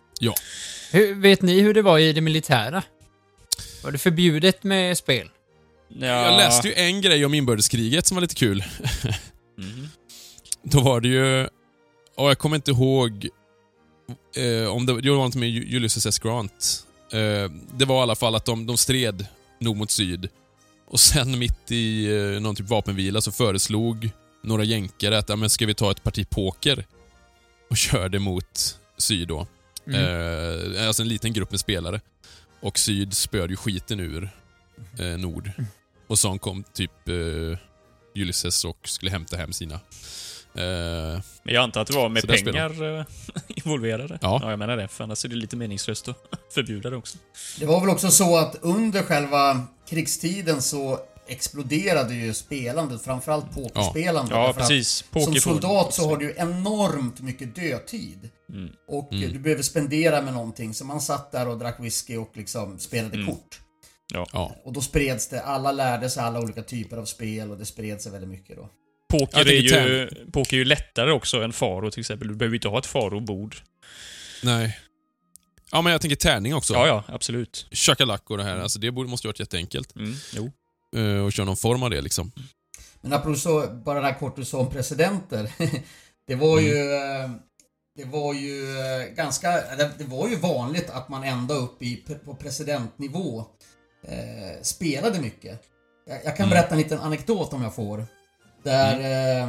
[0.93, 2.83] Hur, vet ni hur det var i det militära?
[3.85, 5.29] Var det förbjudet med spel?
[5.89, 6.07] Ja.
[6.07, 8.65] Jag läste ju en grej om inbördeskriget som var lite kul.
[9.59, 9.89] Mhm.
[10.63, 11.49] Då var det ju...
[12.17, 13.29] Och jag kommer inte ihåg
[14.37, 16.19] eh, om det, det var något med Ulysses S.
[16.19, 16.87] Grant.
[17.13, 19.27] Eh, det var i alla fall att de, de stred
[19.61, 20.29] nord mot syd.
[20.87, 24.11] Och sen mitt i eh, någon typ vapenvila så föreslog
[24.43, 26.87] några jänkare att ja, men ska vi ta ett parti poker
[27.71, 29.47] och körde mot syd då.
[29.87, 30.01] Mm.
[30.77, 32.01] Eh, alltså en liten grupp med spelare.
[32.61, 34.31] Och syd spöade ju skiten ur
[34.99, 35.51] eh, nord.
[36.07, 37.59] Och så kom typ eh,
[38.15, 39.81] Ulysses och skulle hämta hem sina.
[40.59, 43.05] Eh, Men jag antar att det var med Så pengar eh,
[43.49, 44.19] involverade.
[44.23, 44.39] Ja.
[44.43, 44.89] ja, jag menar det.
[44.89, 46.17] För annars är det lite meningslöst att
[46.55, 47.19] förbjuda det också.
[47.59, 50.99] Det var väl också så att under själva krigstiden så
[51.29, 54.31] exploderade ju spelandet, framförallt pokerspelandet.
[54.35, 54.89] Ja, att precis.
[54.97, 55.41] Som Pokerfond.
[55.63, 58.31] soldat så har du ju enormt mycket dödtid.
[58.53, 58.71] Mm.
[58.89, 59.33] Och Mm.
[59.33, 60.75] du behöver spendera med någonting.
[60.75, 63.27] Så man satt där och drack whisky och liksom spelade Mm.
[63.27, 63.61] kort.
[64.33, 64.53] ja.
[64.65, 68.01] Och då spreds det, alla lärde sig alla olika typer av spel och det spred
[68.03, 68.69] sig väldigt mycket då.
[69.09, 72.29] Poker, är ju, poker är ju lättare också än faro till exempel.
[72.29, 73.57] Du behöver inte ha ett farobord.
[74.43, 74.79] Nej.
[75.73, 76.75] Ja, men jag tänker tärning också.
[76.75, 77.67] Ja, ja, absolut.
[77.71, 78.59] Chakalak och det här.
[78.59, 79.97] Alltså det måste ju varit jätteenkelt.
[79.97, 80.53] Mm, jo.
[80.97, 82.33] Uh, och köra någon form av det liksom.
[83.01, 85.53] Men apropå så, bara det här kort du sa om presidenter.
[86.29, 86.93] det var ju...
[86.95, 87.31] eh,
[87.97, 89.51] Det var ju eh, ganska...
[89.51, 93.45] Det det var ju vanligt att man ända upp i, på presidentnivå
[94.09, 95.61] eh, spelade mycket.
[96.07, 96.51] Jag, jag kan Mm.
[96.57, 98.07] berätta en liten anekdot om jag får.
[98.67, 99.49] Där eh,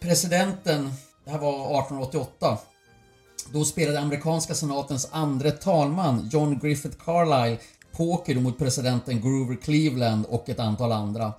[0.00, 0.92] presidenten,
[1.24, 2.58] det här var 1888.
[3.52, 7.58] Då spelade amerikanska senatens andre talman John Griffith Carlyle
[7.96, 11.32] poker mot presidenten Grover Cleveland och ett antal andra.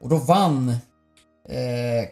[0.00, 0.68] Och då vann
[1.48, 2.08] eh,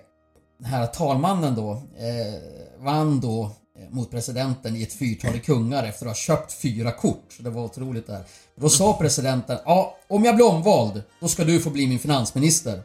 [0.59, 6.07] den här talmannen då, eh, vann då eh, mot presidenten i ett fyrtal kungar efter
[6.07, 7.33] att ha köpt fyra kort.
[7.37, 8.25] Så det var otroligt där.
[8.61, 12.83] Då sa presidenten, ja, om jag blir omvald, då ska du få bli min finansminister.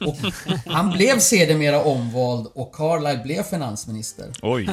[0.00, 0.16] Och
[0.66, 4.32] han blev sedermera omvald och Carlyle blev finansminister.
[4.42, 4.68] Oj.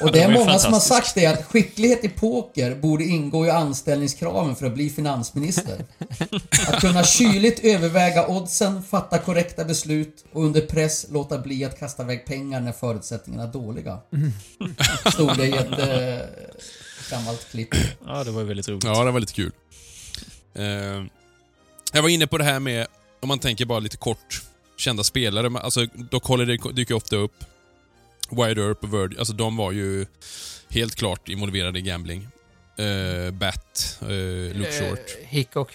[0.00, 3.50] Och det är många som har sagt det att skicklighet i poker borde ingå i
[3.50, 5.84] anställningskraven för att bli finansminister.
[6.68, 12.02] Att kunna kyligt överväga oddsen, fatta korrekta beslut och under press låta bli att kasta
[12.02, 13.98] iväg pengar när förutsättningarna är dåliga.
[15.12, 16.26] Stod det i ett eh,
[17.10, 17.74] gammalt klipp.
[18.06, 18.84] Ja, det var ju väldigt roligt.
[18.84, 19.52] Ja, det var lite kul.
[20.54, 21.04] Eh,
[21.92, 22.86] jag var inne på det här med,
[23.20, 24.42] om man tänker bara lite kort,
[24.76, 25.48] kända spelare.
[25.50, 27.44] men Alltså, Doc Holiday dyker ofta upp.
[28.30, 30.06] Wide Earp och Virgin, alltså de var ju
[30.70, 32.28] helt klart involverade i gambling.
[32.78, 34.08] Eh, Bat, eh,
[34.56, 34.98] Luke Short.
[35.22, 35.68] Eh, Hickok.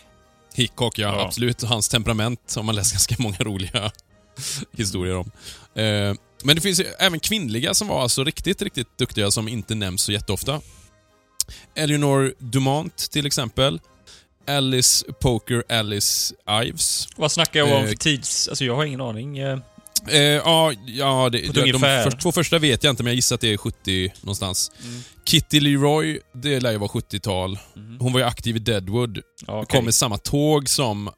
[0.56, 1.26] Hickok, ja, Ja.
[1.26, 1.62] absolut.
[1.64, 3.92] Hans temperament har man läst ganska många roliga
[4.78, 5.32] historier om.
[5.76, 6.14] Eh,
[6.44, 10.02] men det finns ju även kvinnliga som var alltså riktigt, riktigt duktiga som inte nämns
[10.02, 10.62] så jätteofta.
[11.76, 13.80] Eleanor Dumont till exempel.
[14.48, 16.34] Alice Poker Alice
[16.66, 17.08] Ives.
[17.16, 18.48] Vad snackar jag om Eh, för tids...
[18.48, 19.38] Alltså jag har ingen aning.
[19.38, 19.60] eh.
[20.08, 23.36] Eh, ja, ja det, de, de först, två första vet jag inte, men jag gissar
[23.36, 24.72] att det är 70 någonstans.
[24.86, 25.02] Mm.
[25.26, 27.60] Kitty Leroy, det lär ju vara 70-tal.
[27.76, 27.98] Mhm.
[28.00, 29.22] Hon var ju aktiv i Deadwood.
[29.48, 29.66] Okej.
[29.70, 31.10] kom med samma tåg som...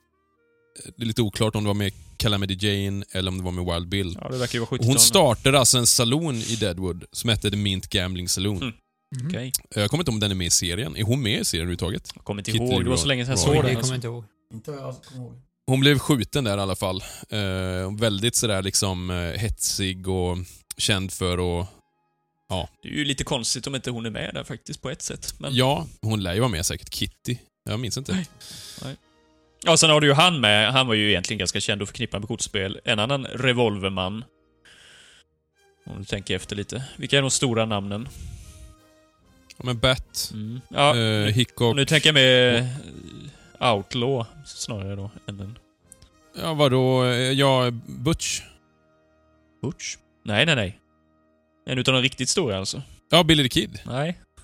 [0.98, 3.74] Det är lite oklart om det var med Calamity Jane eller om det var med
[3.74, 4.18] Wild Bill.
[4.22, 7.30] Ja, det verkar ju vara Och 70 hon startade alltså en saloon i Deadwood som
[7.30, 8.58] hette The Mint Gambling Saloon.
[8.62, 8.74] Mm.
[9.26, 9.52] Okej.
[9.76, 10.96] Jag kommer inte ihåg om den är med i serien.
[10.98, 12.12] Är hon med i serien överhuvudtaget?
[12.16, 12.84] Jag kommer inte Kitty ihåg.
[12.84, 13.64] Det var så länge sedan jag såg Det den.
[13.66, 13.92] kommer Alltså.
[13.92, 14.24] jag inte ihåg.
[14.54, 15.42] Inte vad jag kommer ihåg.
[15.68, 17.04] Hon blev skjuten där i alla fall.
[17.30, 20.38] Eh, väldigt sådär liksom eh, hetsig och
[20.78, 21.68] känd för att...
[22.84, 25.34] Det är ju lite konstigt om inte hon är med där faktiskt, på ett sätt.
[25.40, 25.56] Men...
[25.56, 26.94] Ja, hon lär ju vara med säkert.
[26.94, 27.38] Kitty.
[27.64, 28.26] Jag minns inte.
[28.84, 28.96] Nej.
[29.64, 30.72] Ja, sen har du ju han med.
[30.74, 32.80] Han var ju egentligen ganska känd och förknippad med kortspel.
[32.86, 34.24] En annan revolverman.
[35.86, 36.84] Om du tänker efter lite.
[36.98, 38.10] Vilka är de stora namnen?
[39.60, 40.62] Ja, men Bat, Mm.
[40.70, 42.56] Ja, eh, Hickok, nu tänker jag med
[43.60, 45.58] eh, Outlaw snarare då, än den.
[46.42, 47.06] Ja, vadå?
[47.16, 48.42] Ja, Butch.
[49.62, 49.98] Butch?
[50.26, 50.80] Nej, nej, nej.
[51.66, 52.82] En utav de riktigt stora alltså?
[53.10, 53.80] Ja, Billy the Kid.
[53.86, 54.20] Nej.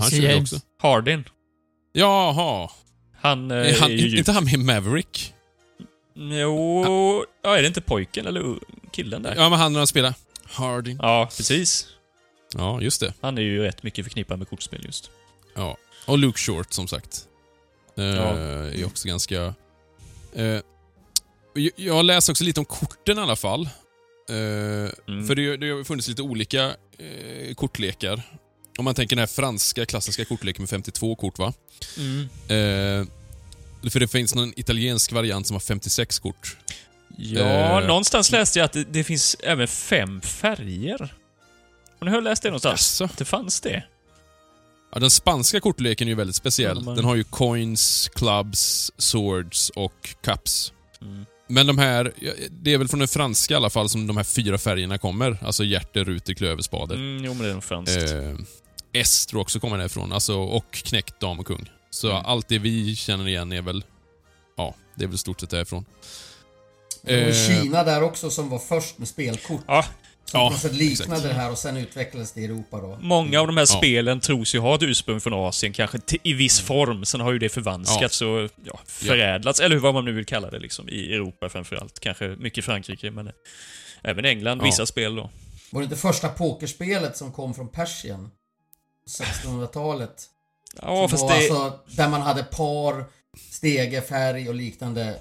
[0.00, 0.52] Han körde James.
[0.52, 0.66] också.
[0.82, 1.24] Hardin.
[1.92, 2.70] Jaha.
[3.20, 4.18] Han eh, han, är ju...
[4.18, 5.34] inte han med Maverick?
[6.14, 7.24] Jo...
[7.42, 8.58] Ja, är det inte pojken eller
[8.92, 9.34] killen där?
[9.36, 10.14] Ja, men han när han spelar
[10.44, 10.98] Harding.
[11.02, 11.88] Ja, precis.
[12.56, 13.12] Ja, just det.
[13.20, 15.10] Han är ju rätt mycket förknippad med kortspel just.
[15.54, 15.76] Ja.
[16.06, 17.24] Och Luke Short, som sagt.
[17.96, 18.36] Eh, Ja.
[18.36, 19.54] Är också ganska...
[20.34, 20.60] Eh,
[21.76, 23.68] jag- läste också lite om korten i alla fall.
[24.28, 24.34] Eh,
[25.08, 25.26] Mm.
[25.26, 26.64] För det, det har funnits lite olika
[26.98, 28.22] eh, kortlekar.
[28.78, 31.52] Om man tänker den här franska klassiska kortleken med 52 kort, va?
[31.98, 32.20] Mm.
[32.48, 36.56] Eh, för det finns någon italiensk variant som har 56 kort.
[37.16, 37.40] Ja,
[37.80, 41.14] Eh, någonstans läste jag att det, det finns även fem färger.
[41.98, 43.00] Har ni hört läst det någonstans?
[43.00, 43.14] Jaså?
[43.18, 43.84] Det fanns det?
[44.92, 46.84] Ja, den spanska kortleken är ju väldigt speciell.
[46.84, 50.72] Den har ju coins, clubs, swords och cups.
[51.02, 51.26] Mm.
[51.48, 52.12] Men de här,
[52.50, 55.38] det är väl från den franska i alla fall som de här fyra färgerna kommer.
[55.42, 56.94] Alltså hjärter, ruter, klöver, spader.
[56.94, 57.96] Mm, jo, men det är nog franskt.
[58.12, 58.34] Eh,
[58.92, 60.12] S tror jag också kommer därifrån.
[60.12, 61.70] Alltså, och knäckt dam och kung.
[61.90, 62.22] Så Mm.
[62.26, 63.84] allt det vi känner igen är väl,
[64.56, 65.84] ja, det är väl stort sett därifrån.
[67.02, 67.46] Det var Eh.
[67.62, 69.60] Kina där också som var först med spelkort.
[69.66, 69.84] Ja,
[70.32, 71.22] Ja, sätt liknade exakt.
[71.22, 72.98] det här och sen utvecklades det i Europa då.
[73.00, 73.78] många av de här Ja.
[73.78, 77.04] spelen tros ju ha ett ursprung från Asien, kanske i viss form.
[77.04, 80.58] Sen har ju det förvanskats och ja, förädlats, eller vad man nu vill kalla det,
[80.58, 82.00] liksom, i Europa framförallt.
[82.00, 83.30] Kanske mycket Frankrike, men
[84.02, 84.64] även England, Ja.
[84.64, 85.30] vissa spel då.
[85.70, 88.30] Var det inte första pokerspelet som kom från Persien?
[89.06, 90.24] 1600-talet?
[90.82, 91.34] Ja, fast det...
[91.34, 93.04] Alltså, där man hade par,
[93.50, 95.16] stege, färg och liknande.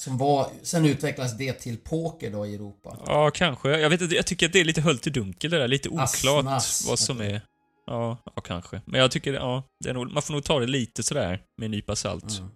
[0.00, 2.96] Som var, sen utvecklades det till poker då i Europa.
[3.06, 3.78] Ja, kanske.
[3.78, 5.68] Jag vet inte, jag tycker att det är lite höljt i dunkel det där.
[5.68, 7.40] Lite oklart Asnas, vad som är...
[7.86, 8.80] Ja, ja, kanske.
[8.84, 11.64] Men jag tycker, ja, det är nog, man får nog ta det lite sådär med
[11.64, 12.38] en nypa salt.
[12.38, 12.50] Mm.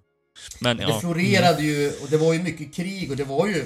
[0.61, 1.01] Men Det ja.
[1.01, 3.65] florerade ju och det var ju mycket krig och det var ju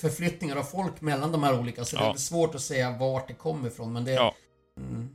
[0.00, 1.84] förflyttningar av folk mellan de här olika.
[1.84, 2.14] Så det Ja.
[2.14, 3.92] är svårt att säga vart det kommer ifrån.
[3.92, 4.12] Men det...
[4.12, 4.34] Ja.
[4.80, 5.08] Mm.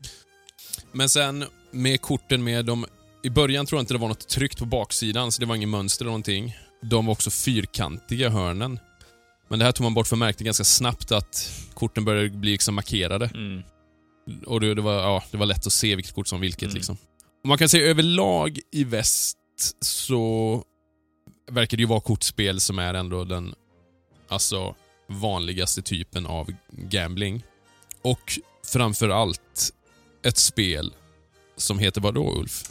[0.92, 2.86] Men sen med korten med de...
[3.24, 5.70] I början tror jag inte det var något tryckt på baksidan, så det var ingen
[5.70, 6.56] mönster eller någonting.
[6.82, 8.80] De var också fyrkantiga hörnen.
[9.48, 12.76] Men det här tog man bort för märkte ganska snabbt att korten började bli liksom
[12.76, 13.26] markerade.
[13.34, 13.64] Mm.
[14.46, 16.64] Och det, det, var, ja, det var lätt att se vilket kort som vilket.
[16.64, 16.76] Mm.
[16.76, 16.98] Liksom.
[17.44, 19.38] Och man kan säga överlag i väst
[19.82, 20.64] så
[21.52, 23.56] verkar det ju vara kortspel som är ändå den
[24.28, 24.76] alltså,
[25.08, 27.44] vanligaste typen av gambling.
[28.02, 29.74] Och framför allt
[30.24, 30.94] ett spel
[31.58, 32.64] som heter vad då, Ulf?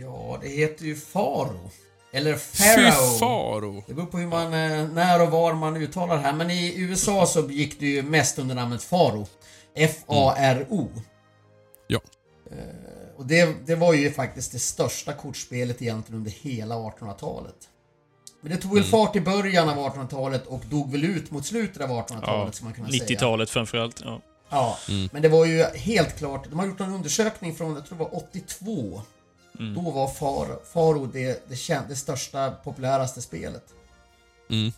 [0.00, 1.70] ja, det heter ju Faro.
[2.16, 3.18] Eller Pharaoh.
[3.18, 3.84] faro!
[3.86, 6.32] Det beror på hur man, eh, när och var man uttalar det här.
[6.32, 9.26] Men i USA så gick det ju mest under namnet Faro.
[9.74, 10.88] F-A-R-O.
[11.86, 12.00] Ja.
[12.50, 12.56] Eh,
[13.16, 17.56] Och det, det var ju faktiskt det största kortspelet egentligen under hela 1800-talet.
[18.40, 21.82] Men det tog väl fart i början av 1800-talet och dog väl ut mot slutet
[21.82, 23.04] av 1800-talet Ja, ska man kunna säga.
[23.04, 24.00] 90-talet framförallt.
[24.04, 24.20] Ja.
[24.50, 24.78] Ja,
[25.12, 26.50] men det var ju helt klart.
[26.50, 29.02] De har gjort en undersökning från, jag tror det var 82.
[29.58, 29.74] Mm.
[29.74, 33.64] Då var Faro, Faro det, det, känd, det största, populäraste spelet.
[34.50, 34.72] Mm.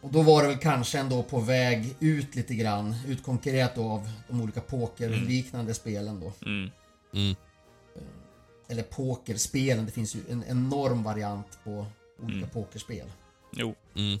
[0.00, 2.94] Och då var det väl kanske ändå på väg ut lite grann.
[3.06, 6.32] Utkonkurrerat då av de olika pokerliknande spelen då.
[6.46, 6.70] Mm.
[7.14, 7.36] Mm.
[8.68, 9.86] Eller pokerspelen.
[9.86, 11.86] Det finns ju en enorm variant på
[12.22, 12.48] olika Mm.
[12.50, 13.06] pokerspel.
[13.52, 13.74] Jo.
[13.96, 14.18] Mm.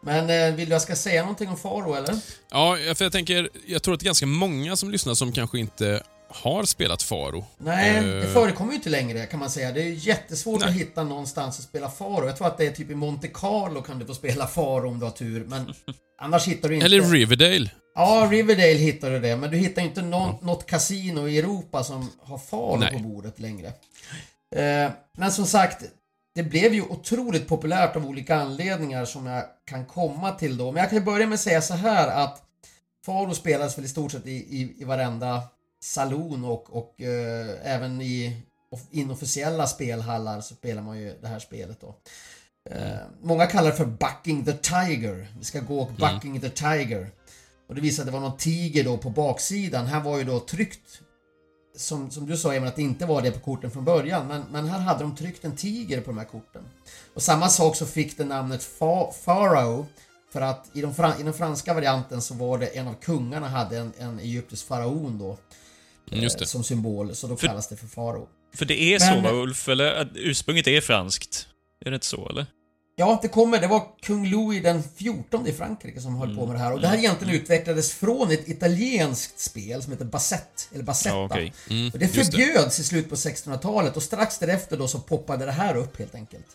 [0.00, 2.16] Men eh, vill du jag ska säga någonting om Faro eller?
[2.50, 5.58] Ja, för jag tänker, jag tror att det är ganska många som lyssnar som kanske
[5.58, 6.02] inte
[6.34, 7.44] har spelat Faro.
[7.58, 9.72] Nej, Eh, det förekommer ju inte längre kan man säga.
[9.72, 10.68] Det är jättesvårt Nej.
[10.68, 12.26] att hitta någonstans att spela Faro.
[12.26, 14.98] Jag tror att det är typ i Monte Carlo kan du få spela Faro om
[14.98, 15.44] du har tur.
[15.44, 15.74] Men
[16.20, 16.86] annars hittar du inte...
[16.86, 17.70] Eller Riverdale.
[17.94, 19.36] Ja, Riverdale hittar du det.
[19.36, 22.92] Men du hittar inte någon, något kasino i Europa som har Faro Nej.
[22.92, 23.66] på bordet längre.
[24.56, 25.84] Eh, men som sagt,
[26.34, 30.72] det blev ju otroligt populärt av olika anledningar som jag kan komma till då.
[30.72, 32.42] Men jag kan ju börja med att säga så här att
[33.06, 35.42] Faro spelas väl i stort sett i, i, i varenda
[35.82, 41.38] salon och, och eh, även i off- inofficiella spelhallar så spelar man ju det här
[41.38, 41.94] spelet då.
[42.70, 45.32] Eh, många kallar det för Bucking the Tiger.
[45.38, 47.10] Vi ska gå och Bucking the Tiger.
[47.68, 49.86] Och det visade att det var någon tiger då på baksidan.
[49.86, 51.00] Här var ju då tryckt
[51.76, 54.28] som, som du sa Emil, att det inte var det på korten från början.
[54.28, 56.62] Men, men här hade de tryckt en tiger på de här korten.
[57.14, 59.84] Och samma sak så fick det namnet Fa- Pharaoh.
[60.32, 60.90] För att i, de
[61.20, 65.18] i den franska varianten så var det en av kungarna hade en, en egyptisk faraon
[65.18, 65.38] då.
[66.12, 66.46] Mm, eh, det.
[66.46, 68.28] Som symbol, så då För- kallas det för farao.
[68.54, 69.68] För det är Men- så va, Ulf?
[69.68, 71.46] Eller att ursprunget är franskt?
[71.84, 72.46] Är det inte så, eller?
[72.96, 73.60] Ja, det kommer.
[73.60, 76.72] Det var kung Louis den 14 i Frankrike som höll på med det här.
[76.72, 81.16] Och det här egentligen utvecklades från ett italienskt spel som heter Bassett, eller Bassetta.
[81.16, 81.52] Ja, okej.
[81.70, 85.52] Mm, Och det förbjöds i slutet på 1600-talet och strax därefter då så poppade det
[85.52, 86.46] här upp helt enkelt.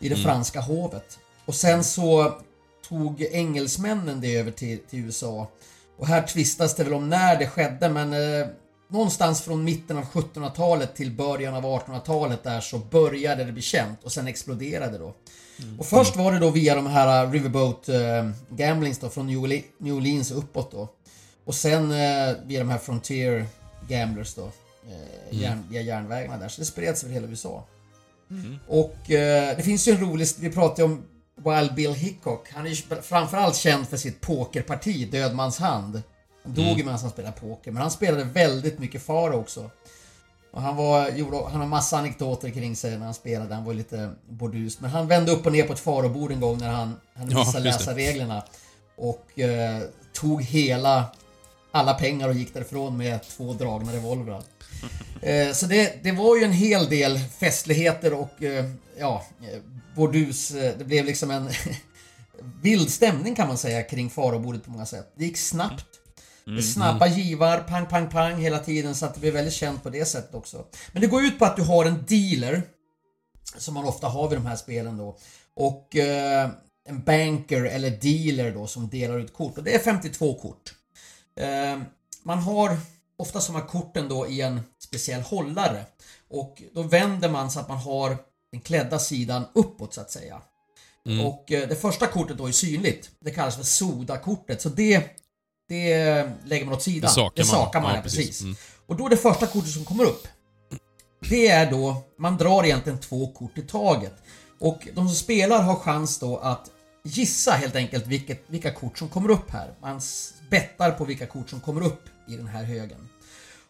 [0.00, 1.18] I det franska hovet.
[1.44, 2.38] Och sen så
[2.88, 5.50] tog engelsmännen det över till, till USA.
[5.98, 8.46] Och här tvistas det väl om när det skedde men eh,
[8.92, 14.04] någonstans från mitten av 1700-talet till början av 1800-talet där så började det bli känt
[14.04, 15.14] och sen exploderade då.
[15.78, 17.96] Och först var det då via de här eh, Riverboat eh,
[18.50, 20.88] Gamblings då från New Orle- New Orleans uppåt då.
[21.44, 23.46] Och sen eh, via de här Frontier
[23.88, 24.44] Gamblers då.
[24.90, 26.48] Eh, järn, via järnvägarna där.
[26.48, 27.64] Så det spreds över hela USA.
[28.68, 31.02] Och eh, det finns ju en rolig, vi pratade om
[31.44, 32.48] Wild Bill Hickok.
[32.52, 36.02] Han är ju framförallt känd för sitt pokerparti, Dödmans hand.
[36.42, 39.70] Han dog ju medan han spelade poker, men han spelade väldigt mycket fara också.
[40.50, 43.74] Och han, var, gjorde, han har massa anekdoter kring sig när han spelade, han var
[43.74, 44.80] lite bordus.
[44.80, 47.38] Men han vände upp och ner på ett farobord en gång när han hade Ja,
[47.38, 48.44] missat just läsa reglerna.
[48.96, 49.82] Och eh,
[50.12, 51.04] tog hela,
[51.72, 54.42] alla pengar och gick därifrån med två dragna revolvrar.
[55.22, 58.64] Eh, Så det, det var ju en hel del festligheter och eh,
[58.98, 59.58] ja, eh,
[59.96, 60.50] bordus.
[60.50, 61.48] eh, Det blev liksom en
[62.62, 65.12] vild stämning kan man säga kring farobordet på många sätt.
[65.16, 65.86] Det gick snabbt.
[66.44, 69.82] Det är snabba givar, pang, pang, pang hela tiden så att det blev väldigt känt
[69.82, 70.64] på det sättet också.
[70.92, 72.62] Men det går ut på att du har en dealer
[73.56, 75.16] som man ofta har vid de här spelen då.
[75.54, 76.50] Och eh,
[76.88, 80.74] en banker eller dealer då som delar ut kort och det är 52 kort.
[81.36, 81.82] Eh,
[82.22, 82.76] man har
[83.16, 85.84] ofta de här korten då i en speciell hållare
[86.30, 88.16] och då vänder man så att man har
[88.52, 90.42] den klädda sidan uppåt så att säga.
[91.24, 93.10] Och eh, det första kortet då är synligt.
[93.20, 95.21] Det kallas för Soda-kortet så det,
[95.68, 97.08] det lägger man åt sidan.
[97.08, 97.50] Det sakar man.
[97.50, 98.40] sakar man Ja, ja, precis.
[98.42, 98.56] Mm.
[98.86, 100.28] Och då är det första kortet som kommer upp.
[101.28, 104.14] Det är då, man drar egentligen två kort i taget.
[104.58, 106.70] Och de som spelar har chans då att
[107.04, 109.74] gissa helt enkelt vilket, vilka kort som kommer upp här.
[109.80, 110.00] Man
[110.50, 113.08] bettar på vilka kort som kommer upp i den här högen.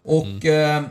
[0.05, 0.85] Och eh,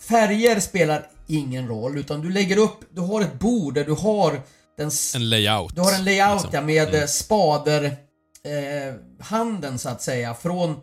[0.00, 4.40] färger spelar ingen roll utan du lägger upp, du har ett bord där du har
[4.76, 5.74] den En layout.
[5.74, 6.50] du har en layout liksom.
[6.52, 7.08] ja, med mm.
[7.08, 7.96] spader
[8.44, 10.80] eh, handen så att säga från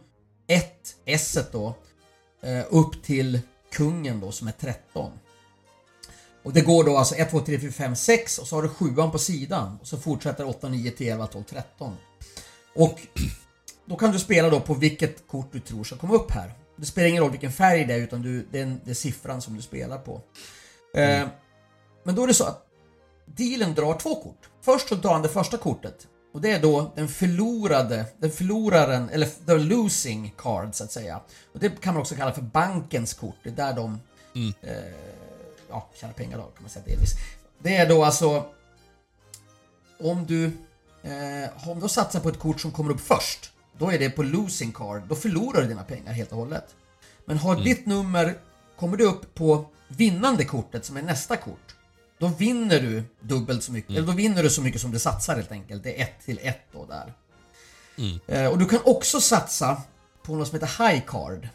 [0.48, 1.76] 1 S då
[2.42, 3.40] eh, upp till
[3.72, 5.12] kungen då som är 13.
[6.44, 8.70] Och det går då alltså 1, 2, 3, 4, 5, 6 och så har du
[8.70, 11.96] 7 på sidan och så fortsätter 8, 9, 10, 11, 12, 13.
[12.76, 13.00] Och
[13.86, 16.54] då kan du spela då på vilket kort du tror ska komma upp här.
[16.76, 18.96] Det spelar ingen roll vilken färg det är utan du, det, är, en- det är
[18.96, 20.22] siffran som du spelar på.
[20.96, 21.28] Eh,
[22.04, 22.66] men då är det så att
[23.26, 24.50] dealen drar två kort.
[24.62, 26.08] Först så drar han det första kortet.
[26.32, 31.22] Och det är då den förlorade, den förloraren, eller the losing card så att säga.
[31.54, 33.36] Och det kan man också kalla för bankens kort.
[33.44, 34.00] Det är där de
[34.62, 34.76] eh,
[35.70, 37.14] ja, tjänar pengar då kan man säga delvis.
[37.60, 38.46] Det är då alltså
[40.00, 40.46] om du,
[41.04, 43.52] eh, om du satsar på ett kort som kommer upp först.
[43.78, 45.02] Då är det på losing card.
[45.10, 46.76] Då förlorar du dina pengar helt och hållet.
[47.26, 48.38] Men har ditt nummer,
[48.80, 51.76] kommer du upp på vinnande kortet som är nästa kort.
[52.22, 55.36] Då vinner du dubbelt så mycket, eller då vinner du så mycket som du satsar
[55.36, 55.84] helt enkelt.
[55.84, 57.14] Det är 1 till 1 då där.
[58.28, 59.82] Eh, och du kan också satsa
[60.24, 61.48] på något som heter high card.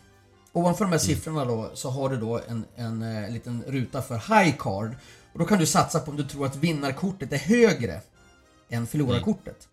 [0.53, 4.15] Ovanför de här siffrorna då så har du då en, en, eh, liten ruta för
[4.15, 4.97] high card.
[5.33, 8.01] Och då kan du satsa på om du tror att vinnarkortet är högre
[8.69, 9.69] än förlorarkortet.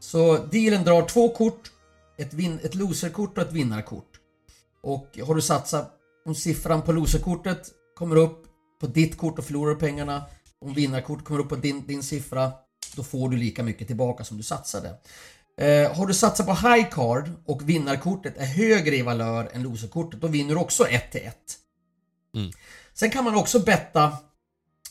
[0.00, 1.70] Så dealen drar två kort,
[2.16, 4.20] ett, vin, ett loserkort och ett vinnarkort.
[4.82, 5.92] Och har du satsat,
[6.24, 8.45] om siffran på loserkortet kommer upp
[8.80, 10.24] på ditt kort och förlorar pengarna.
[10.58, 12.52] Om vinnarkort kommer upp på din, din siffra,
[12.96, 14.88] då får du lika mycket tillbaka som du satsade.
[15.60, 20.20] Eh, har du satsat på high card och vinnarkortet är högre i valör än loserkortet,
[20.20, 21.36] då vinner du också 1 till 1.
[22.36, 22.52] Mm.
[22.94, 24.16] Sen kan man också betta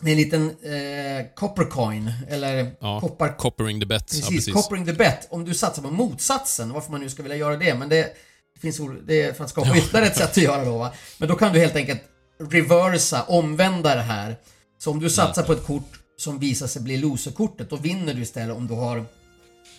[0.01, 3.37] med en liten eh, coppercoin, eller Ja, koppar...
[3.37, 4.07] coppering the bet.
[4.07, 4.53] Precis, ja, precis.
[4.53, 5.27] coppering the bet.
[5.29, 8.13] Om du satsar på motsatsen, varför man nu ska vilja göra det, men det,
[8.53, 10.93] det finns det är för att skapa ytterligare ett sätt att göra då va.
[11.17, 12.01] Men då kan du helt enkelt
[12.37, 14.35] reversa, omvända det här.
[14.77, 18.21] Så om du satsar på ett kort som visar sig bli loserkortet, då vinner du
[18.21, 19.05] istället om du har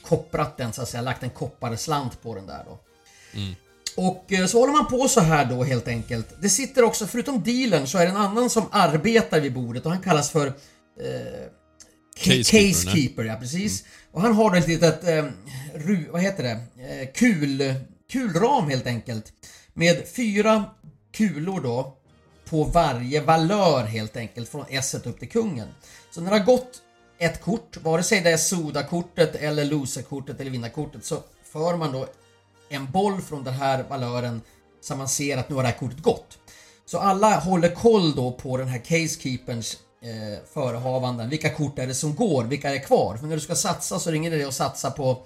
[0.02, 2.78] kopprat den så att säga, lagt en kopparslant på den där då.
[3.96, 6.26] Och eh, så håller man på så här då helt enkelt.
[6.42, 9.92] Det sitter också, förutom dealen så är det en annan som arbetar vid bordet och
[9.92, 10.52] han kallas för eh,
[12.16, 12.94] Casekeeper, Case nej.
[12.94, 13.84] Keeper, ja precis.
[14.12, 15.24] Och han har ett litet, eh,
[15.74, 17.74] ru, vad heter det, eh, kul,
[18.12, 19.32] kulram helt enkelt.
[19.74, 20.64] Med fyra
[21.12, 21.95] kulor då
[22.50, 25.68] på varje valör helt enkelt från S upp till kungen.
[26.10, 26.82] Så när det har gått
[27.18, 32.06] ett kort, vare sig det är Soda-kortet eller Loser-kortet eller Vinnarkortet så för man då
[32.68, 34.42] en boll från den här valören
[34.80, 36.38] så man ser att nu har det här kortet gått.
[36.86, 41.30] Så alla håller koll då på den här casekeeperns eh, förehavanden.
[41.30, 42.44] Vilka kort är det som går?
[42.44, 43.16] Vilka är kvar?
[43.16, 45.22] För när du ska satsa så ringer det dig att satsa på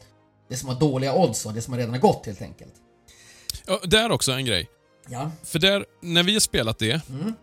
[0.48, 2.74] det som har dåliga odds och det som har redan har gått helt enkelt.
[3.66, 4.68] Ja, där också en grej.
[5.10, 5.30] Ja.
[5.44, 7.34] För där, när vi har spelat det, Mm.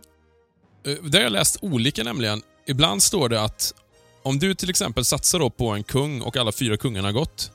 [0.86, 2.42] eh, där har jag läst olika nämligen.
[2.68, 3.74] Ibland står det att
[4.24, 7.52] om du till exempel satsar då på en kung och alla fyra kungarna har gått.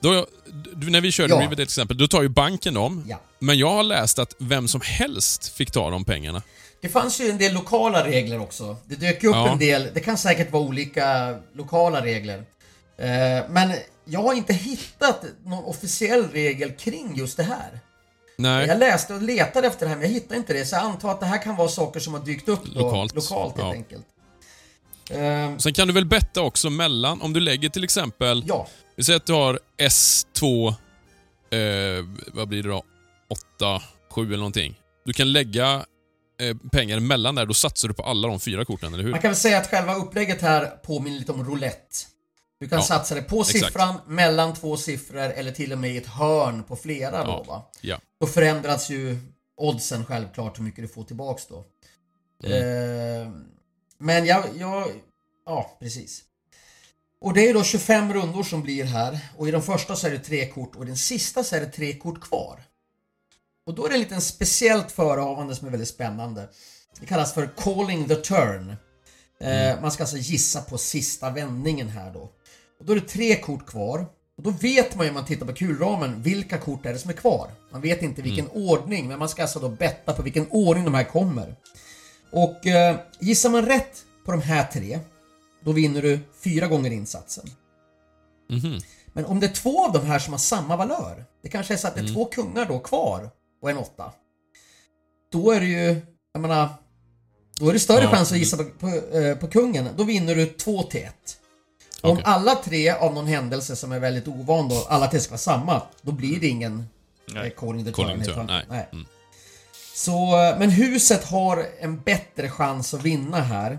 [0.00, 0.26] Då,
[0.74, 1.40] när vi körde Ja.
[1.40, 3.04] River till exempel, då tar ju banken dem.
[3.08, 3.20] Ja.
[3.38, 6.42] Men jag har läst att vem som helst fick ta de pengarna.
[6.80, 8.76] Det fanns ju en del lokala regler också.
[8.86, 9.52] Det dök ju upp Ja.
[9.52, 12.38] en del, det kan säkert vara olika lokala regler.
[12.98, 13.72] Eh, men
[14.04, 17.80] jag har inte hittat någon officiell regel kring just det här.
[18.42, 18.66] Nej.
[18.66, 20.64] Jag läste och letade efter det här men jag hittade inte det.
[20.64, 23.14] Så jag antar att det här kan vara saker som har dykt upp då, Lokalt.
[23.14, 23.72] lokalt helt Ja.
[23.72, 24.06] enkelt.
[25.10, 29.04] Eh, Sen kan du väl betta också mellan, om du lägger till exempel, ja, vi
[29.04, 32.82] säger att du har S2, eh, vad blir det då?
[33.30, 34.74] 8, 7 eller någonting.
[35.04, 35.84] Du kan lägga
[36.40, 39.10] eh, pengar mellan där, då satsar du på alla de fyra korten, eller hur?
[39.10, 41.96] man kan väl säga att själva upplägget här påminner lite om roulette.
[42.60, 43.58] Du kan Ja, satsa det på exakt.
[43.64, 47.42] siffran, mellan två siffror eller till och med i ett hörn på flera då Ja.
[47.42, 47.70] va.
[47.80, 48.00] Ja.
[48.20, 49.18] Då förändras ju
[49.56, 51.64] oddsen självklart hur mycket du får tillbaks då.
[52.44, 53.22] Mm.
[53.22, 53.32] Eh,
[53.98, 54.88] men jag, jag,
[55.46, 56.22] ja precis.
[57.20, 60.10] Och det är då 25 rundor som blir här och i de första så är
[60.10, 62.62] det tre kort och i den sista så är det tre kort kvar.
[63.66, 66.48] Och då är det en liten speciellt förehavande som är väldigt spännande.
[67.00, 68.76] Det kallas för calling the turn.
[69.40, 72.30] Eh, man ska alltså gissa på sista vändningen här då.
[72.80, 74.06] Och då är det tre kort kvar.
[74.36, 77.10] Och då vet man ju om man tittar på kulramen vilka kort är det som
[77.10, 77.50] är kvar.
[77.72, 80.94] Man vet inte vilken ordning men man ska alltså då betta på vilken ordning de
[80.94, 81.56] här kommer.
[82.32, 84.98] Och eh, gissar man rätt på de här tre
[85.64, 87.44] då vinner du fyra gånger insatsen.
[88.50, 88.80] Mhm.
[89.12, 91.78] Men om det är två av de här som har samma valör, det kanske är
[91.78, 93.30] så att det är två kungar då kvar
[93.62, 94.12] och en åtta.
[95.32, 96.00] Då är det ju,
[96.32, 96.68] jag menar,
[97.58, 98.10] då är det större Ja.
[98.10, 99.88] chans att gissa på, på, eh, på kungen.
[99.96, 101.39] Då vinner du två till ett.
[102.02, 102.22] Om Okej.
[102.26, 105.82] alla tre av någon händelse som är väldigt ovan då, alla tre ska vara samma,
[106.02, 106.88] då blir det ingen
[107.28, 107.46] Nej.
[107.46, 108.46] eh, calling the Calling turn.
[108.46, 108.56] nej.
[108.70, 108.92] enkelt.
[108.92, 109.06] Mm.
[109.94, 113.78] Så, eh, men huset har en bättre chans att vinna här.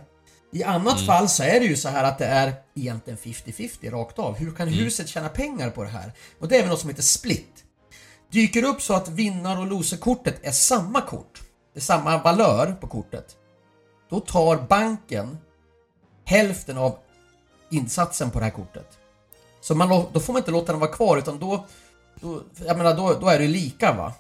[0.53, 1.05] I annat Mm.
[1.05, 4.35] fall så är det ju så här att det är egentligen 50-50 rakt av.
[4.37, 4.79] Hur kan Mm.
[4.79, 6.11] huset tjäna pengar på det här?
[6.39, 7.63] Och det är väl något som heter split.
[8.31, 11.41] Dyker upp så att vinnar och loserkortet är samma kort,
[11.73, 13.35] det är samma valör på kortet.
[14.09, 15.37] Då tar banken
[16.25, 16.97] hälften av
[17.71, 18.87] insatsen på det här kortet.
[19.61, 21.65] Så man, då får man inte låta den vara kvar utan då,
[22.21, 24.13] då jag menar då, då är det lika va.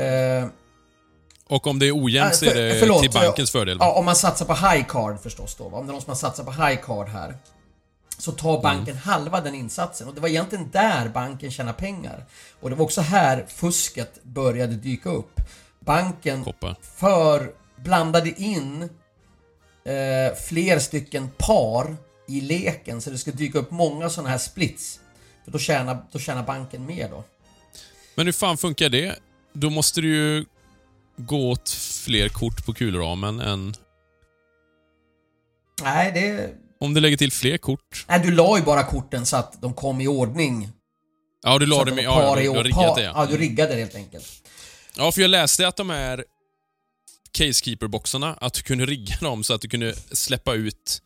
[0.00, 0.46] Eh,
[1.48, 3.78] Och om det är ojämnt så är det förlåt, till bankens fördel.
[3.78, 3.84] va?
[3.84, 5.68] Ja, om man satsar på high card förstås då.
[5.68, 5.78] va?
[5.78, 7.36] Om det är någon som har satsat på high card här.
[8.18, 9.02] Så tar banken Mm.
[9.02, 10.08] halva den insatsen.
[10.08, 12.24] Och det var egentligen där banken tjänar pengar.
[12.60, 15.40] Och det var också här fusket började dyka upp.
[15.80, 16.76] Banken Koppar.
[16.82, 18.82] för blandade in
[19.84, 21.96] eh, fler stycken par
[22.28, 25.00] i leken så det ska dyka upp många sådana här splits.
[25.44, 27.24] För då tjänar, då tjänar banken mer då.
[28.14, 29.18] Men hur fan funkar det?
[29.52, 30.44] Då måste du ju
[31.16, 31.70] gå åt
[32.04, 33.74] fler kort på kulramen än...
[35.82, 36.54] Nej, det...
[36.80, 38.04] Om du lägger till fler kort.
[38.08, 40.68] Nej, du la ju bara korten så att de kom i ordning
[41.42, 41.94] Ja, du la med...
[41.94, 43.26] var Ja, i du, du har riggat det Ja, ja.
[43.26, 44.26] du riggade det helt enkelt.
[44.96, 46.24] Ja, för jag läste att de här
[47.32, 51.02] Casekeeper-boxarna, att du kunde rigga dem så att du kunde släppa ut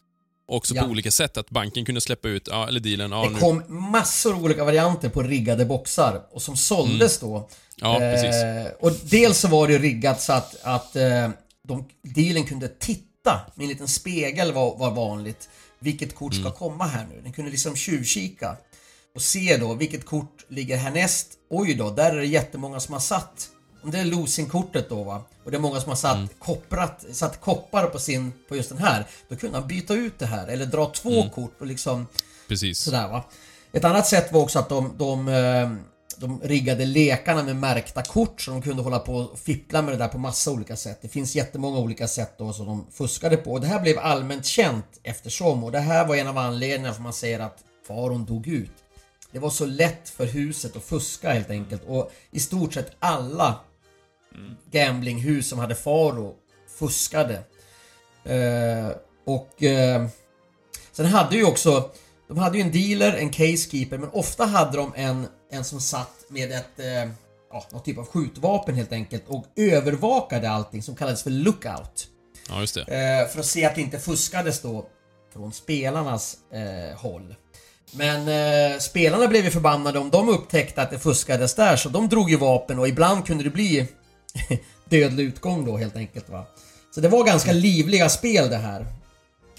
[0.50, 0.82] också Ja.
[0.82, 1.36] på olika sätt.
[1.36, 3.38] Att banken kunde släppa ut, ja, eller dealen, ja Det nu.
[3.38, 7.36] kom massor av olika varianter på riggade boxar och som såldes då.
[7.36, 7.48] Mm.
[7.76, 8.34] Ja, precis.
[8.42, 11.28] Eh, och dels så var det riggat så att, att eh,
[11.68, 15.48] de, dealen kunde titta med en liten spegel var, var vanligt.
[15.78, 16.44] Vilket kort Mm.
[16.44, 17.20] ska komma här nu?
[17.22, 18.56] Den kunde liksom tjuvkika
[19.14, 21.26] och se då vilket kort ligger härnäst.
[21.50, 23.48] Oj då, där är det jättemånga som har satt
[23.82, 26.28] det är losing-kortet då va och det är många som har satt, Mm.
[26.38, 29.06] kopprat, satt koppar på, sin, på just den här.
[29.28, 31.30] Då kunde han byta ut det här eller dra två Mm.
[31.30, 32.06] kort och liksom
[32.48, 32.78] Precis.
[32.78, 33.24] Sådär va.
[33.72, 35.70] Ett annat sätt var också att de, de, eh,
[36.16, 39.98] de riggade lekarna med märkta kort så de kunde hålla på och fippla med det
[39.98, 40.98] där på massa olika sätt.
[41.02, 43.52] Det finns jättemånga olika sätt då som de fuskade på.
[43.52, 47.02] Och det här blev allmänt känt eftersom och det här var en av anledningarna för
[47.02, 48.70] man säger att faron dog ut.
[49.32, 53.60] Det var så lätt för huset att fuska helt enkelt och i stort sett alla
[54.70, 56.34] gamblinghus som hade faro
[56.78, 57.42] fuskade.
[58.24, 58.90] Eh,
[59.26, 60.06] och eh,
[60.92, 61.90] sen hade ju också
[62.30, 66.24] de hade ju en dealer, en casekeeper, men ofta hade de en, en som satt
[66.28, 67.10] med ett eh,
[67.50, 72.08] ja, någon typ av skjutvapen helt enkelt och övervakade allting som kallades för lookout.
[72.48, 72.80] Ja, just det.
[72.80, 74.86] Eh, för att se att det inte fuskades då
[75.32, 77.34] från spelarnas eh, håll.
[77.92, 82.08] Men eh, spelarna blev ju förbannade om de upptäckte att det fuskades där så de
[82.08, 83.86] drog ju vapen och ibland kunde det bli
[84.88, 86.46] dödlig utgång då helt enkelt va.
[86.94, 88.86] Så det var ganska livliga spel det här.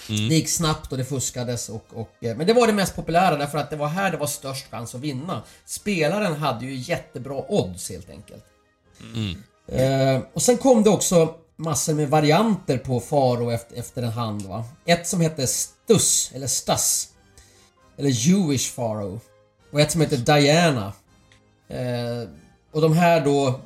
[0.07, 2.10] Det gick snabbt och det fuskades och, och...
[2.22, 4.72] eh, Men det var det mest populära därför att det var här det var störst
[4.72, 5.43] chans att vinna.
[5.65, 8.43] Spelaren hade ju jättebra odds helt enkelt.
[9.68, 14.41] Eh, och sen kom det också massor med varianter på Faro efter, efter en hand
[14.41, 14.64] va.
[14.85, 17.07] Ett som hette Stus, eller Stas.
[17.98, 19.19] Eller Jewish Faro.
[19.72, 20.93] Och ett som hette Diana.
[21.68, 22.30] Eh,
[22.72, 23.60] och de här då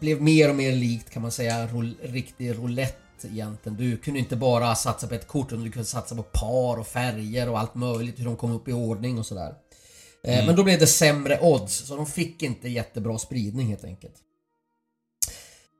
[0.00, 3.78] blev mer och mer likt kan man säga roul- riktig roulette egentligen.
[3.78, 6.86] Du kunde inte bara satsa på ett kort utan du kunde satsa på par och
[6.86, 9.54] färger och allt möjligt, hur de kom upp i ordning och sådär.
[10.24, 14.14] Eh, Men då blev det sämre odds, så de fick inte jättebra spridning helt enkelt.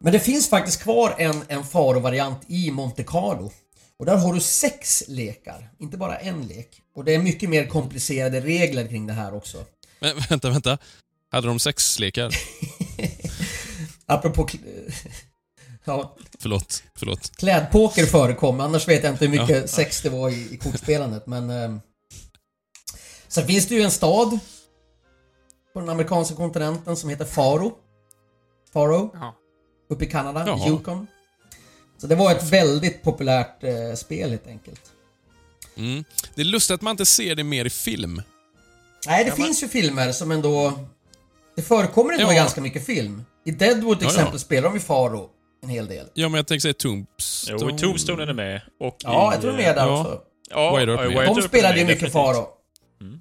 [0.01, 3.52] Men det finns faktiskt kvar en, en Faro-variant i Monte Carlo.
[3.98, 6.82] Och där har du sex lekar, inte bara en lek.
[6.94, 9.64] Och det är mycket mer komplicerade regler kring det här också.
[10.01, 10.78] Men vänta, vänta.
[11.30, 12.34] Hade de sex lekar?
[14.11, 14.49] Apropå...
[15.85, 17.37] Ja, Förlåt, förlåt.
[17.37, 21.51] klädpoker förekom, annars vet jag inte hur mycket sex det var i, i kortspelandet men...
[21.51, 21.77] Eh,
[23.28, 24.39] sen finns det ju en stad
[25.73, 27.73] på den amerikanska kontinenten som heter Faro.
[28.73, 29.35] Faro, Ja.
[29.91, 30.69] uppe i Kanada, Jaha.
[30.69, 31.07] Yukon.
[31.99, 34.82] Så det var ett väldigt populärt eh, spel helt enkelt.
[35.77, 36.05] Mm.
[36.35, 38.23] Det är lustigt att man inte ser det mer i film.
[39.07, 40.73] Nej, det finns ju filmer som ändå...
[41.57, 42.32] Det förekommer ändå Ja.
[42.32, 43.24] ganska mycket film.
[43.46, 44.18] I Deadwood till Ja, ja.
[44.20, 45.28] exempel spelar de ju Faro
[45.62, 46.06] en hel del.
[46.14, 47.58] Ja, men jag tänker säga Tombstone.
[47.60, 48.60] Jo, i Tombstone är det med.
[48.80, 50.00] Och Ja, i, jag tror de är där Ja.
[50.00, 50.20] också.
[50.50, 51.26] Ja, Wyatt Earp ja, med.
[51.36, 52.12] De spelade ju med, mycket.
[52.12, 52.48] Faro.
[53.00, 53.20] Mm.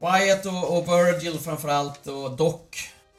[0.00, 2.54] Wyatt och, och Virgil framförallt och Doc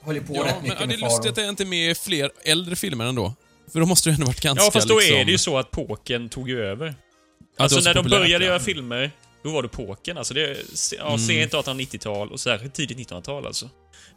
[0.02, 1.64] höll ju på Ja, rätt men mycket ja, det med är lustigt att det inte
[1.64, 3.34] är med i fler äldre filmer ändå.
[3.74, 5.16] För då måste det ändå varit ganska Ja, fast då liksom...
[5.18, 6.86] är det ju så att pokern tog ju över.
[6.86, 8.50] det Alltså när de började ja.
[8.50, 9.12] göra filmer,
[9.44, 10.18] då var det pokern.
[10.18, 10.58] Alltså det
[10.98, 11.20] ja, Mm.
[11.20, 13.70] sent 1890-tal och särskilt tidigt 1900-tal alltså.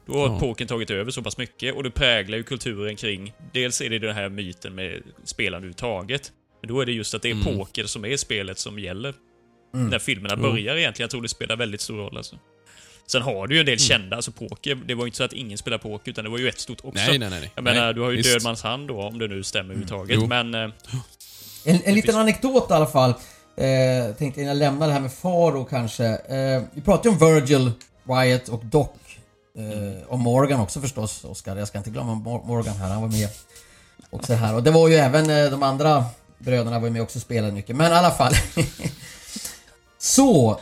[0.07, 0.39] Då har Ja.
[0.41, 3.33] pokern tagit över så pass mycket och det präglar ju kulturen kring...
[3.53, 6.33] Dels är det den här myten med spelande överhuvudtaget.
[6.61, 7.45] Men då är det just att det är Mm.
[7.59, 9.15] poker som är spelet som gäller.
[9.75, 9.89] Mm.
[9.89, 10.43] När filmerna Jo.
[10.43, 11.05] börjar egentligen.
[11.05, 12.39] Jag tror det spelar väldigt stor roll alltså.
[13.07, 13.73] Sen har du ju en Mm.
[13.73, 14.75] del kända, alltså poker.
[14.87, 16.79] Det var ju inte så att ingen spelar poker, utan det var ju ett stort
[16.85, 17.05] också.
[17.09, 17.51] Nej, nej, nej.
[17.55, 18.29] Jag menar, nej, du har ju visst.
[18.29, 18.39] Mm.
[18.39, 20.17] Dödmans hand då, om det nu stämmer överhuvudtaget.
[20.21, 20.27] Jo.
[20.27, 20.55] Men...
[20.55, 20.71] eh,
[21.65, 23.11] En, en liten anekdot i alla fall.
[23.57, 26.05] Eh, tänkte innan jag lämnar det här med Faro kanske.
[26.07, 27.71] Eh, vi pratade ju om Virgil,
[28.05, 28.89] Wyatt och Doc.
[29.59, 31.57] Eh, och Morgan också förstås, Oscar.
[31.57, 33.29] Jag ska inte glömma Mor- Morgan här, han var med
[34.11, 34.55] också här.
[34.55, 36.05] Och det var ju även eh, de andra
[36.39, 37.77] bröderna var ju med också och spelade mycket.
[37.77, 38.33] Men i alla fall.
[39.99, 40.61] Så.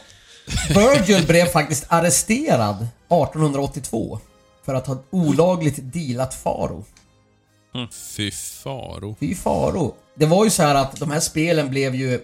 [0.69, 4.19] Virgil blev faktiskt arresterad 1882
[4.65, 6.85] för att ha olagligt dealat Faro.
[8.17, 9.17] Fy faro.
[9.21, 9.95] Fy faro.
[10.15, 12.21] Det var ju så här att de här spelen blev ju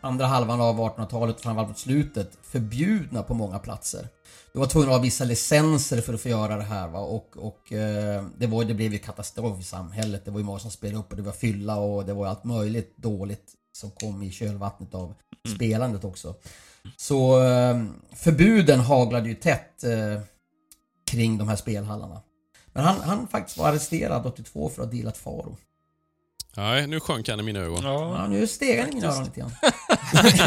[0.00, 4.08] andra halvan av 1800-talet och framförallt mot slutet förbjudna på många platser.
[4.52, 7.36] Du var tvungen att ha vissa licenser för att få göra det här va och,
[7.36, 10.24] och eh, det, var, det blev ju katastrof i samhället.
[10.24, 12.44] Det var ju många som spelade upp och det var fylla och det var allt
[12.44, 15.14] möjligt dåligt som kom i kölvattnet av
[15.54, 16.34] spelandet också.
[16.96, 17.84] Så eh,
[18.14, 20.20] förbuden haglade ju tätt eh,
[21.10, 22.22] kring de här spelhallarna.
[22.72, 25.56] Men han, han faktiskt var arresterad 82 för att ha dealat Faro.
[26.58, 27.84] Nej, nu sjönk han i mina ögon.
[27.84, 28.26] ja.
[28.26, 29.52] Nu steg han i mina öron lite grann.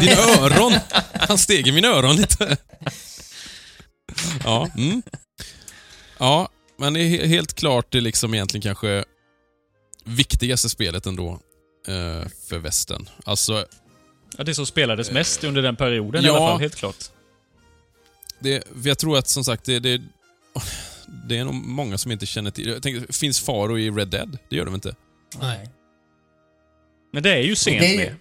[0.00, 0.72] Dina öron!
[1.12, 2.56] Han steg i mina öron lite.
[4.44, 5.02] Ja, mm.
[6.18, 6.48] Ja,
[6.78, 9.04] men det är he- helt klart det liksom egentligen kanske
[10.04, 11.30] viktigaste spelet ändå
[11.88, 13.08] eh, för västern.
[13.24, 13.66] Alltså,
[14.38, 16.36] Ja, det som spelades mest under den perioden i ja.
[16.36, 16.96] alla fall, helt klart.
[18.38, 20.02] det, jag tror att som sagt, det, det,
[21.28, 24.38] det är nog många som inte känner till jag tänker, Finns Faro i Red Dead?
[24.48, 24.94] Det gör de inte.
[25.40, 25.68] Nej.
[27.12, 28.14] Men det är ju sent Det är ju- med.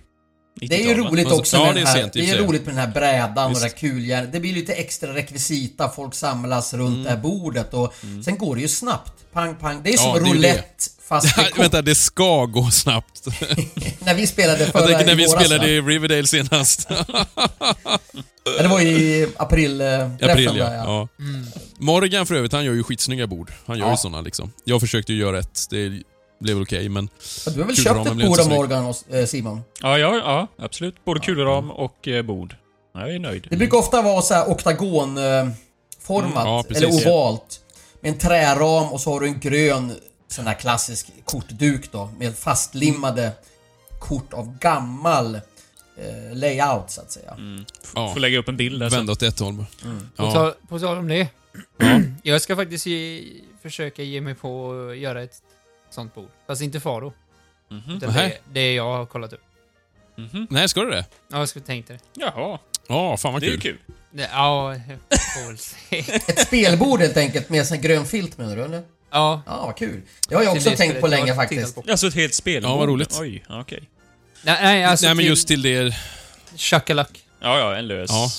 [0.62, 1.10] Det är ju 90-tal, va?
[1.12, 2.42] roligt också ja, med det den är här, det är sig.
[2.46, 4.32] roligt med den här brädan och det här kuljärnet.
[4.34, 7.04] Det blir lite extra rekvisita, folk samlas runt Mm.
[7.04, 7.94] det här bordet och
[8.26, 9.14] sen går det ju snabbt.
[9.34, 9.82] Pang, pang.
[9.84, 11.60] Det är som Ja, det är roulette fast kort.
[11.60, 13.26] Vänta, det ska gå snabbt.
[14.00, 15.68] När vi spelade förra Jag när vi spelade va?
[15.68, 16.90] i Riverdale senast.
[18.58, 20.54] Ja, det var i april, eh, April, ja.
[20.54, 21.08] där, ja.
[21.18, 21.26] ja.
[21.80, 23.52] Morgan för övrigt, han gör ju skitsnygga bord.
[23.66, 23.92] Han gör Ja.
[23.92, 24.52] ju såna liksom.
[24.64, 26.02] Jag försökte ju göra ett, det
[26.42, 27.10] blev väl okej, men...
[27.46, 28.50] Du har väl köpt ett bord av.
[28.50, 29.62] Morgan och eh, Simon?
[29.82, 31.06] Ja, ja, ja, absolut.
[31.06, 32.56] Både kulram och eh, bord.
[32.94, 33.48] Jag är nöjd.
[33.50, 35.56] Det brukar ofta vara så här oktagonformat,
[36.08, 37.60] Mm, ja, eller ovalt.
[38.02, 39.96] Med en träram och så har du en grön
[40.28, 43.32] sån här klassisk kortduk då, med fastlimmade
[44.00, 47.38] kort av gammal eh, layout så att säga.
[47.96, 48.98] Ja, Får lägga upp en bild där sen.
[49.00, 49.58] vända åt ett håll.
[49.58, 50.54] På, Ja.
[50.70, 51.28] på tal om det.
[52.24, 53.24] jag ska faktiskt ge,
[53.62, 55.36] försöka ge mig på att göra ett
[55.94, 56.30] sånt bord.
[56.48, 57.14] Fast inte Faro.
[57.70, 57.98] Mhm.
[57.98, 58.28] Utan Nähä.
[58.28, 59.42] det, det jag har kollat upp.
[60.18, 60.48] Mhm.
[60.50, 61.06] Nej, ska du det?
[61.32, 62.00] Ja, jag skulle tänkt det.
[62.14, 63.78] Jaha, Ja, fan vad det är ju kul.
[63.86, 63.96] kul.
[64.12, 64.84] det ja, jag
[65.34, 65.98] får väl se.
[66.32, 68.84] Ett spelbord helt enkelt med sån grön filt menar du eller?
[69.12, 69.42] Ja.
[69.46, 70.02] Ja, vad kul.
[70.30, 71.76] Det har jag också det tänkt på länge faktiskt.
[71.76, 71.84] på.
[71.92, 72.72] Alltså ett helt spelbord?
[72.72, 73.18] Ja, vad roligt.
[73.22, 73.90] Oj, okej.
[74.44, 75.96] Nej, nej, alltså Nej, men just till det...
[76.56, 77.26] Shakalak.
[77.42, 78.30] Ja, ja, en lös Ja.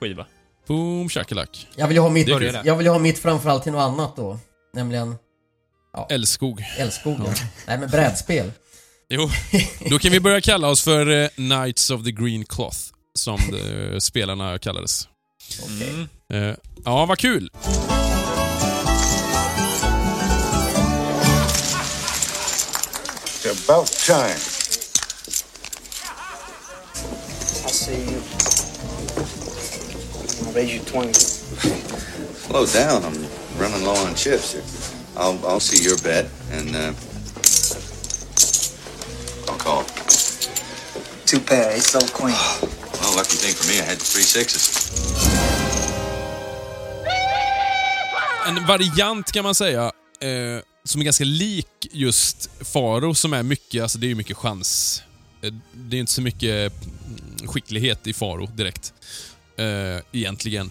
[0.00, 0.26] skiva.
[0.66, 1.66] Boom shakalak.
[1.76, 3.80] Jag vill ju ha mitt, Det är jag vill ju ha mitt framförallt till något
[3.82, 4.38] annat då.
[4.72, 5.16] Nämligen
[6.10, 6.64] Älskog.
[6.78, 7.34] Älskogen.
[7.66, 8.52] Nej men brädspel.
[9.08, 9.30] Jo,
[9.90, 12.78] då kan vi börja kalla oss för eh, Knights of the Green Cloth,
[13.14, 15.08] som eh, spelarna kallades.
[15.80, 16.08] Mm.
[16.32, 17.50] Eh, ja, vad kul!
[23.46, 24.40] It's about time.
[27.62, 28.20] I'll see you.
[30.46, 31.12] I'll raise you 20.
[31.14, 33.04] Slow down.
[33.04, 33.26] I'm
[33.58, 34.62] running low on chips here.
[35.16, 36.92] I'll, I'll see your bet and uh,
[39.48, 39.84] I'll call.
[41.24, 42.36] Two pair, ace, so queen.
[43.00, 44.90] Well, lucky thing for me, I had three sixes.
[48.46, 53.82] En variant kan man säga, eh, som är ganska lik just Faro, som är mycket,
[53.82, 55.02] alltså det är ju mycket chans.
[55.42, 58.92] Eh, det är inte så mycket mm, skicklighet i Faro direkt.
[59.56, 60.70] Eh, egentligen.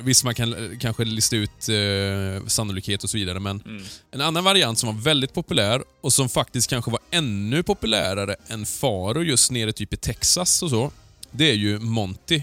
[0.00, 3.62] Visst, man kan eh, kanske lista ut eh, sannolikhet och så vidare, men
[4.10, 8.66] en annan variant som var väldigt populär och som faktiskt kanske var ännu populärare än
[8.66, 10.90] Faro just nere typ i Texas och så,
[11.30, 12.42] det är ju Monty.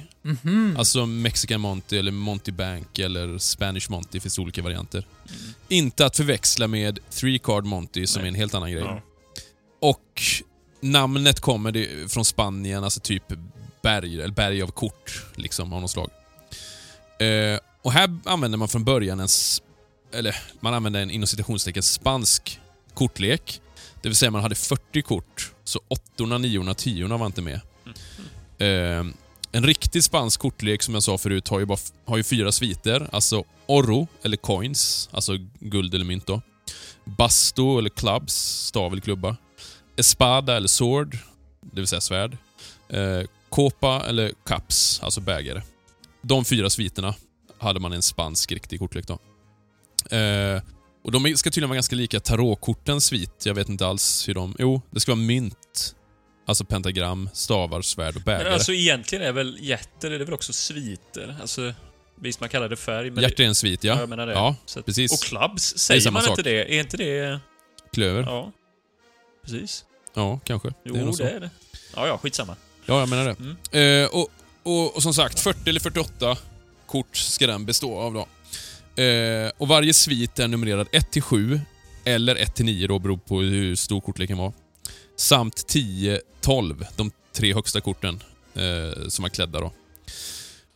[0.77, 5.07] Alltså Mexican Monty eller Monty Bank eller Spanish Monty, finns olika varianter.
[5.67, 8.83] Inte att förväxla med Three Card Monty som är en helt annan grej.
[8.83, 9.01] Ja.
[9.81, 10.21] Och
[10.81, 13.23] namnet kommer det från Spanien, alltså typ
[13.83, 16.09] berg, eller berg av kort liksom av något slag.
[17.19, 19.27] Eh, och här använder man från början en,
[20.13, 22.59] eller man använder en inom citationstecken spansk
[22.93, 23.61] kortlek.
[24.01, 27.61] Det vill säga man hade 40 kort, så åttorna, niorna, tiorna var inte med.
[28.57, 29.05] Eh,
[29.51, 33.09] en riktig spansk kortlek som jag sa förut har ju, bara, har ju fyra sviter.
[33.11, 36.41] Alltså oro, eller coins, alltså guld eller mynt då.
[37.03, 38.33] Basto eller clubs,
[38.67, 39.37] stav eller klubba.
[39.97, 41.17] Espada eller sword,
[41.61, 42.37] det vill säga svärd.
[42.89, 45.61] Eh, copa eller cups, alltså bägare.
[46.27, 47.15] De fyra sviterna
[47.59, 49.13] hade man en spansk riktig kortlek då.
[50.17, 50.61] Eh,
[51.03, 53.45] och de ska tydligen vara ganska lika tarotkortens svit.
[53.45, 54.55] Jag vet inte alls hur de...
[54.59, 55.95] Jo, det ska vara mynt.
[56.47, 58.43] Alltså pentagram, stavar, svärd och bägare.
[58.43, 61.37] Men alltså egentligen är väl jätter, är det väl också sviter?
[61.41, 61.73] Alltså,
[62.15, 63.23] visst man kallar det färg, men...
[63.23, 63.99] Hjärta är en svit, Ja, ja.
[63.99, 64.33] jag menar det.
[64.33, 65.11] Ja, Så att- precis.
[65.13, 66.29] Och clubs, säger man sak.
[66.29, 66.75] inte det?
[66.75, 67.39] Är inte det...
[67.93, 68.21] Klöver.
[68.21, 68.51] Ja, Ja.
[69.43, 69.85] Precis.
[70.43, 70.73] kanske.
[70.83, 71.49] Jo, det är det är det.
[71.95, 72.55] Ja, ja, skitsamma.
[72.85, 73.35] Ja, jag menar det.
[73.71, 74.03] Mm.
[74.03, 74.29] Eh, och,
[74.65, 76.37] och, och som sagt, 40 eller 48
[76.87, 78.27] kort ska den bestå av då.
[79.03, 81.61] Eh, och varje svit är numrerad 1 till 7
[82.03, 84.53] eller 1 till 9 då, beror på hur stor kortleken var.
[85.15, 88.23] Samt 10, 12, de tre högsta korten
[88.53, 89.71] eh, som var klädda då.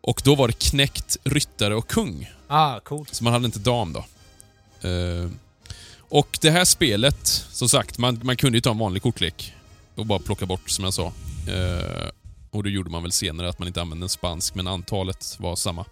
[0.01, 2.31] Och då var det knäckt, ryttare och kung.
[2.47, 3.15] Ah, coolt.
[3.15, 4.05] Så man hade inte dam då.
[4.89, 5.29] Eh,
[6.09, 9.53] och det här spelet, som sagt, man, man kunde ju ta en vanlig kortlek
[9.95, 11.13] och bara plocka bort som jag sa.
[11.47, 12.09] Eh,
[12.51, 15.55] och det gjorde man väl senare, att man inte använde en spansk, men antalet var
[15.55, 15.85] samma.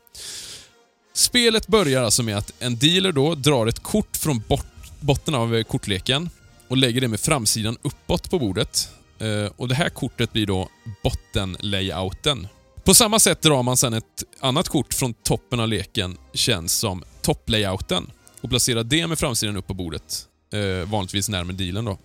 [1.14, 4.66] Spelet börjar alltså med att en dealer då drar ett kort från bort,
[5.00, 6.30] botten av eh, kortleken
[6.68, 8.90] och lägger det med framsidan uppåt på bordet.
[9.20, 10.70] Eh, och Det här kortet blir då
[11.04, 12.48] bottenlayouten.
[12.84, 17.04] På samma sätt drar man sedan ett annat kort från toppen av leken, känns som
[17.22, 18.12] topplayouten,
[18.42, 20.28] och placerar det med framsidan upp på bordet.
[20.54, 21.98] Eh, vanligtvis närmare dealen då.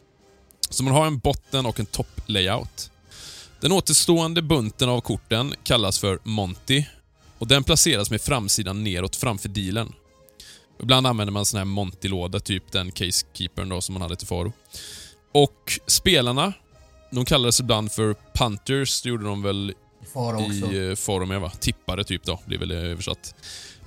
[0.70, 2.90] Så man har en botten och en topplayout.
[3.62, 6.84] Den återstående bunten av korten kallas för Monty
[7.38, 9.92] och den placeras med framsidan neråt framför dealen.
[10.82, 14.52] Ibland använder man sån här Monty-låda, typ den Casekeepern då som man hade till Faro.
[15.32, 16.52] Och spelarna,
[17.10, 19.74] de kallades ibland för Punters, det gjorde de väl
[20.12, 20.72] Fara också.
[20.72, 21.52] i eh, Faro med va?
[21.60, 23.34] Tippare typ då, blir väl eh, översatt.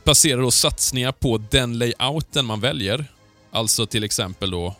[0.03, 3.05] Placerar då satsningar på den layouten man väljer.
[3.51, 4.75] Alltså till exempel då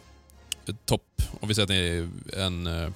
[0.68, 2.94] eh, topp, om vi säger att det är en...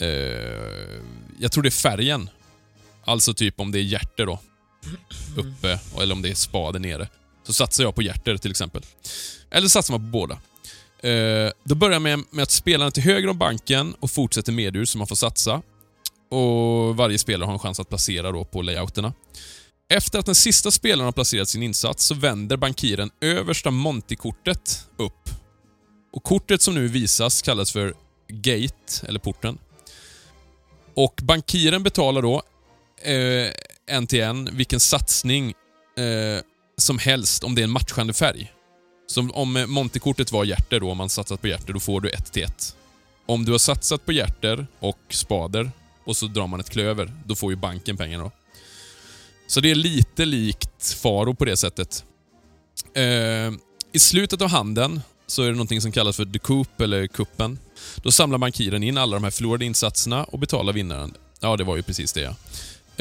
[0.00, 1.00] Eh,
[1.38, 2.30] jag tror det är färgen.
[3.04, 4.40] Alltså typ om det är hjärter då,
[5.36, 7.08] uppe, eller om det är spade nere.
[7.46, 8.82] Så satsar jag på hjärter till exempel.
[9.50, 10.34] Eller satsar man på båda.
[11.10, 14.84] Eh, då börjar jag med, med att spelarna till höger om banken och fortsätter medur
[14.84, 15.62] så man får satsa.
[16.30, 19.12] Och Varje spelare har en chans att placera då på layouterna.
[19.92, 25.30] Efter att den sista spelaren har placerat sin insats så vänder bankiren översta Monty-kortet upp.
[26.12, 27.94] Och Kortet som nu visas kallas för
[28.28, 29.58] Gate, eller porten.
[30.94, 32.42] Och bankiren betalar då
[33.02, 33.52] eh,
[33.86, 35.54] en till en vilken satsning
[35.98, 36.42] eh,
[36.78, 38.52] som helst om det är en matchande färg.
[39.06, 42.08] Så om eh, Montekortet var hjärter då, om man satsat på hjärter, då får du
[42.10, 42.76] ett till ett.
[43.26, 45.70] Om du har satsat på hjärter och spader
[46.04, 48.30] och så drar man ett klöver, då får ju banken pengarna då.
[49.46, 52.04] Så det är lite likt Faro på det sättet.
[52.94, 53.52] Eh,
[53.92, 57.58] I slutet av handen så är det någonting som kallas för the coup eller kuppen.
[57.96, 61.14] Då samlar bankiren in alla de här förlorade insatserna och betalar vinnaren.
[61.40, 62.34] Ja, det var ju precis det ja.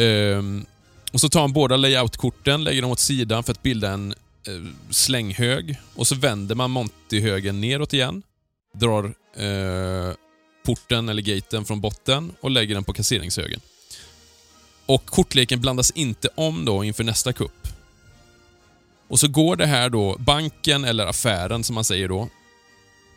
[0.03, 0.65] Ehm,
[1.11, 4.11] och så tar han båda layoutkorten, lägger dem åt sidan för att bilda en
[4.47, 4.53] eh,
[4.89, 5.76] slänghög.
[5.95, 8.23] Och så vänder man Monty-högen neråt igen.
[8.73, 10.14] Drar eh,
[10.65, 13.60] porten eller gaten från botten och lägger den på kasseringshögen.
[14.85, 17.68] Och kortleken blandas inte om då inför nästa kupp.
[19.07, 22.30] Och så går det här då, banken eller affären som man säger då.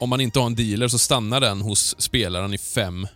[0.03, 3.07] Om man inte har en dealer så stannar den hos spelaren i fem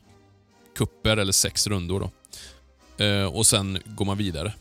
[0.76, 2.00] kupper eller sex rundor.
[2.00, 3.04] Då.
[3.04, 4.52] Eh, och sen går man vidare.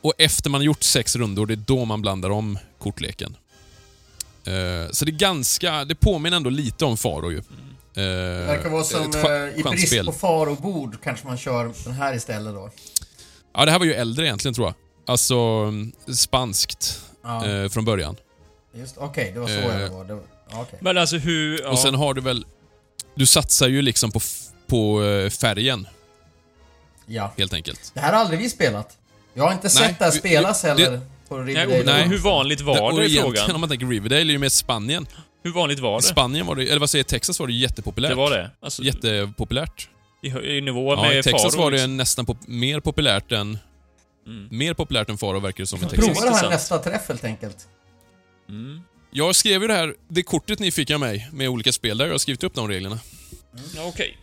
[0.00, 3.36] Och efter man har gjort sex rundor, det är då man blandar om kortleken.
[4.44, 7.38] Eh, så det är ganska, det påminner ändå lite om Faro ju.
[7.38, 7.42] Eh,
[7.94, 9.12] Det verkar vara som,
[9.56, 12.70] i brist på far och bord kanske man kör den här istället då.
[13.54, 14.74] Ja, det här var ju äldre egentligen tror jag.
[15.06, 17.68] Alltså mm, spanskt Ja.
[17.68, 18.16] från början.
[18.74, 20.06] Just Okej, det var så Eh.
[20.06, 20.78] Det var okej.
[20.82, 21.60] Men alltså hur...
[21.62, 21.68] Ja.
[21.68, 22.46] Och sen har du väl...
[23.14, 24.20] Du satsar ju liksom på,
[24.66, 25.86] på eh, färgen,
[27.06, 27.32] Ja.
[27.38, 27.90] helt enkelt.
[27.94, 28.98] Det här har aldrig vi spelat.
[29.34, 31.82] Jag har inte Nej, sett det här spelas heller det- på Riverdale.
[31.84, 32.08] Nej.
[32.08, 33.54] hur vanligt var det i egentligen, frågan?
[33.54, 35.06] om man tänker Riverdale, är ju mer Spanien.
[35.42, 36.02] Hur vanligt var I det?
[36.02, 38.10] Spanien var det, eller vad säger Texas var det jättepopulärt.
[38.10, 38.50] Det var det?
[38.60, 39.88] Alltså, Jättepopulärt.
[40.22, 41.96] i, i nivå Ja, med i Texas Faro, var det liksom.
[41.96, 43.58] nästan pop- mer populärt än...
[44.26, 44.48] Mm.
[44.50, 46.24] Mer populärt än Faro verkar det som i Prova Texas.
[46.24, 47.56] det här nästa träff helt enkelt.
[48.48, 48.80] Mm.
[49.10, 52.04] Jag skrev ju det här, det kortet ni fick av mig med olika spel, där
[52.04, 53.00] har jag skrivit upp de reglerna.
[53.74, 54.18] Ja, Okej.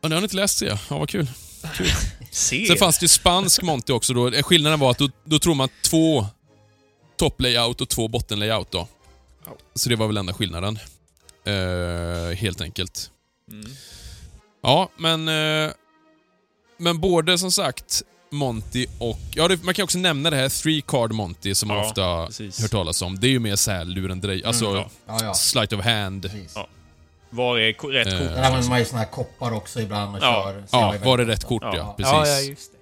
[0.00, 0.78] Ja, ni har ni inte läst det?
[0.90, 1.26] Ja, vad kul.
[2.30, 2.66] Se.
[2.66, 4.28] Sen fanns det ju spansk Monty också då.
[4.28, 6.26] Eh, Skillnaden var att då, då tror man två
[7.16, 8.88] top-layout och två botten-layout då.
[9.74, 10.78] Så det var väl enda skillnaden.
[11.44, 13.10] Eh, helt enkelt.
[13.50, 13.70] Mm.
[14.62, 15.28] Ja, men...
[15.28, 15.70] Eh,
[16.78, 19.18] men både som sagt Monty och...
[19.34, 22.26] Ja, det, man kan också nämna det här Three Card Monty som man Ja, ofta
[22.26, 22.60] precis.
[22.62, 23.20] hört talas om.
[23.20, 24.44] Det är ju mer såhär lurendrej.
[24.44, 24.90] Alltså, Mm, ja.
[25.06, 25.34] Ja, ja.
[25.34, 26.30] sleight of hand.
[27.30, 28.28] Var är rätt Eh, kort?
[28.28, 30.42] Där använder man ju såna här koppar också ibland och Ja.
[30.44, 30.60] kör.
[30.60, 31.76] Så Ja, var det vet rätt kort ja.
[31.76, 31.94] Ja.
[31.96, 32.12] Precis.
[32.12, 32.78] Ja, ja, just det.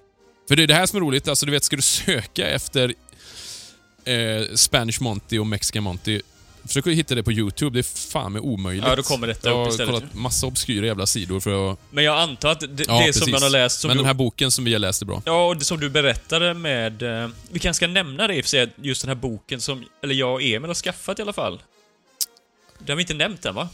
[0.47, 2.93] För det är det här som är roligt, alltså du vet, ska du söka efter
[4.05, 6.21] eh, Spanish Monty och Mexican Monty,
[6.67, 8.85] försök att hitta det på YouTube, det är fan med omöjligt.
[8.87, 11.79] Ja, då kommer detta Jag upp har istället, kollat massa obskyra jävla sidor för att...
[11.89, 13.79] Men jag antar att det, det Ja, som man har läst...
[13.79, 15.21] Som Men du, den här boken som vi har läst är bra.
[15.25, 17.03] Ja, och det som du berättade med...
[17.03, 19.85] Eh, vi kanske ska nämna det i och för sig, just den här boken som,
[20.03, 21.61] eller jag och Emil har skaffat i alla fall.
[22.79, 23.69] Det har vi inte nämnt än va?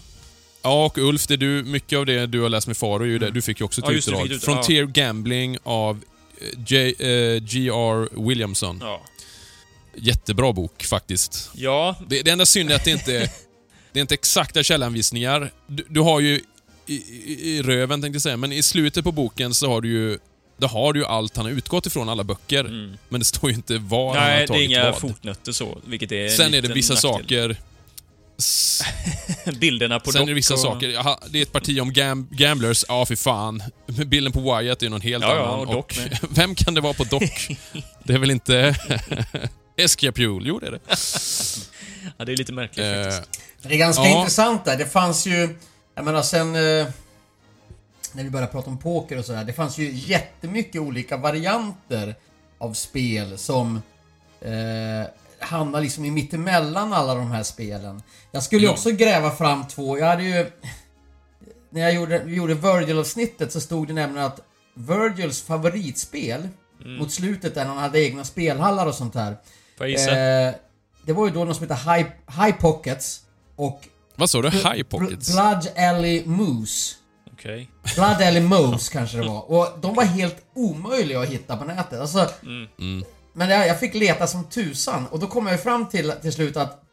[0.61, 3.31] Ja, och Ulf, det du, mycket av det du har läst med Faro ju det,
[3.31, 4.41] du fick ju också ett Ja, utdrag.
[4.41, 6.03] Frontier Gambling av
[6.41, 8.27] eh, J, eh, G.R.
[8.27, 8.77] Williamson.
[8.81, 9.01] Ja.
[9.95, 11.49] Jättebra bok faktiskt.
[11.55, 13.11] Ja, Det, det enda synd är att det inte
[13.93, 15.51] det är inte exakta källanvisningar.
[15.67, 16.41] Du, du har ju
[16.87, 19.89] i, i, i röven tänkte jag säga, men i slutet på boken så har du
[19.89, 20.19] ju
[20.57, 22.63] det har du ju allt han har utgått ifrån, alla böcker.
[23.09, 24.99] Men det står ju inte var han har nej, det är tagit inga vad.
[24.99, 27.55] fotnötter så, vilket är en Sen är det vissa nackdel.
[27.55, 27.57] saker...
[29.59, 30.59] Bilderna på Sen är dock det vissa och...
[30.59, 30.87] saker.
[31.29, 32.85] Det är ett parti om gam gamblers.
[32.87, 33.63] Ja, för fan.
[34.05, 35.59] Bilden på Wyatt är någon helt Ja, ja, annan.
[35.67, 36.19] och Doc med.
[36.29, 37.47] vem kan det vara på Doc?
[38.03, 38.75] det är väl inte...
[39.75, 40.47] Escapule?
[40.47, 40.79] Jo, det är det.
[42.17, 43.41] Ja, det är lite märkligt Eh, faktiskt.
[43.61, 44.17] Det är ganska Ja.
[44.19, 44.77] intressant där.
[44.77, 45.55] Det fanns ju...
[45.95, 46.55] Jag menar sen...
[46.55, 46.87] Eh,
[48.15, 49.43] när vi började prata om poker och sådär.
[49.43, 52.15] Det fanns ju jättemycket olika varianter
[52.57, 53.81] av spel som
[54.41, 55.07] eh,
[55.39, 58.03] hamnar liksom i mittemellan alla de här spelen.
[58.31, 58.71] Jag skulle ju Ja.
[58.73, 59.97] också gräva fram två.
[59.99, 60.51] Jag hade ju...
[61.69, 64.39] När jag gjorde, gjorde Virgil-avsnittet så stod det nämligen att
[64.75, 66.49] Virgils favoritspel
[66.99, 69.37] mot slutet där han hade egna spelhallar och sånt här.
[69.83, 70.19] Får jag gissa?
[70.19, 70.53] Eh,
[71.05, 72.07] det var ju då något som heter High,
[72.43, 73.21] High Pockets
[73.55, 73.81] och
[74.15, 74.49] vad sa du?
[74.49, 75.33] High Bl- pockets?
[75.33, 76.95] Blood Alley Moose.
[77.33, 77.69] Okej.
[77.95, 79.51] Blood Alley Moose kanske det var.
[79.51, 81.99] Och de var helt omöjliga att hitta på nätet.
[81.99, 83.03] Alltså, Mm.
[83.35, 86.33] Men jag, jag fick leta som tusan och då kom jag ju fram till till
[86.33, 86.83] slut att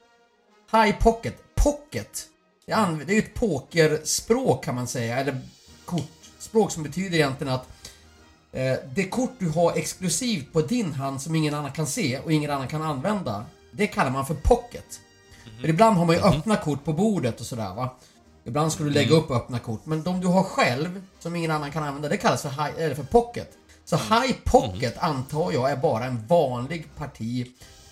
[0.72, 2.26] High Pocket, Pocket,
[2.66, 5.40] det är, ju ett pokerspråk kan man säga, eller
[5.84, 7.68] kortspråk som betyder egentligen att
[8.94, 12.50] det kort du har exklusivt på din hand som ingen annan kan se och ingen
[12.50, 15.00] annan kan använda, det kallar man för Pocket.
[15.60, 17.96] För ibland har man ju öppna kort på bordet och sådär va.
[18.44, 21.70] Ibland ska du lägga upp öppna kort, men de du har själv som ingen annan
[21.72, 23.50] kan använda, det kallas för, high, eller för Pocket.
[23.84, 27.46] Så High Pocket antar jag är bara en vanlig parti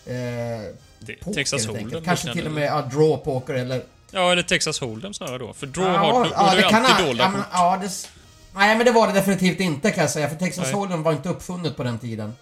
[0.07, 2.05] eh, Det- poker Texas Hold'em.
[2.05, 3.83] Kanske till och med ja, draw poker eller...
[4.11, 5.53] Ja, eller Texas Hold'em snarare då.
[5.53, 7.51] För draw ja, har, då, ja, det alltid ha- dolda ja, men, kort.
[7.53, 7.91] ja, det,
[8.59, 10.75] Nej men det var det definitivt inte kan jag säga, för Texas Nej.
[10.75, 12.33] Hold'em var inte uppfunnet på den tiden.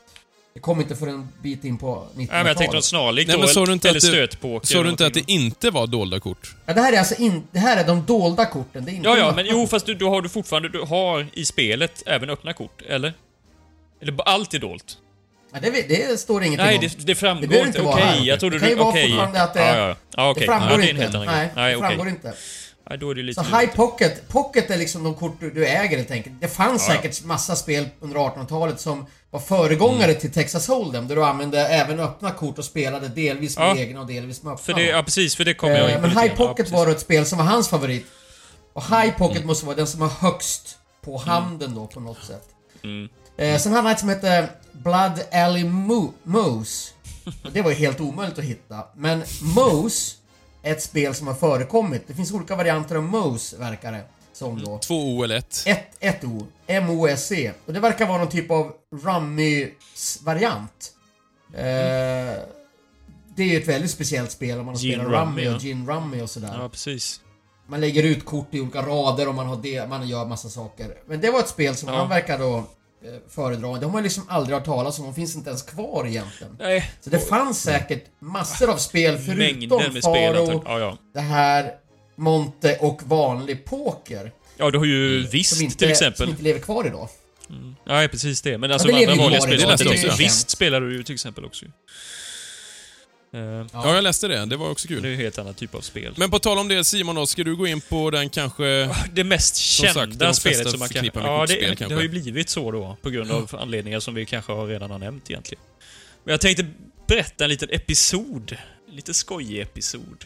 [0.55, 2.17] Det kom inte för en bit in på 1900-talet.
[2.17, 3.41] Nej, men jag tänkte något snarlikt Nej, då.
[3.41, 4.67] men sa du inte eller att det- stötpoker.
[4.67, 6.55] Sa du inte att det inte var dolda kort?
[6.67, 9.09] Ja, det här är alltså in, det här är de dolda korten, det är inte
[9.09, 12.31] Ja, ja, men jo, fast du, då har du fortfarande, du har i spelet även
[12.31, 13.15] öppna kort, eller?
[14.03, 14.97] Eller allt är dolt?
[15.53, 16.81] Ja, det, det står ingenting Nej, om.
[16.99, 17.79] det, det framgår Det inte.
[17.83, 18.25] Okej, vara här.
[18.25, 18.75] jag trodde Det kan du...
[18.75, 19.09] ju vara Okej.
[19.11, 19.97] fortfarande att det- Ja, ja.
[20.17, 20.41] ja okej.
[20.41, 21.03] Det framgår det en inte.
[21.03, 21.49] helt annan Nej.
[21.57, 22.35] Nej, det framgår inte.
[22.91, 23.57] Ja, då är det lite Så.
[23.59, 26.41] High Pocket, Pocket är liksom de kort du, du äger helt enkelt.
[26.41, 27.03] Det fanns Ja, ja.
[27.03, 30.21] säkert massa spel under 1800-talet som var föregångare Mm.
[30.21, 33.77] till Texas Hold'em, där du använde även öppna kort och spelade delvis med Ja.
[33.77, 34.65] egna och delvis med öppna.
[34.65, 36.35] För det, ja, precis, för det kommer jag in Eh, på Men High.
[36.37, 38.07] Pocket ja, var då ett spel som var hans favorit.
[38.73, 39.15] Och High Mm.
[39.15, 42.45] Pocket måste vara den som var högst på handen då på något sätt.
[42.85, 43.09] Mm.
[43.39, 46.93] Eh, sen hade han ett som hette Blood Alley Mo- Moose.
[47.45, 48.85] Och det var ju helt omöjligt att hitta.
[48.97, 50.26] Men Moose är
[50.67, 52.03] ett spel som har förekommit.
[52.07, 54.03] Det finns olika varianter av Moose, verkar det
[54.33, 54.79] som då.
[54.79, 55.63] Två O eller ett.
[55.67, 56.47] Ett, ett O.
[56.67, 57.53] M-O-S-E.
[57.67, 58.73] Och det verkar vara någon typ av
[59.05, 60.93] Rummy-variant.
[61.53, 61.63] Eh,
[63.37, 65.55] det är ju ett väldigt speciellt spel om man spelar Rummy, Rummy ja.
[65.55, 66.57] och Gin Rummy och sådär.
[66.61, 67.21] Ja, precis.
[67.67, 70.95] Man lägger ut kort i olika rader och man, har det, man gör massa saker.
[71.07, 71.95] Men det var ett spel som Ja.
[71.95, 72.65] han verkar då
[73.15, 73.79] eh, föredra.
[73.79, 75.05] Det har liksom aldrig hört talas om.
[75.05, 76.57] De finns inte ens kvar egentligen.
[76.59, 76.91] Nej.
[77.01, 80.03] Så det fanns säkert massor av spel förutom med spel.
[80.03, 80.63] Faro, antagligen.
[80.67, 80.99] Ja, ja.
[81.15, 81.71] det här,
[82.17, 84.33] Monte och vanlig poker.
[84.57, 86.17] ja, du har ju Som Visst inte, till exempel.
[86.17, 87.09] som inte lever kvar idag.
[87.85, 88.59] Ja, precis det.
[88.59, 89.71] Men alltså det de andra vanliga spelen.
[89.71, 91.65] också, Visst spelar du ju till exempel också.
[93.33, 93.41] Eh,
[93.73, 94.45] Ja, jag läste det.
[94.47, 95.05] Det var också Det är kul.
[95.07, 96.15] ju en helt annan typ av spel.
[96.17, 98.95] Men på tal om det Simon då, ska du gå in på den kanske...
[99.13, 101.05] det mest Som sagt, kända de spelet som man kan...
[101.15, 101.95] Ja, det, det kanske.
[101.95, 104.99] har ju blivit så då, på grund av anledningar som vi kanske har redan har
[104.99, 105.63] nämnt egentligen.
[106.25, 106.67] Men jag tänkte
[107.07, 108.57] berätta en liten episod.
[108.91, 110.25] Lite skojig episod.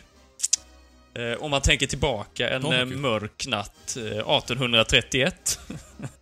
[1.15, 2.97] Eh, om man tänker tillbaka en Ja, kul.
[2.97, 5.59] mörk natt eh, 1831.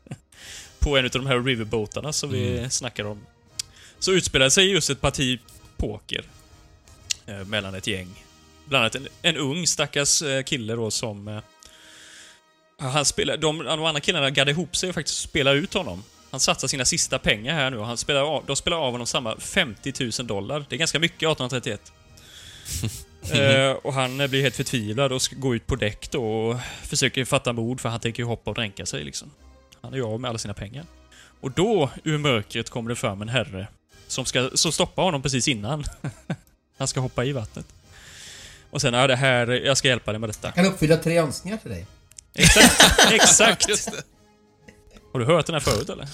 [0.78, 2.70] på en av de här riverboatarna som vi Mm.
[2.70, 3.26] snackade om.
[3.98, 5.38] Så utspelade sig just ett parti
[5.76, 6.24] poker.
[7.28, 8.24] Eh, mellan ett gäng.
[8.64, 11.28] Bland annat en, en ung stackars eh, kille då som...
[11.28, 11.40] Eh,
[12.78, 16.02] han spelar, de, de andra killarna gaddade ihop sig och faktiskt spelade ut honom.
[16.30, 19.06] Han satsar sina sista pengar här nu och han spelar av, de spelar av honom
[19.06, 20.64] samma 50 000 dollar.
[20.68, 21.92] Det är ganska mycket 1831.
[23.32, 26.56] eh, och han eh, blir helt förtvivlad och ska gå ut på däck då och
[26.82, 29.30] försöker fatta mod för han tänker ju hoppa och dränka sig liksom.
[29.80, 30.84] Han är ju av med alla sina pengar.
[31.40, 33.66] Och då, ur mörkret, kommer det fram en herre
[34.06, 35.84] som, ska, som stoppar honom precis innan
[36.78, 37.66] han ska hoppa i vattnet.
[38.70, 40.48] Och sen, ja det här, jag ska hjälpa dig med detta.
[40.48, 41.86] Jag kan uppfylla tre önskningar till dig.
[42.34, 43.68] Exakt, exakt!
[45.12, 46.08] Har du hört den här förut eller?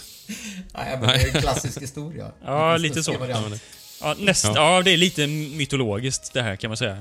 [0.74, 2.30] Nej, men det är en klassisk historia.
[2.44, 3.18] Ja, lite så.
[3.18, 3.62] variant.
[4.00, 4.82] Ja, näst, ja.
[4.82, 6.98] det är lite mytologiskt det här kan man säga.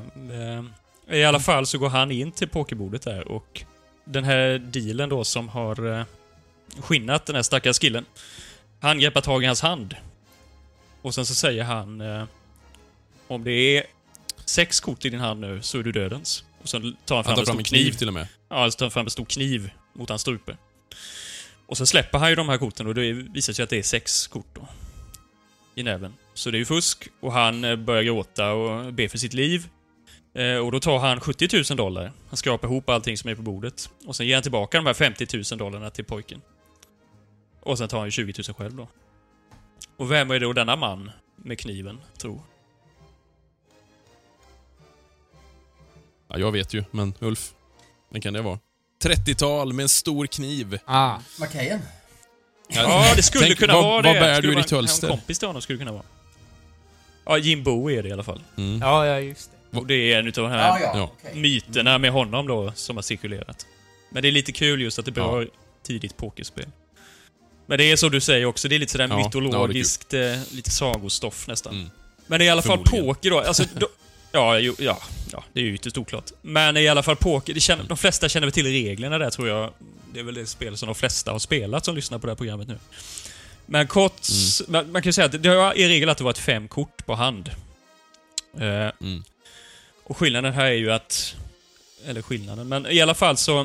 [1.10, 3.64] Eh, I alla fall så går han in till pokerbordet där och
[4.06, 6.06] den här dealen då som har eh,
[6.80, 8.06] skinnat den här stackars killen.
[8.80, 9.96] Han greppar tag i hans hand.
[11.02, 12.24] Och sen så säger han eh,
[13.28, 13.86] om det är
[14.46, 16.44] sex kort i din hand nu så är du dödens.
[16.62, 17.98] Och sen tar han fram, Han tar en fram stor en kniv kniv.
[17.98, 18.28] till och med.
[18.50, 20.58] Ja, så tar han fram en stor kniv mot hans strupe.
[21.66, 23.84] Och sen släpper han ju de här korten och det visar sig att det är
[23.84, 24.68] sex kort då.
[25.76, 26.14] I näven.
[26.34, 29.68] Så det är ju fusk och han eh, börjar gråta och be för sitt liv.
[30.34, 32.12] Eh, och då tar han 70 000 dollar.
[32.30, 33.90] Han skrapar ihop allting som är på bordet.
[34.06, 36.42] Och sen ger han tillbaka de här 50 000 dollarna till pojken.
[37.60, 38.88] Och sen tar han ju 20 000 själv då.
[39.98, 42.42] Och vem är då denna man med kniven, tror?
[46.34, 47.52] Ja, jag vet ju, men Ulf.
[48.12, 48.60] Vem kan det vara?
[49.04, 50.80] 30-tal med en stor kniv.
[50.86, 51.18] Ah.
[51.40, 51.80] Macahan.
[52.70, 54.20] Ja, det skulle Tänk, kunna vad, vara vad det.
[54.20, 55.08] bär Skulle du i ditt hölster?
[55.08, 56.04] En kompis till honom skulle det kunna vara.
[57.26, 58.42] Ja, Jim Bowie är det i alla fall.
[58.58, 58.80] Mm.
[58.82, 59.78] Ja, ja, just det.
[59.78, 61.12] Och det är en utav de här Ja, ja.
[61.24, 61.30] Ja.
[61.34, 63.66] myterna med honom då, som har cirkulerat.
[64.10, 65.50] Men det är lite kul just att det berör
[65.84, 66.66] tidigt pokerspel.
[67.66, 70.22] Men det är som du säger också, det är lite sådär Ja, ja, mytologiskt, eh,
[70.52, 71.74] lite sagostoff nästan.
[71.76, 71.90] Mm.
[72.28, 73.40] Men det är i alla fall poker då.
[73.40, 73.88] Alltså, då
[74.34, 75.02] ja, jo, ja,
[75.32, 76.32] ja, det är ju ytterst oklart.
[76.42, 79.48] Men i alla fall poker, det känner, de flesta känner väl till reglerna där tror
[79.48, 79.74] jag.
[80.14, 82.38] Det är väl det spel som de flesta har spelat som lyssnar på det här
[82.38, 82.78] programmet nu.
[83.66, 84.22] Men kort,
[84.68, 87.16] man, man kan ju säga att det har i regel alltid varit fem kort på
[87.16, 87.50] hand.
[88.60, 89.24] Eh, Mm.
[90.04, 91.36] och skillnaden här är ju att...
[92.06, 93.60] Eller skillnaden, men i alla fall så...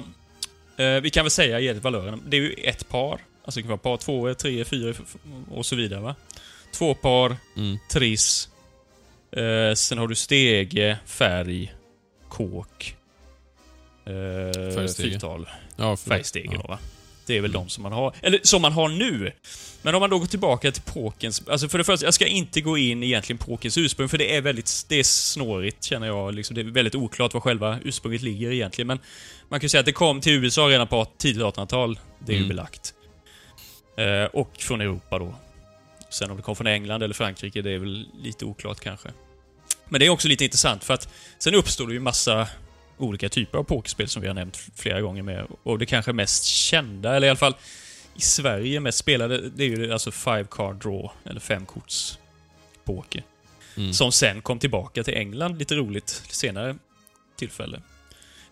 [0.77, 2.23] Eh, vi kan väl säga, ge det valören.
[2.27, 3.20] Det är ju ett par.
[3.45, 4.95] Alltså det kan vara par två, tre, fyra
[5.51, 6.15] och så vidare va.
[6.73, 7.78] Två par, Mm.
[7.90, 8.49] triss.
[9.32, 11.74] Eh, sen har du stege, färg,
[12.28, 12.96] kåk.
[14.06, 14.12] Eh,
[14.74, 15.10] Färgstege.
[15.10, 15.48] fyrtal.
[15.76, 16.59] Ja, Färgstege ja.
[16.62, 16.78] då va.
[17.26, 18.14] Det är väl de som man har.
[18.22, 19.32] Eller som man har nu.
[19.82, 21.42] Men om man då går tillbaka till pokerns...
[21.48, 24.40] Alltså för det första, jag ska inte gå in egentligen pokerns ursprung, för det är
[24.40, 24.86] väldigt...
[24.88, 26.34] Det är snårigt, känner jag.
[26.34, 28.86] Liksom, det är väldigt oklart var själva ursprunget ligger egentligen.
[28.86, 28.98] Men
[29.48, 31.98] man kan ju säga att det kom till USA redan på tidigt 1800-tal.
[32.18, 32.48] Det är ju Mm.
[32.48, 32.94] belagt.
[33.96, 35.34] Eh, och från Europa då.
[36.10, 39.09] Sen om det kom från England eller Frankrike, det är väl lite oklart kanske.
[39.89, 41.09] Men det är också lite intressant för att
[41.39, 42.48] sen uppstod det ju massa
[42.98, 45.47] olika typer av pokerspel som vi har nämnt flera gånger med.
[45.62, 47.55] Och det kanske mest kända, eller i alla fall
[48.14, 52.18] i Sverige mest spelade, det är ju alltså Five Card Draw, eller femkorts
[52.85, 53.22] poker.
[53.76, 53.93] Mm.
[53.93, 56.76] Som sen kom tillbaka till England, lite roligt, senare
[57.36, 57.80] tillfälle.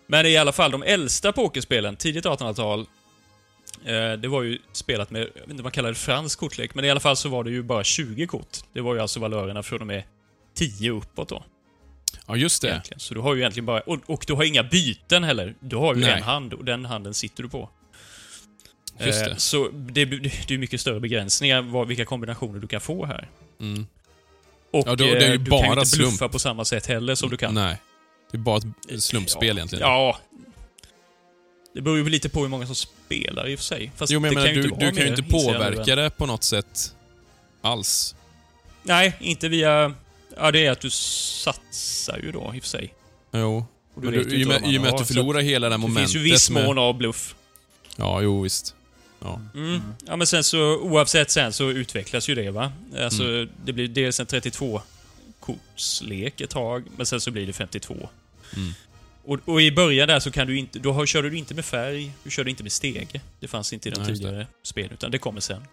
[0.07, 2.85] Men i alla fall, de äldsta pokerspelen, tidigt 1800-tal, eh,
[4.21, 6.85] det var ju spelat med, jag vet inte vad man kallar det, fransk kortlek, men
[6.85, 8.57] i alla fall så var det ju bara 20 kort.
[8.73, 10.03] Det var ju alltså valörerna från och med
[10.55, 11.43] 10 uppåt då.
[12.27, 12.67] Ja, just det.
[12.67, 12.99] Egentligen.
[12.99, 13.79] Så du har ju egentligen bara...
[13.81, 15.55] Och, och du har inga byten heller.
[15.59, 16.11] Du har ju Nej.
[16.11, 17.69] en hand och den handen sitter du på.
[18.99, 19.39] Just Eh, det.
[19.39, 23.29] Så det, det är mycket större begränsningar vad, vilka kombinationer du kan få här.
[23.59, 23.87] Mm.
[24.73, 26.09] Och Ja, då- det är ju eh, du bara kan ju inte slump.
[26.09, 27.53] bluffa på samma sätt heller som du kan.
[27.53, 27.81] Nej.
[28.31, 29.81] Det är bara ett slumpspel ja, egentligen.
[29.87, 30.17] Ja.
[31.77, 33.91] Det beror ju lite på hur många som spelar i och för sig.
[33.95, 36.95] Fast jo, men det ju du, du kan ju inte påverka det på något sätt
[37.61, 38.15] alls.
[38.83, 39.93] Nej, inte via...
[40.37, 42.93] Ja, det är att du satsar ju då i och för sig.
[43.31, 43.65] Jo.
[43.93, 45.77] Och du Men du, ju i och med, i att du förlorar hela det här
[45.77, 46.01] Det momentet.
[46.11, 47.35] finns ju viss med- mån av bluff.
[47.95, 48.75] Ja, jo visst.
[49.21, 49.41] Ja.
[49.55, 49.81] Mm.
[50.07, 52.71] Ja, men sen så oavsett sen så utvecklas ju det va.
[53.01, 53.49] Alltså, Mm.
[53.65, 54.81] det blir dels en 32
[55.39, 58.09] kortslek ett tag, men sen så blir det 52.
[58.55, 58.73] Mm.
[59.27, 61.65] Och, och i början där så kan du inte, då har, körde du inte med
[61.65, 63.21] färg, du körde inte med stege.
[63.39, 64.05] Det fanns inte i de det.
[64.05, 65.65] tidigare spelen, utan det kommer sen.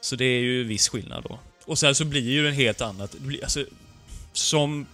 [0.00, 1.38] Så det är ju viss skillnad då.
[1.64, 3.64] Och sen så blir ju en helt annat, det blir, alltså,
[4.32, 4.86] som...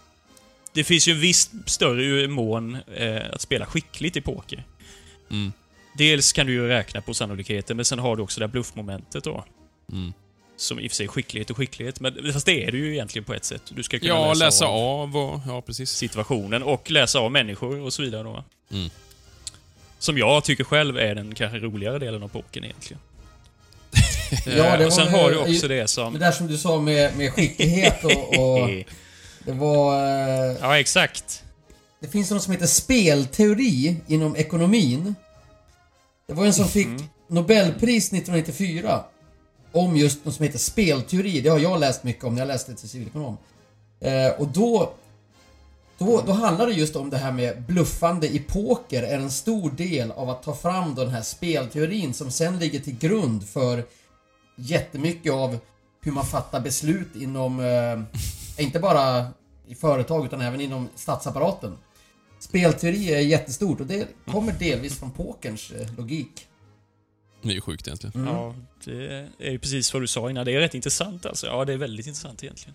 [0.72, 4.64] Det finns ju en viss större mån eh, att spela skickligt i poker.
[5.30, 5.52] Mm.
[5.98, 9.24] Dels kan du ju räkna på sannolikheten, men sen har du också det här bluffmomentet
[9.24, 9.44] då.
[9.92, 10.12] Mm.
[10.60, 12.92] Som i och för sig är skicklighet och skicklighet, men fast det är det ju
[12.92, 13.62] egentligen på ett sätt.
[13.68, 15.40] Du ska kunna Ja, läsa, läsa av av och...
[15.46, 15.90] Ja, precis.
[15.90, 18.44] situationen och läsa av människor och så vidare då.
[18.72, 18.90] Mm.
[19.98, 23.00] Som jag tycker själv är den kanske roligare delen av pokern egentligen.
[24.46, 26.12] Ja, det och sen har du också det som...
[26.12, 28.28] Det där som du sa med, med skicklighet och...
[28.28, 28.68] och
[29.44, 29.94] det var...
[30.50, 31.44] eh, Ja, exakt.
[32.00, 35.14] Det finns något som heter spelteori inom ekonomin.
[36.26, 36.88] Det var en som fick
[37.28, 39.04] Nobelpris 1994
[39.72, 41.40] om just något som heter spelteori.
[41.40, 43.36] Det har jag läst mycket om när jag läste till civilekonom.
[44.00, 44.92] Eh, och då,
[45.98, 49.70] då, då handlar det just om det här med bluffande i poker är en stor
[49.70, 53.84] del av att ta fram den här spelteorin som sen ligger till grund för
[54.56, 55.58] jättemycket av
[56.00, 59.26] hur man fattar beslut inom, eh, inte bara
[59.68, 61.76] i företag utan även inom statsapparaten.
[62.38, 66.47] Spelteori är jättestort och det kommer delvis från pokerns eh, logik.
[67.42, 68.14] Det är ju sjukt egentligen.
[68.14, 68.34] Mm.
[68.34, 68.54] Ja,
[68.84, 70.46] det är ju precis vad du sa innan.
[70.46, 71.46] Det är rätt intressant alltså.
[71.46, 72.74] Ja, det är väldigt intressant egentligen.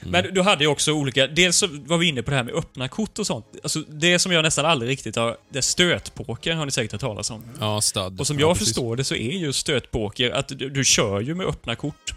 [0.00, 1.26] Men du hade ju också olika...
[1.26, 3.46] Dels så var vi inne på det här med öppna kort och sånt.
[3.62, 5.36] Alltså, det som jag nästan aldrig riktigt har...
[5.48, 7.44] Det stötpoker har ni säkert hört talas om.
[7.60, 8.20] Ja, stad.
[8.20, 8.68] Och som ja, jag precis.
[8.68, 12.14] förstår det så är ju stötpoker att du, du kör ju med öppna kort.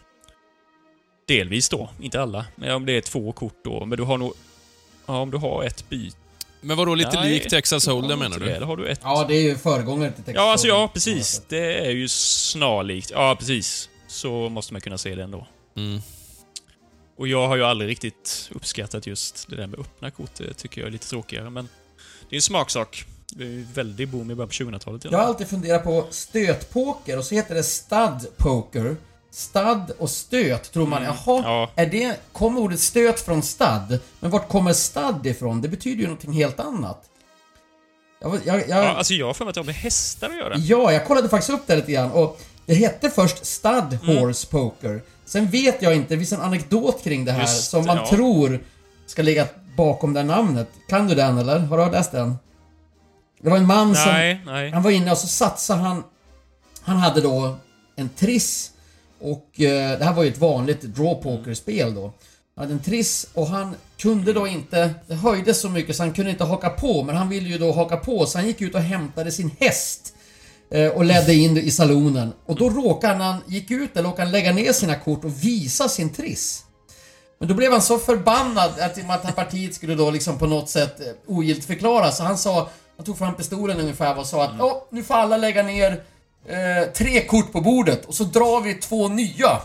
[1.28, 2.46] Delvis då, inte alla.
[2.56, 3.86] Men om det är två kort då.
[3.86, 4.34] Men du har nog...
[5.06, 6.18] Ja, om du har ett byte.
[6.62, 8.54] Men vadå, lite Nej, lik Texas Hold'em inte menar det.
[8.54, 8.60] du?
[8.60, 9.00] Då har du ett...
[9.04, 11.42] Ja, det är ju föregångare till Texas Ja, alltså ja, precis.
[11.48, 13.12] Det är ju snarlikt.
[13.12, 13.90] Ja, precis.
[14.08, 15.48] Så måste man kunna se det ändå.
[15.78, 16.02] Mm.
[17.18, 20.36] Och jag har ju aldrig riktigt uppskattat just det där med öppna kort.
[20.38, 21.70] Det tycker jag är lite tråkigare, men
[22.30, 23.06] det är en smaksak.
[23.28, 25.04] Det är ju väldigt boom i början på 2000-talet.
[25.04, 28.96] Jag har alltid funderat på stötpoker och så heter det stud poker.
[29.32, 31.16] Stud och stöt tror man, Mm.
[31.26, 31.70] jaha, Ja.
[31.76, 34.00] är det, kommer ordet stöt från stud?
[34.20, 35.62] Men vart kommer stud ifrån?
[35.62, 37.04] Det betyder ju någonting helt annat.
[38.22, 40.38] Jag, jag, jag, Ja, alltså jag har för mig att det har med hästar att
[40.38, 40.54] göra.
[40.58, 44.18] Ja, jag kollade faktiskt upp det lite grann och det hette först Stud Mm.
[44.18, 45.02] Horse Poker.
[45.26, 48.08] Sen vet jag inte, det finns en anekdot kring det här Just som man ja.
[48.10, 48.60] tror
[49.06, 49.48] ska ligga
[49.78, 50.70] bakom det namnet.
[50.90, 51.60] Kan du den eller?
[51.60, 52.36] Har du läst den?
[53.42, 54.06] Det var en man som...
[54.12, 54.72] Nej, nej.
[54.72, 56.04] Han var inne och så satsade han...
[56.82, 57.56] Han hade då
[57.96, 58.71] en triss
[59.22, 62.14] och eh, det här var ju ett vanligt draw poker-spel då.
[62.56, 64.94] Han hade en triss och han kunde då inte...
[65.08, 67.72] Det höjdes så mycket så han kunde inte haka på men han ville ju då
[67.72, 70.14] haka på så han gick ut och hämtade sin häst
[70.72, 72.34] eh, och ledde in i salonen.
[72.46, 75.44] Och då råkade han, han gick ut där, råkade han lägga ner sina kort och
[75.44, 76.64] visa sin triss.
[77.40, 81.00] Men då blev han så förbannad att, att partiet skulle då liksom på något sätt
[81.00, 82.18] eh, ogiltigförklaras.
[82.18, 84.74] Så han sa, han tog fram pistolen ungefär och sa att Mm.
[84.90, 86.04] Nu får alla lägga ner
[86.48, 89.62] eh, tre kort på bordet och så drar vi två nya.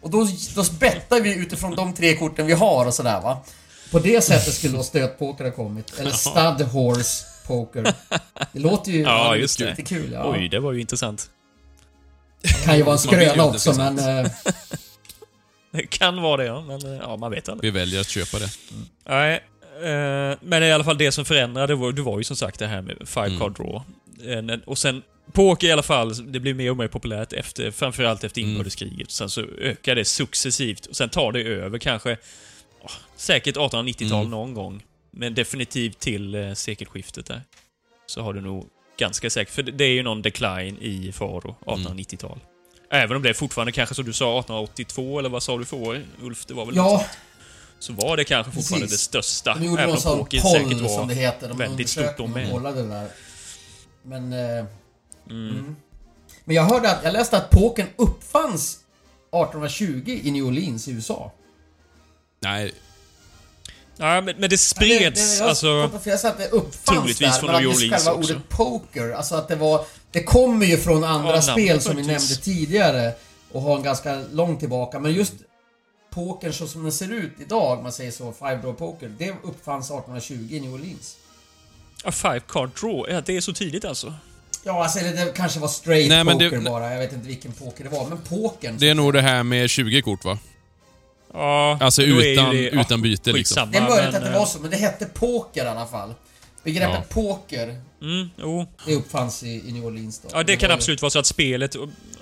[0.00, 3.38] Och då, då bettar vi utifrån de tre korten vi har och sådär va.
[3.90, 5.98] På det sättet skulle då stötpoker ha kommit.
[5.98, 7.94] Eller stud horse poker.
[8.52, 9.70] Det låter ju Ja, just det.
[9.70, 10.12] lite kul.
[10.12, 10.30] Ja.
[10.32, 11.30] Oj, det var ju intressant.
[12.64, 13.98] kan ju vara en skröna också men...
[13.98, 14.30] Eh,
[15.70, 16.60] Det kan vara det, ja.
[16.60, 17.72] Men eh, ja, man vet aldrig.
[17.72, 18.48] Vi väljer att köpa det.
[19.08, 19.34] Nej,
[19.82, 22.66] eh, men i alla fall det som förändrade var, det var ju som sagt det
[22.66, 23.38] här med five Mm.
[23.38, 23.80] card draw.
[24.52, 25.02] Eh, och sen,
[25.34, 28.50] poker i alla fall, det blir mer och mer populärt efter, framförallt efter Mm.
[28.52, 29.10] inbördeskriget.
[29.10, 32.16] Sen så ökar det successivt och sen tar det över kanske,
[32.82, 34.30] åh, säkert 1890-tal Mm.
[34.30, 34.82] någon gång.
[35.10, 37.42] Men definitivt till eh, sekelskiftet där.
[38.06, 38.66] Så har du nog
[38.98, 42.38] ganska säkert, för det det är ju någon decline i Faro, 1890-tal.
[42.90, 45.76] Även om det är fortfarande kanske som du sa 1882 eller vad sa du för
[45.76, 46.02] år?
[46.22, 47.04] Ulf, det var väl ja,
[47.78, 49.08] så var det kanske fortfarande Precis.
[49.08, 49.54] det största.
[49.54, 51.48] De gjorde även någon om poker säkert var som det heter.
[51.48, 53.08] De väldigt stort kollade det där.
[54.02, 54.32] Men...
[54.32, 54.64] Eh,
[55.30, 55.76] mm.
[56.44, 58.78] Men jag hörde att, jag läste att pokern uppfanns
[59.32, 61.32] 1820 i New Orleans i USA.
[62.40, 62.74] Nej,
[63.96, 65.88] Ja, men, men det spreds jag alltså...
[65.90, 68.32] konstaterar att det uppfanns där, från men New att just Orleans själva också.
[68.34, 69.84] ordet poker, alltså att det var...
[70.10, 73.12] Det kommer ju från andra Ja, spel som vi nämnde tidigare
[73.52, 75.32] och har en ganska långt tillbaka, men just
[76.10, 79.86] pokern så som den ser ut idag, man säger så, Five Draw Poker, det uppfanns
[79.86, 81.16] 1820 i New Orleans.
[82.04, 84.14] A five card draw, ja, det är så tidigt alltså.
[84.64, 87.28] Ja, alltså eller det kanske var straight Nej, men det- poker bara, jag vet inte
[87.28, 88.76] vilken poker det var, men pokern...
[88.78, 90.38] det är nog det här med 20 kort va?
[91.32, 93.70] Ja, Alltså utan, det- ja, utan byte liksom.
[93.70, 95.86] Det är möjligt men, att det eh, var så, men det hette poker i alla
[95.86, 96.14] fall.
[96.64, 98.66] Begreppet poker, Mm, jo.
[98.86, 100.28] det uppfanns i, i New Orleans då.
[100.32, 101.76] Ja, det kan var ju- absolut vara så att spelet...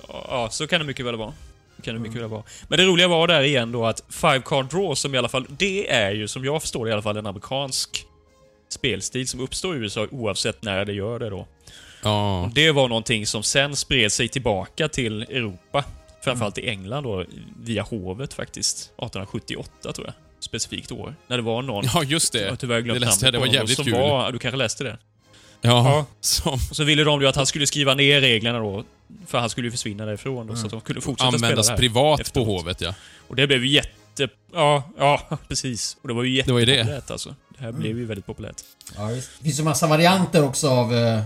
[0.07, 1.33] Ja, så kan det mycket väl vara.
[1.77, 2.43] Det kan det mycket väl vara.
[2.67, 5.45] Men det roliga var där igen då att Five Card Draw, som i alla fall...
[5.49, 8.05] Det är ju, som jag förstår det, i alla fall en amerikansk
[8.69, 11.47] spelstil som uppstår i USA oavsett när det gör det då.
[12.03, 12.41] Ja.
[12.41, 15.83] Och det var någonting som sen spred sig tillbaka till Europa.
[16.23, 17.25] Framförallt i England då,
[17.63, 18.77] via hovet faktiskt.
[18.77, 20.13] 1878 tror jag.
[20.39, 21.15] Specifikt år.
[21.27, 21.85] När det var någon...
[21.93, 22.57] Ja, just Jag det.
[22.57, 23.93] tyvärr glömt Det läste jag, det var jävligt som kul.
[23.93, 24.97] Var, du kanske läste det?
[25.61, 26.05] Ja, Ja.
[26.19, 28.83] som Och så ville de ju att han skulle skriva ner reglerna då.
[29.27, 31.71] För han skulle ju försvinna därifrån då, så att de kunde fortsätta spela användas det
[31.73, 31.77] här.
[31.77, 32.45] privat efteråt.
[32.45, 32.93] på hovet ja.
[33.27, 34.29] Och det blev ju jätte...
[34.53, 35.97] Ja, ja, precis.
[36.01, 36.71] Och det var ju Det var ju det.
[36.71, 37.35] jättepopulärt alltså.
[37.57, 38.61] Det här blev ju väldigt populärt.
[38.97, 39.29] Ja, visst.
[39.39, 41.21] Det finns ju massa varianter också av eh,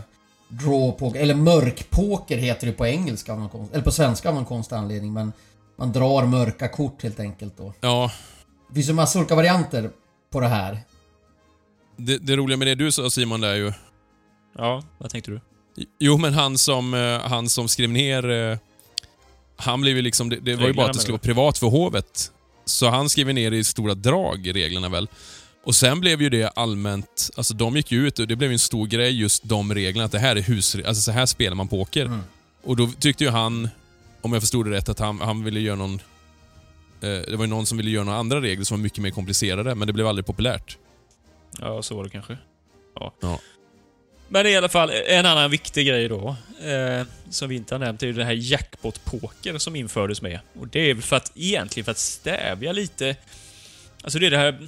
[0.49, 4.36] draw poker, eller mörkpoker heter det på engelska av någon konst, eller på svenska av
[4.36, 5.34] någon konstig anledning men
[5.78, 7.74] man drar mörka kort helt enkelt då.
[7.82, 8.11] Ja,
[8.69, 9.90] Det finns ju massa olika varianter
[10.32, 10.80] på det här.
[11.98, 13.74] det, det roliga med det du sa Simon där är ju...
[14.57, 15.41] Ja, vad tänkte du?
[15.99, 18.30] Jo, men han som, eh, han som skrev ner...
[18.52, 18.57] eh,
[19.56, 20.30] Han blev ju liksom...
[20.30, 22.32] Det, det var ju bara att det skulle vara privat för hovet.
[22.65, 25.10] Så han skrev ner i stora drag reglerna väl.
[25.68, 27.30] Och sen blev ju det allmänt...
[27.35, 30.06] Alltså de gick ju ut och det blev en stor grej just de reglerna.
[30.06, 30.76] Att det här är hus...
[30.76, 32.19] Alltså så här spelar man poker.
[32.64, 33.69] Och då tyckte ju han,
[34.22, 35.94] om jag förstod det rätt, att han, han ville göra någon...
[37.02, 39.11] Eh, det var ju någon som ville göra några andra regler som var mycket mer
[39.11, 40.77] komplicerade, men det blev aldrig populärt.
[41.60, 42.38] Ja, så var det kanske.
[42.95, 43.14] Ja.
[43.19, 43.39] Ja.
[44.27, 48.03] Men i alla fall en annan viktig grej då, eh, som vi inte har nämnt,
[48.03, 50.39] är ju det här jackpot-poker som infördes med.
[50.60, 53.15] Och det är väl för att, egentligen för att stävja lite...
[54.02, 54.68] Alltså det är det här...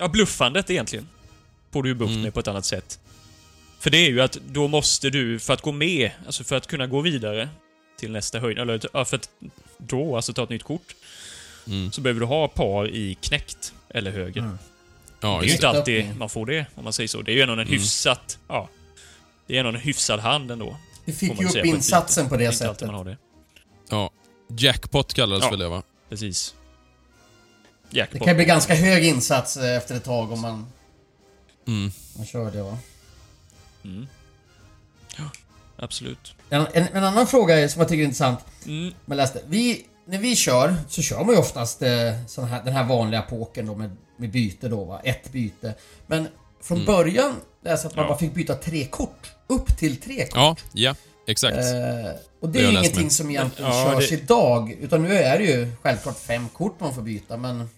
[0.00, 1.08] Ja, bluffandet egentligen.
[1.72, 2.22] Får du ju bukt Mm.
[2.22, 2.98] med på ett annat sätt.
[3.80, 6.66] För det är ju att då måste du, för att gå med, alltså för att
[6.66, 7.48] kunna gå vidare
[7.98, 9.30] till nästa höjd, eller ja, för att
[9.78, 10.94] då, alltså ta ett nytt kort,
[11.66, 11.92] Mm.
[11.92, 14.50] så behöver du ha par i knäckt eller höger.
[15.20, 15.68] Ja, Det är ju inte det.
[15.78, 17.22] alltid man får det, om man säger så.
[17.22, 17.72] Det är ju ändå en Mm.
[17.72, 18.38] hyfsat...
[18.48, 18.68] Ja.
[19.46, 20.76] Det är ändå en hyfsad hand ändå.
[21.04, 22.86] Vi får fick ju upp insatsen på det alltid sättet.
[22.86, 23.16] man har det.
[23.90, 24.10] Ja.
[24.58, 25.50] Jackpot kallades Ja.
[25.50, 25.82] väl det va?
[26.08, 26.54] Precis.
[27.90, 28.18] Det Jackpot.
[28.20, 30.66] kan ju bli ganska hög insats eh, efter ett tag om man,
[31.66, 31.90] Mm.
[32.16, 32.78] man kör det va.
[33.84, 34.06] Mm.
[35.18, 35.24] Ja,
[35.76, 36.34] absolut.
[36.50, 38.38] En, en, en annan fråga som jag tycker är intressant.
[38.66, 38.94] Mm.
[39.04, 39.42] Man läste.
[39.46, 43.66] Vi, när vi kör så kör man ju oftast eh, här, den här vanliga pokern
[43.66, 45.00] då med, med byte då va.
[45.04, 45.74] Ett byte.
[46.06, 46.28] Men
[46.62, 47.34] från början
[47.64, 48.08] läste jag att man Ja.
[48.08, 49.30] bara fick byta tre kort.
[49.46, 50.34] Upp till tre kort.
[50.34, 50.94] Ja, ja.
[51.26, 51.56] Exakt.
[51.56, 51.62] Eh,
[52.40, 53.12] och det Det är ju ingenting med.
[53.12, 54.70] som egentligen Ja, körs det- idag.
[54.80, 57.68] Utan nu är det ju självklart fem kort man får byta men...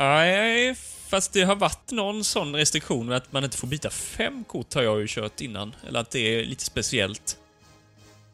[0.00, 0.74] Nej,
[1.08, 4.74] fast det har varit någon sån restriktion med att man inte får byta fem kort
[4.74, 5.74] har jag ju kört innan.
[5.88, 7.36] Eller att det är lite speciellt.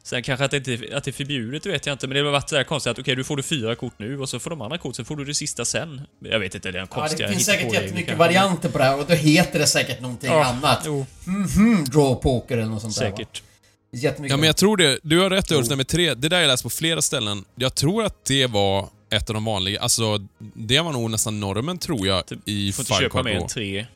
[0.02, 2.06] Sen kanske att det, inte, att det är förbjudet, det vet jag inte.
[2.06, 4.20] Men det har varit så här konstigt att okej, du får du fyra kort nu
[4.20, 6.00] och så får de andra kort, så får du det sista sen.
[6.20, 8.14] Jag vet inte, det är en Ja, konstig det finns säkert jättemycket kanske.
[8.14, 10.82] varianter på det här och då heter det säkert någonting Ja, annat.
[10.86, 13.32] Jo, Mhm, draw poker eller något sånt där säkert.
[13.32, 14.30] Det finns jättemycket.
[14.30, 14.98] Ja, men jag tror det.
[15.02, 16.14] Du har rätt Ulf, det med tre.
[16.14, 17.44] Det där jag läst på flera ställen.
[17.54, 19.80] Jag tror att det var ett av de vanliga.
[19.80, 20.18] Alltså,
[20.54, 23.86] det var nog nästan normen tror jag Typ, i får inte köpa mer än tre.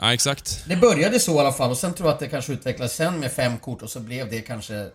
[0.00, 0.64] Ja, exakt.
[0.68, 3.20] Det började så i alla fall och sen tror jag att det kanske utvecklades sen
[3.20, 4.90] med fem kort och så blev det kanske det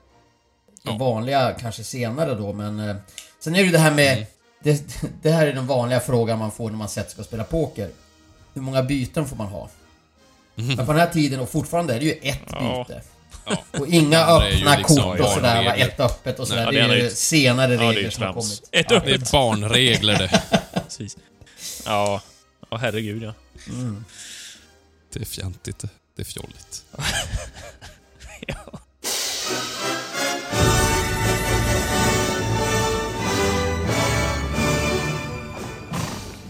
[0.84, 0.98] Ja.
[0.98, 2.80] vanliga kanske senare då men...
[2.80, 2.96] eh,
[3.40, 4.14] Sen är det ju det här med...
[4.18, 4.28] Mm.
[4.64, 4.84] Det,
[5.22, 7.90] det här är den vanliga frågan man får när man sätter sig och spelar poker.
[8.54, 9.70] Hur många byten får man ha?
[10.56, 12.86] Men på den här tiden, och fortfarande är det ju ett Ja.
[12.88, 13.02] byte.
[13.46, 13.64] Ja.
[13.72, 16.66] Och inga öppna liksom kort och sådär va, ett öppet och sådär.
[16.72, 18.70] Nej, det det är ju senare Ja, det är regler ju som har kommit.
[18.72, 19.22] Ett Ja, öppet.
[19.22, 20.42] Det är barnregler det.
[20.84, 21.18] Precis.
[21.86, 22.22] Ja.
[22.70, 23.34] Ja, herregud ja.
[25.14, 25.90] Det är fjantigt det.
[26.16, 26.84] Det är fjolligt.
[28.48, 28.80] ja.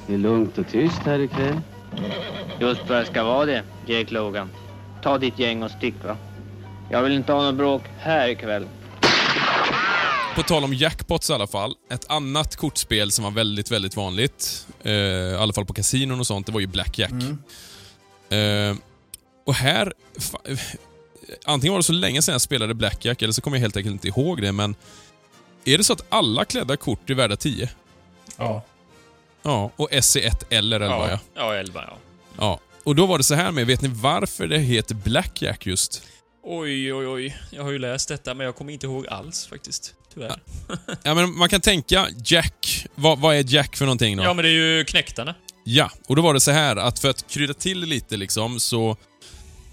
[0.07, 1.61] Det är lugnt och tyst här ikväll.
[2.60, 4.49] Just vad det ska vara det, Jake Logan.
[5.03, 6.18] Ta ditt gäng och stick va.
[6.94, 8.68] Jag vill inte ha något bråk här ikväll.
[10.36, 11.76] på tal om jackpots i alla fall.
[11.91, 16.28] Ett annat kortspel som var väldigt, väldigt vanligt, eh, i alla fall på kasinon och
[16.28, 17.11] sånt, det var ju Blackjack.
[18.30, 18.76] Eh,
[19.45, 19.94] och här...
[20.45, 20.60] Eh,
[21.45, 23.94] antingen var det så länge sedan jag spelade Blackjack, eller så kommer jag helt enkelt
[23.94, 24.76] inte ihåg det, men...
[25.65, 27.70] Är det så att alla klädda kort är värda 10?
[28.38, 28.64] Ja.
[29.44, 31.10] Ja, och SE1 eller 11 ja.
[31.10, 31.98] Ja, ja 11 ja.
[32.38, 32.60] ja.
[32.84, 36.03] Och då var det så här med, vet ni varför det heter Blackjack just?
[36.45, 37.38] Oj, oj, oj.
[37.52, 39.94] Jag har ju läst detta, men jag kommer inte ihåg alls faktiskt.
[40.14, 40.40] Tyvärr.
[41.03, 42.86] Ja, men man kan tänka Jack.
[42.95, 44.24] Vad, vad är Jack för någonting då?
[44.24, 45.36] Ja, men det är ju knäktarna.
[45.65, 48.60] Ja, och då var det så här att för att krydda till det lite liksom
[48.60, 48.98] så...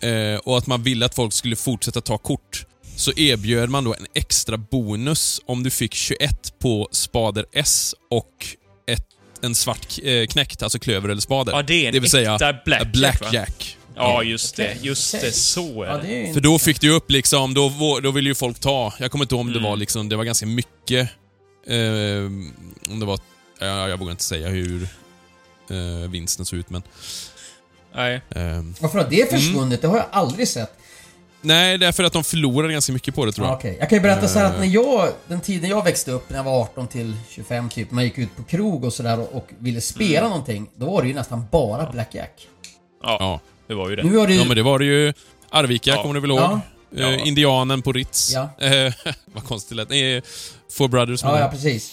[0.00, 2.64] Eh, och att man ville att folk skulle fortsätta ta kort.
[2.96, 8.46] Så erbjöd man då en extra bonus om du fick 21 på spader S och
[8.86, 9.06] ett,
[9.42, 11.52] en svart eh, knäckt, alltså klöver eller spader.
[11.52, 13.76] Ja, det är en vill säga blackjack, blackjack.
[14.00, 14.76] Ja, just det.
[14.82, 15.32] Just det.
[15.32, 16.32] Så är Ja, det.
[16.34, 17.72] För då fick du upp liksom, då,
[18.02, 19.70] då ville ju folk ta, jag kommer inte ihåg om det Mm.
[19.70, 21.08] var liksom, det var ganska mycket,
[21.66, 22.24] eh,
[22.90, 23.18] om det var,
[23.60, 24.82] ja, jag vågar inte säga hur
[25.70, 26.82] eh, vinsten såg ut men...
[27.94, 28.20] Nej.
[28.30, 29.82] ehm, Varför har det försvunnit?
[29.82, 30.72] Det har jag aldrig sett.
[31.40, 33.58] nej, det är för att de förlorade ganska mycket på det tror Ja, jag.
[33.58, 33.76] okej.
[33.80, 34.60] Jag kan ju berätta så här att Eh.
[34.60, 38.04] när jag, den tiden jag växte upp, när jag var 18 till 25 typ, man
[38.04, 40.30] gick ut på krog och sådär och, och ville spela Mm.
[40.30, 42.48] någonting, då var det ju nästan bara blackjack.
[43.02, 43.40] Ja, Ja.
[43.70, 44.02] Det var ju det.
[44.02, 44.38] Nu har det ju...
[44.38, 45.12] Ja men det var det ju
[45.50, 46.02] Arvika, Ja.
[46.02, 46.40] kommer du väl ihåg?
[46.40, 46.60] Ja.
[47.12, 48.32] Eh, indianen på Ritz.
[48.34, 48.50] Ja.
[48.66, 48.92] Eh,
[49.34, 49.88] vad konstigt det lät.
[49.88, 50.22] Nej,
[50.72, 51.92] Four Brothers Ja, ja, precis.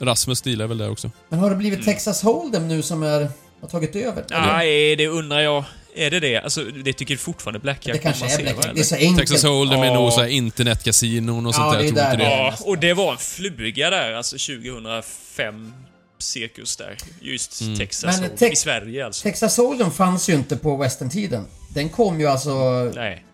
[0.00, 1.10] Rasmus stilar väl där också.
[1.28, 1.86] Men har det blivit Mm.
[1.94, 3.28] Texas Hold'em nu som är,
[3.60, 4.24] har tagit över?
[4.30, 5.64] Nej, det undrar jag.
[5.94, 6.36] Är det det?
[6.38, 8.74] Alltså, det tycker fortfarande Blackjack det kanske är blackjack.
[8.74, 9.18] Det är så enkelt.
[9.18, 11.82] Texas Hold'em är nog så här internetkasinon och sånt Ja, där.
[11.82, 12.24] det är där det.
[12.24, 12.30] är.
[12.46, 15.72] Ja, och det var en fluga där, alltså 2005
[16.18, 16.96] cirkus där.
[17.20, 17.78] Just Mm.
[17.78, 18.30] Texas Men.
[18.30, 19.22] Tex- I Sverige alltså.
[19.22, 21.46] Texas Hold'em fanns ju inte på western-tiden.
[21.74, 22.54] Den kom ju alltså
[22.94, 23.24] Nej.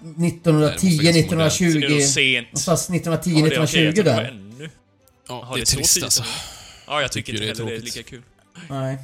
[0.00, 1.72] 1910, Nej, det måste vara ganska 1920...
[1.72, 2.46] Så det sent.
[2.46, 4.30] Någonstans 1910, Ja, det är okej, jag 1920 tycker det var där.
[4.30, 4.70] ännu.
[5.28, 6.22] Ja, Har det är trist alltså.
[6.86, 8.22] Ja, jag tycker tycker inte det är heller det är lika kul.
[8.70, 8.98] Nej.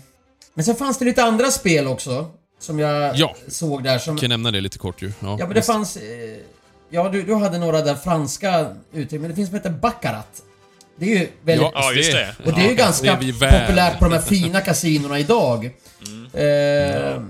[0.55, 2.31] Men sen fanns det lite andra spel också.
[2.59, 3.36] Som jag Ja.
[3.48, 4.15] såg där som...
[4.15, 5.07] Jag kan nämna det lite kort ju.
[5.20, 5.97] Ja, Ja men det fanns...
[5.97, 6.03] Eh,
[6.90, 10.43] ja du, du hade några där franska uttryck, men det finns som heter Baccarat.
[10.98, 11.68] Det är ju väldigt...
[11.74, 12.35] Ja, just det.
[12.44, 13.16] Och det är ju Ja, ganska är
[13.66, 15.70] populärt på de här fina kasinorna idag.
[16.06, 16.24] Mm.
[16.35, 17.23] Eh,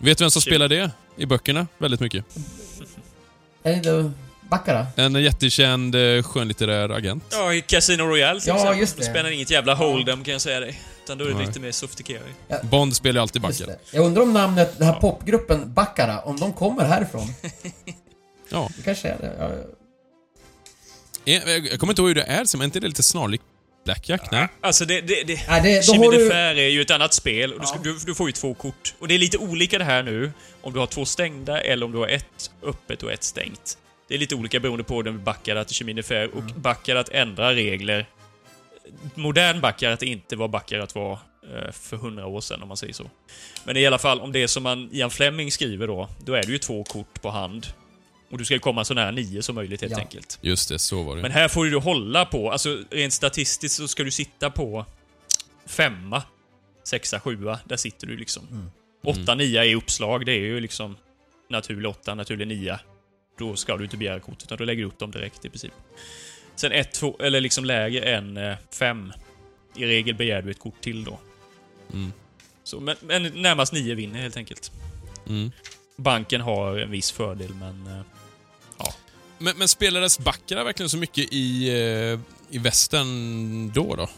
[0.00, 1.66] Vet du vem som spelar det i böckerna?
[1.78, 2.24] Väldigt mycket.
[3.62, 4.10] Är det
[4.50, 4.98] Baccarat?
[4.98, 7.24] En jättekänd eh, skönlitterär agent.
[7.30, 8.80] Ja, i Casino Royale till Ja, exempel.
[8.80, 9.04] just det.
[9.04, 10.80] Spelar inget jävla Hold'em kan jag säga dig.
[11.04, 11.46] Utan då är det Nej.
[11.46, 12.22] lite mer sofistikerat.
[12.62, 13.78] Bond spelar ju alltid det.
[13.90, 17.34] Jag undrar om namnet, den här popgruppen Baccarat, om de kommer härifrån.
[18.48, 18.68] Ja.
[18.76, 19.32] Det kanske är det.
[19.38, 19.62] Ja, ja.
[21.24, 23.44] Jag kommer inte ihåg hur det är, men är inte det lite snarlikt
[23.84, 24.30] Blackjack?
[24.30, 24.48] Nej?
[24.60, 25.00] Alltså det...
[25.00, 26.32] det, det Nej, det, Chimie du...
[26.32, 28.94] Är ju ett annat spel och du, ska, du, du får ju två kort.
[28.98, 30.32] Och det är lite olika det här nu,
[30.62, 33.78] om du har två stängda eller om du har ett öppet och ett stängt.
[34.08, 36.96] Det är lite olika beroende på om du backar att Chimie de Fer och backar
[36.96, 38.06] att ändra regler.
[39.14, 42.76] Modern backar att inte var backar att var eh, för hundra år sedan, om man
[42.76, 43.10] säger så.
[43.64, 46.42] Men i alla fall, om det är som man, Ian Fleming skriver då, då är
[46.42, 47.66] det ju två kort på hand.
[48.32, 49.98] Och du ska ju komma så nära nio som möjligt helt Ja.
[49.98, 50.38] enkelt.
[50.40, 51.22] Just det, så var det.
[51.22, 54.86] Men här får du hålla på, alltså rent statistiskt så ska du sitta på
[55.66, 56.22] femma,
[56.84, 57.60] sexa, sjua.
[57.64, 58.48] Där sitter du liksom.
[58.50, 58.70] Mm.
[59.04, 60.26] Åtta, nia är uppslag.
[60.26, 60.96] Det är ju liksom
[61.48, 62.80] naturlig åtta, naturlig nia.
[63.38, 65.72] Då ska du inte begära kort, utan du lägger upp dem direkt i princip.
[66.56, 69.12] Sen ett, två, eller liksom lägre än eh, fem.
[69.76, 71.18] I regel begär du ett kort till då.
[71.92, 72.12] Mm.
[72.64, 74.72] Så, men, men närmast nio vinner helt enkelt.
[75.28, 75.50] Mm.
[75.96, 78.04] Banken har en viss fördel, men...
[79.42, 82.18] Men, men spelades backarna verkligen så mycket i, eh,
[82.56, 84.08] i västern då då?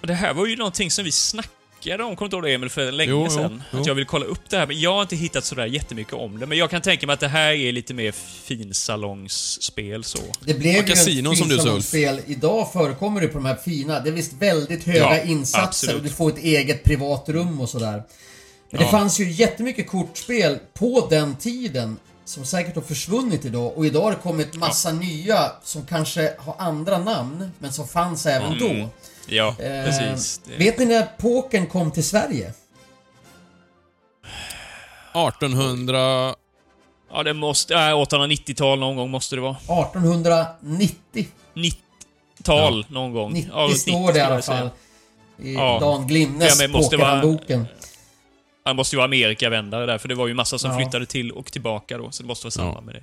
[0.00, 2.68] Och det här var ju någonting som vi snackade om, kommer du ihåg det Emil,
[2.70, 3.62] för länge Jo, sedan?
[3.72, 3.80] jo.
[3.80, 6.38] Att jag vill kolla upp det här, men jag har inte hittat sådär jättemycket om
[6.38, 6.46] det.
[6.46, 8.12] Men jag kan tänka mig att det här är lite mer
[8.44, 10.18] finsalongsspel så.
[10.40, 11.84] Det blev Ja, ju kasinon ett som du sa, fint Ulf.
[11.84, 12.20] spel.
[12.26, 14.00] Idag förekommer det på de här fina.
[14.00, 15.96] Det är visst väldigt höga Ja, insatser absolut.
[15.96, 18.02] och du får ett eget privat rum och sådär.
[18.70, 18.90] Men det Ja.
[18.90, 21.96] fanns ju jättemycket kortspel på den tiden
[22.26, 26.54] som säkert har försvunnit idag och idag har det kommit massa nya som kanske har
[26.58, 28.58] andra namn men som fanns även Mm.
[28.80, 28.88] då.
[29.26, 30.40] Ja, Eh, precis.
[30.44, 32.52] Det- Vet ni när pokern kom till Sverige?
[35.14, 36.34] 1800...
[37.12, 37.74] Ja, det måste...
[37.74, 39.56] Äh, 890-tal någon gång måste det vara.
[39.56, 41.26] 1890.
[41.54, 43.32] 90-tal någon gång.
[43.32, 44.70] 90 Ja, runt står 90 det i alla fall.
[45.42, 45.78] I Ja.
[45.80, 47.66] Dan Glimnes Ja, pokerhandboken.
[48.66, 50.76] Han måste ju vara Amerikavändare där, för det var ju massa som Ja.
[50.76, 53.02] flyttade till och tillbaka då, så det måste vara samband med det.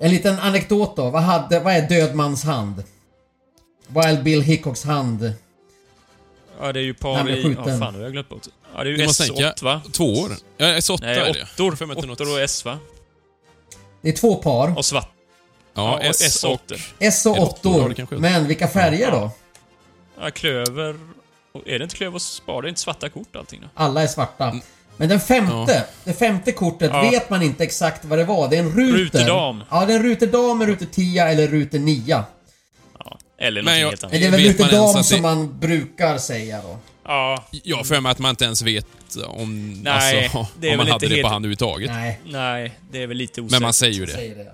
[0.00, 1.10] En liten anekdot då.
[1.10, 2.84] Vad, hade, vad är Dödmans hand?
[3.86, 5.32] Wild Bill Hickocks hand.
[6.60, 7.56] Ja, det är ju par i...
[7.56, 8.42] Ja, fan, nu har jag glömt bort.
[8.74, 9.82] Ja, det är ju Det måste S8, tänka- va?
[9.92, 10.30] Två år?
[10.56, 11.42] Ja, S8 Nej, är det.
[11.42, 11.76] åttor.
[11.76, 12.78] För det är något- Åttor och S, va?
[14.02, 14.78] Det är två par.
[14.78, 15.10] Och svart.
[15.74, 16.60] Ja, Ja, S och...
[16.70, 16.80] S8.
[16.98, 18.16] S och åttor, ja, det åttor.
[18.16, 19.30] Men vilka färger då?
[20.20, 20.96] Ja, klöver...
[21.54, 22.62] och- Är det inte klöver och spar?
[22.62, 23.68] Det är inte svarta kort allting då?
[23.74, 24.54] Alla är svarta.
[24.96, 27.10] Men den femte, det femte kortet Ja.
[27.10, 28.48] vet man inte exakt vad det var.
[28.48, 28.98] Det är en ruter.
[28.98, 29.64] Ruterdam.
[29.70, 32.24] Ja, det är en ruterdam, en ruter 10 eller ruter 9.
[33.38, 34.12] Eller Men någonting jag- helt annat.
[34.12, 36.78] Det är väl ruterdam att det- som man brukar säga då.
[37.04, 38.86] Ja, Jag har för mig att man inte ens vet
[39.26, 41.90] om, Nej, alltså, om man hade inte det på helt- hand överhuvudtaget.
[41.90, 43.52] Nej, nej, det är väl lite osäkert.
[43.52, 44.12] Men man säger ju det.
[44.12, 44.52] säger det.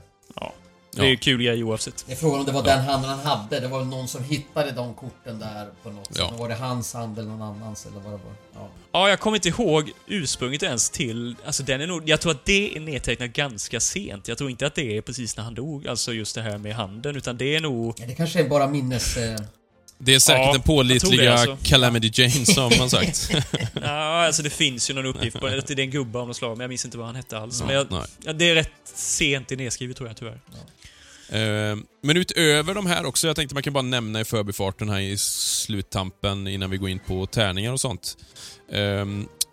[0.93, 1.03] Ja.
[1.03, 1.19] Det är ju Ja.
[1.23, 2.05] kul grej oavsett.
[2.07, 3.61] Det är frågan om det var den handen han hade.
[3.61, 6.17] Det var väl någon som hittade de korten där på något sätt.
[6.19, 6.33] Ja.
[6.39, 8.33] Var det hans hand eller någon annans eller vad det var?
[8.55, 8.69] Ja.
[8.93, 11.37] Ja, jag kommer inte ihåg ursprunget ens till...
[11.47, 12.09] Alltså den är nog...
[12.09, 14.29] Jag tror att det är nedtecknat ganska sent.
[14.29, 16.75] Jag tror inte att det är precis när han dog, alltså just det här med
[16.75, 17.95] handen, utan det är nog...
[17.99, 19.17] Ja, det kanske är bara minnes...
[19.17, 19.41] Eh,
[20.03, 21.59] Det är säkert Ja, den pålitliga det, alltså.
[21.63, 23.31] Calamity Jane som man sagt.
[23.83, 26.37] Ja, alltså det finns ju någon uppgift på att det är en gubbe av något
[26.37, 27.61] slag, men jag minns inte vad han hette alls.
[27.61, 27.87] Ja, men jag,
[28.25, 30.33] ja, det är rätt sent i nedskrivet tror jag tyvärr.
[30.53, 30.59] Eh,
[32.03, 35.19] Men utöver de här också, jag tänkte man kan bara nämna i förbifarten här i
[35.19, 38.17] sluttampen innan vi går in på tärningar och sånt.
[38.73, 39.07] Eh,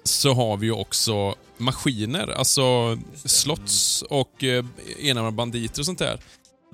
[0.04, 4.66] Så har vi ju också maskiner, alltså slotts och eh,
[5.00, 6.20] enarmade banditer och sånt där.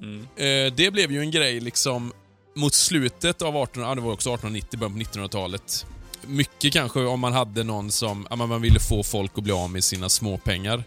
[0.01, 0.21] Mm.
[0.35, 2.13] Eh, Det blev ju en grej liksom
[2.55, 5.85] mot slutet av 1800 ja, det var också 1890, början på 1900-talet.
[6.27, 9.69] Mycket kanske om man hade någon som, ja, man ville få folk att bli av
[9.69, 10.84] med sina småpengar.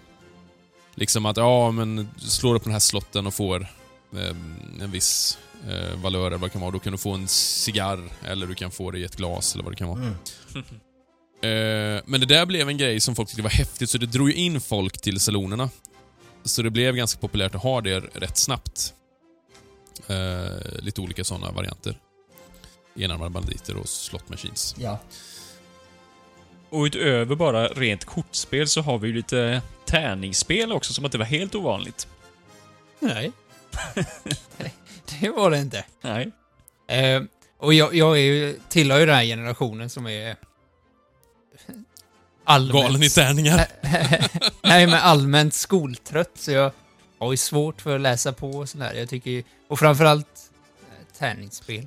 [0.94, 3.66] Liksom att, ja men slår upp den här slotten och får eh,
[4.82, 5.38] en viss
[5.68, 6.70] eh, valör eller vad det kan vara.
[6.70, 9.64] Då kan du få en cigarr eller du kan få det i ett glas eller
[9.64, 10.14] vad det kan vara.
[11.36, 14.28] Eh, men det där blev en grej som folk tyckte var häftigt så det drog
[14.28, 15.70] ju in folk till salonerna.
[16.44, 18.94] Så det blev ganska populärt att ha det rätt snabbt.
[20.06, 21.98] Eh, lite olika sådana varianter.
[22.98, 24.74] Enarmade banditer och slot machines.
[24.78, 24.98] ja.
[26.70, 31.24] Och utöver bara rent kortspel så har vi ju lite tärningsspel också, som inte var
[31.24, 32.08] helt ovanligt.
[33.00, 33.32] Nej.
[35.20, 35.84] det var det inte.
[36.00, 36.30] Nej.
[36.88, 37.22] Eh,
[37.58, 40.36] och jag, jag är ju, tillhör ju den här generationen som är
[42.44, 42.82] allmänt...
[42.84, 43.66] Galen i tärningar.
[44.62, 46.72] Nej, men allmänt skoltrött, så jag
[47.18, 48.94] har ju svårt för att läsa på och sådär.
[48.94, 50.50] Jag tycker ju, och framförallt
[50.80, 51.86] eh, tärningsspel.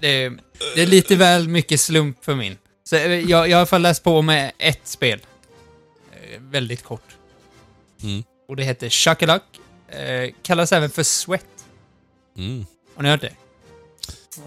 [0.00, 0.38] det, är-
[0.74, 2.58] det är lite väl mycket slump för min.
[2.84, 5.20] Så eh, jag, jag har i alla fall läst på med ett spel.
[6.12, 7.16] Eh, väldigt kort.
[8.02, 8.22] Mm.
[8.48, 9.42] Och det heter Chuckaluck.
[9.88, 11.44] Eh, kallas även för Sweat.
[12.38, 12.66] Mm.
[12.96, 13.32] Har ni hört det?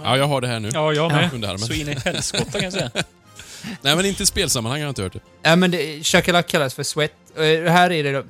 [0.03, 0.69] Ja, jag har det här nu.
[0.73, 1.33] Ja, jag med.
[1.33, 1.59] Under armen.
[1.59, 2.91] Så in i helskotta kan jag säga.
[3.81, 5.19] Nej, men inte i spelsammanhang har jag inte hört det.
[5.41, 7.11] Ja, men det, Chuckaluck kallas för Sweat.
[7.35, 8.21] Och det här är det då,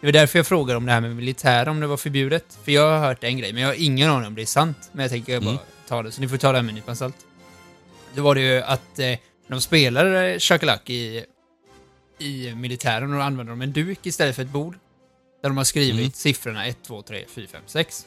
[0.00, 2.44] Det var därför jag frågade om det här med militär, om det var förbjudet.
[2.64, 4.90] För jag har hört en grej, men jag har ingen aning om det är sant.
[4.92, 5.62] Men jag tänker bara Mm.
[5.88, 7.16] ta det, så ni får ta det här med en nypa salt.
[8.14, 9.18] Då var det ju att eh,
[9.48, 11.24] de spelade Chuckaluck i,
[12.18, 14.78] i militären och då använde de en duk istället för ett bord.
[15.42, 16.10] Där de har skrivit Mm.
[16.12, 18.06] siffrorna 1, 2, 3, 4, 5, 6.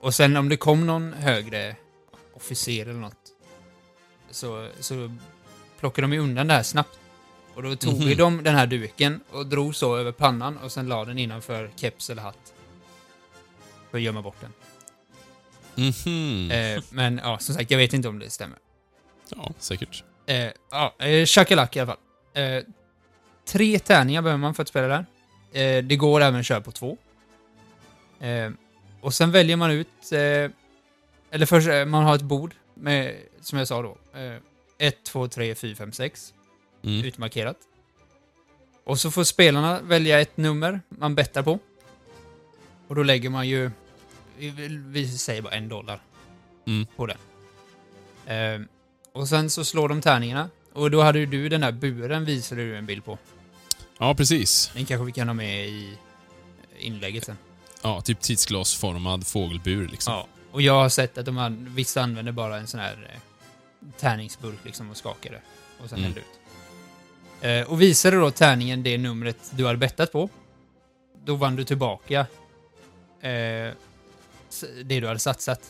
[0.00, 1.76] Och sen om det kom någon högre
[2.34, 3.16] officer eller något
[4.30, 5.14] så, så
[5.80, 6.98] plockade de ju undan det här snabbt.
[7.54, 8.16] Och då tog Mhm.
[8.16, 12.10] de den här duken och drog så över pannan och sen la den innanför keps
[12.10, 12.52] eller hatt.
[13.90, 14.52] För att gömma bort den.
[15.74, 16.50] Mhm.
[16.50, 18.58] Eh, men ja, som sagt, jag vet inte om det stämmer.
[19.28, 20.04] Ja, säkert.
[20.26, 22.42] Eh, ja, eh, Chuckaluck i alla fall.
[22.42, 22.62] Eh,
[23.46, 25.06] tre tärningar behöver man för att spela där.
[25.78, 26.96] Eh, det går även att köra på två.
[28.20, 28.50] Eh,
[29.00, 30.50] och sen väljer man ut, eh,
[31.30, 34.36] eller först, eh, man har ett bord med, som jag sa då, eh,
[34.78, 36.34] 1, 2, 3, 4, 5, 6
[36.84, 37.04] Mm.
[37.04, 37.56] utmarkerat.
[38.84, 41.58] Och så får spelarna välja ett nummer man bettar på.
[42.88, 43.70] Och då lägger man ju,
[44.86, 46.00] vi, säger bara en dollar
[46.66, 46.86] Mm.
[46.96, 47.16] på den.
[48.26, 48.66] Eh,
[49.12, 50.50] och sen så slår de tärningarna.
[50.72, 53.18] Och då hade ju du den här buren visade du en bild på.
[53.98, 54.70] Ja, precis.
[54.74, 55.98] Den kanske vi kan ha med i
[56.78, 57.38] inlägget sen.
[57.82, 60.14] Ja, typ tidsglasformad fågelbur liksom.
[60.14, 60.26] Ja.
[60.52, 64.58] Och jag har sett att de an- vissa använder bara en sån här eh, tärningsburk
[64.64, 65.40] liksom och skakar det.
[65.82, 66.10] Och sen Mm.
[66.12, 66.40] häller ut.
[67.66, 70.28] Eh, och visade då tärningen det numret du hade bettat på,
[71.24, 72.20] då vann du tillbaka
[73.20, 73.72] eh,
[74.84, 75.60] det du hade satsat.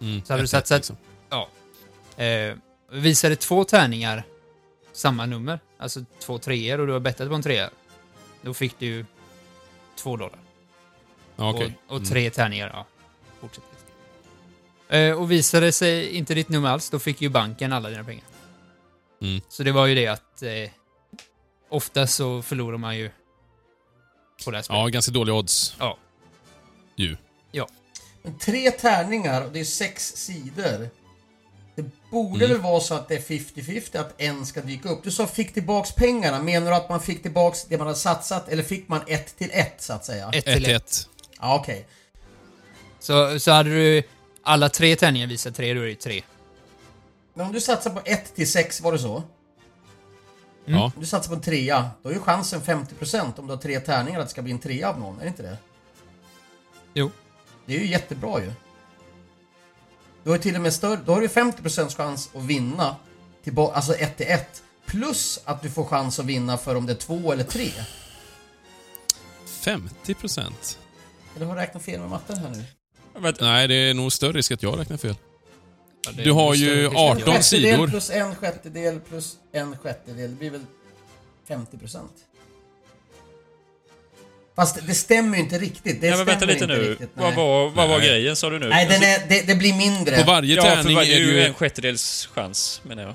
[0.00, 0.24] Mm.
[0.24, 0.96] Så hade du satsat- liksom.
[1.30, 1.48] Ja.
[2.24, 2.54] Eh,
[2.92, 4.24] visade två tärningar
[5.00, 7.70] samma nummer, alltså två treor och du har bettat på en trea,
[8.42, 9.06] då fick du
[9.96, 10.38] två dollar.
[11.36, 11.78] Ja, okej.
[11.86, 12.08] Och, och Mm.
[12.08, 12.86] tre tärningar, ja.
[13.40, 13.64] Fortsätt.
[14.88, 18.24] Eh, och visade sig inte ditt nummer alls, då fick ju banken alla dina pengar.
[19.22, 19.40] Mm.
[19.48, 20.50] Så det var ju det att eh,
[21.68, 23.10] ofta så förlorar man ju
[24.44, 24.80] på det här spelet.
[24.80, 25.76] Ja, ganska dåliga odds.
[25.78, 25.98] Ja.
[26.96, 27.16] Ju.
[28.22, 30.90] Men tre tärningar och det är sex sidor.
[32.10, 32.56] Borde Mm.
[32.56, 35.04] väl vara så att det är 50-50 att en ska dyka upp.
[35.04, 36.42] Du sa fick tillbaks pengarna.
[36.42, 39.50] Menar du att man fick tillbaks det man har satsat eller fick man ett till
[39.52, 40.30] ett så att säga?
[40.32, 40.82] Ett till ett.
[40.92, 41.08] 1-1.
[41.40, 41.86] Ja, okej.
[43.00, 44.02] Så, så hade du
[44.42, 46.22] alla tre tärningar visat tre, då är det tre.
[47.34, 49.22] Men om du satsar på 1 till 6, var det så?
[50.64, 50.84] Ja.
[50.84, 53.80] Om du satsar på en trea, då är ju chansen 50% om du har tre
[53.80, 55.56] tärningar att det ska bli en trea av någon, är det inte det?
[56.94, 57.10] Jo.
[57.66, 58.52] Det är ju jättebra ju.
[60.24, 62.96] Du har ju till och med större, då har du 50% chans att vinna,
[63.44, 64.62] tillba- alltså 1 till 1.
[64.86, 67.70] Plus att du får chans att vinna för om det är två eller tre.
[69.46, 70.78] 50 procent?
[71.36, 72.64] Eller har jag räknat fel med matten här nu?
[73.40, 75.16] Nej, det är nog större risk att jag räknar fel.
[76.04, 76.96] Ja, är Du har ju risk.
[76.96, 77.88] 18 En sjättedel sidor.
[77.88, 80.64] plus en sjättedel plus en sjättedel, det blir väl
[81.48, 81.98] 50%?
[84.56, 86.00] Fast det stämmer ju inte riktigt.
[86.00, 86.90] Det Ja, men vänta stämmer lite inte nu.
[86.90, 88.68] riktigt, vad var, vad var grejen sa du nu?
[88.68, 90.16] Nej, den Alltså, är, det, det blir mindre.
[90.16, 93.14] På varje Ja, tärning varje, är det ju en sjättedels chans, menar jag.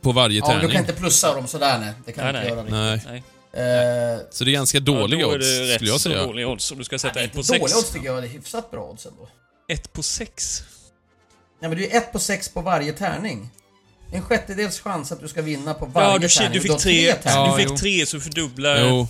[0.00, 0.72] På varje Ja, men du tärning.
[0.76, 1.92] kan inte plussa dem sådär nej.
[2.06, 2.80] Det kan Nej, du inte nej.
[2.80, 3.06] göra riktigt.
[3.06, 3.22] Nej.
[3.56, 4.14] Nej.
[4.14, 6.22] Eh, Så det är ganska dåliga ja, då odds, skulle jag säga.
[6.26, 7.78] dåliga odds om du ska sätta nej, ett på inte dåliga sex.
[7.78, 9.28] odds tycker jag, är hyfsat bra odds ändå.
[9.68, 10.62] Ett på sex?
[11.60, 13.50] Nej men det är ju ett på sex på varje tärning.
[14.12, 16.52] En sjättedels chans att du ska vinna på varje Ja, du, tärning.
[16.52, 17.48] du fick tre, tärningar.
[17.48, 19.08] Ja, du fick tre så fördubbla Jo.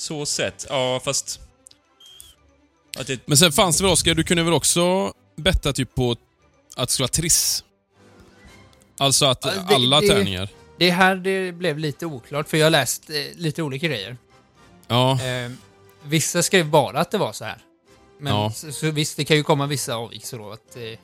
[0.00, 0.66] Så sett.
[0.68, 1.40] Ja, fast...
[2.98, 6.10] Att det, Men sen fanns det väl, Oskar, du kunde väl också betta typ på
[6.76, 7.64] att det skulle vara triss?
[8.98, 10.48] Alltså att Ja, det- alla det- tärningar.
[10.78, 14.16] Det här det blev lite oklart, för jag har läst eh, lite olika grejer.
[14.88, 15.50] Ja, Eh,
[16.02, 17.58] vissa skrev bara att det var så här.
[18.18, 18.52] Men Ja.
[18.52, 20.50] så, så visst, det kan ju komma vissa avvikelser då.
[20.52, 20.98] Att eh,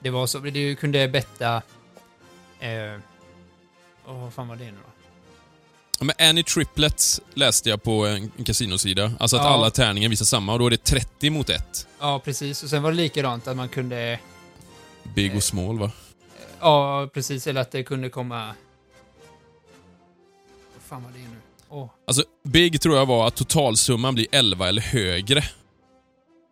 [0.00, 0.38] det var så.
[0.38, 1.62] Du kunde betta...
[2.60, 2.98] Eh,
[4.06, 4.87] åh, vad fan var det nu då?
[6.00, 9.12] Men Any Triplets läste jag på en kasinosida.
[9.20, 9.48] Alltså att Ja.
[9.48, 11.86] alla tärningar visar samma och då är det 30 mot 1.
[12.00, 12.62] Ja, precis.
[12.62, 14.18] Och sen var det likadant att man kunde...
[15.14, 15.90] Big och small va?
[16.60, 17.46] Ja, precis.
[17.46, 18.54] Eller att det kunde komma...
[20.74, 21.36] Vad fan var det nu?
[21.68, 21.90] Åh.
[22.06, 25.44] Alltså, Big tror jag var att totalsumman blir 11 eller högre.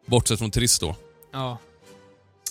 [0.06, 0.96] Bortsett från triss då.
[1.32, 1.58] Ja.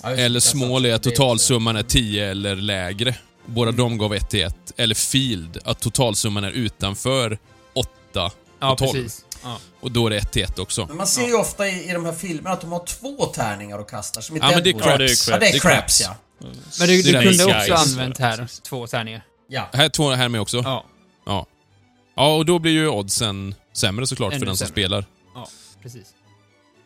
[0.03, 3.15] Eller small satt- är att totalsumman är 10 eller lägre.
[3.45, 4.55] Båda de gav 1 till 1.
[4.77, 7.38] Eller Field, att totalsumman är utanför
[7.73, 7.89] 8
[8.59, 8.91] Ja, och 12.
[8.91, 9.26] precis.
[9.43, 9.57] Ja.
[9.81, 10.85] Och då är det 1 till 1 också.
[10.88, 13.77] Men man ser ju ofta i, i de här filmerna att de har två tärningar
[13.80, 14.22] och kastar.
[14.22, 15.27] Som i Ja, men det är craps.
[15.27, 16.01] Ja, det är Det är craps, craps.
[16.01, 16.15] ja.
[16.80, 17.41] Men du, du kunde guys.
[17.69, 19.26] också använt här två tärningar.
[19.47, 19.69] Ja.
[19.73, 20.57] Här är två här med också.
[20.57, 20.85] Ja,
[21.26, 21.45] Ja.
[22.15, 24.72] Ja, och då blir ju oddsen sämre såklart för Ännu den som sämre.
[24.73, 25.05] spelar.
[25.35, 25.47] ja
[25.81, 26.07] precis.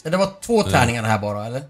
[0.03, 1.63] Det var två tärningar här bara, eller?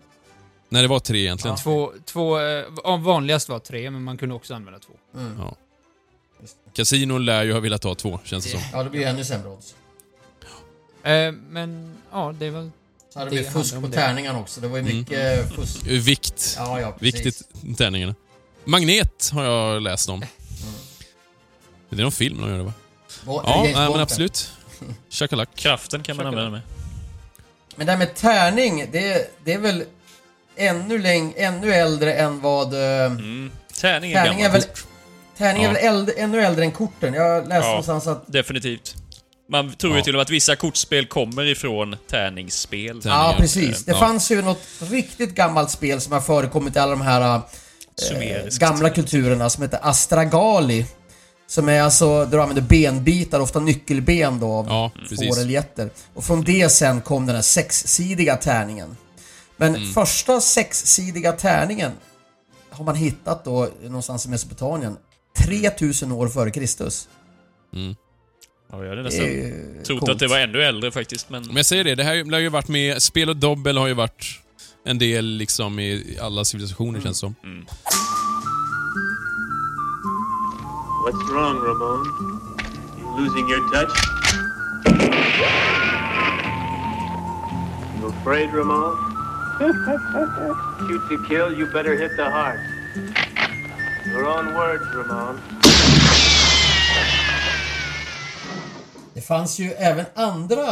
[0.69, 1.57] Nej, det var tre egentligen.
[1.57, 4.93] Två, två, eh, vanligast var tre, men man kunde också använda två.
[5.19, 5.35] Mm.
[5.39, 5.55] Ja.
[6.73, 8.59] Kasinon lär ju ha velat ha två, känns det som.
[8.73, 9.75] Ja, det blir ännu sämre odds.
[11.03, 12.71] Eh, men, ja, det var...
[13.13, 13.91] Så hade Det vi fusk på det.
[13.93, 14.61] tärningarna också.
[14.61, 14.97] Det var ju Mm.
[14.97, 15.85] mycket fusk.
[15.85, 16.55] Vikt.
[16.57, 17.15] Ja, ja, precis.
[17.25, 18.15] Viktigt, tärningarna.
[18.65, 20.19] Magnet har jag läst om.
[21.89, 22.73] Det är någon film de gör det va?
[23.25, 24.51] Ja, nej, men absolut.
[25.09, 25.49] Chakalak.
[25.55, 26.61] kraften kan man använda med.
[27.75, 29.83] Men det här med tärning, det, det är väl
[30.59, 32.73] ännu, läng, ännu äldre än vad...
[32.73, 33.51] eh, Mm.
[33.81, 34.65] Tärning är Tärning är gammalt.
[34.67, 34.71] väl,
[35.37, 35.73] tärning är Ja.
[35.73, 37.13] väl äldre, ännu äldre än korten.
[37.13, 37.67] Jag läste Ja.
[37.69, 38.23] någonstans att...
[38.27, 38.95] Definitivt.
[39.51, 40.03] Man tror ju Ja.
[40.03, 43.01] till och med att vissa kortspel kommer ifrån tärningsspel.
[43.03, 43.85] Ja, precis.
[43.85, 43.99] Det Ja.
[43.99, 44.61] fanns ju något
[44.91, 49.79] riktigt gammalt spel som har förekommit i alla de här eh, gamla kulturerna som heter
[49.81, 50.85] Astragali.
[51.47, 55.89] Som är alltså, där du använder benbitar, ofta nyckelben då, av Ja, får eller getter.
[56.13, 58.97] Och från det sen kom den här sexsidiga tärningen.
[59.59, 59.93] Men Mm.
[59.93, 61.91] första sexsidiga tärningen
[62.69, 64.97] har man hittat då någonstans i Mesopotamien
[65.37, 67.09] 3000 år före Kristus.
[67.75, 67.95] Mm.
[68.71, 69.25] Ja, jag hade nästan
[69.83, 70.11] trott coolt.
[70.11, 71.43] att det var ännu äldre faktiskt, men...
[71.47, 73.01] Men jag säger det, det här har ju varit med...
[73.01, 74.25] Spel och dobbel har ju varit
[74.85, 77.35] en del liksom i alla civilisationer känns det som.
[77.43, 77.65] Mm.
[81.05, 82.05] What's wrong, Ramon?
[82.99, 83.97] You losing your touch?
[88.01, 89.08] You afraid, Ramon?
[89.59, 92.59] Shoot to kill, you better hit the heart.
[94.05, 95.39] Your own words, Ramon.
[99.13, 100.65] Det fanns ju även andra,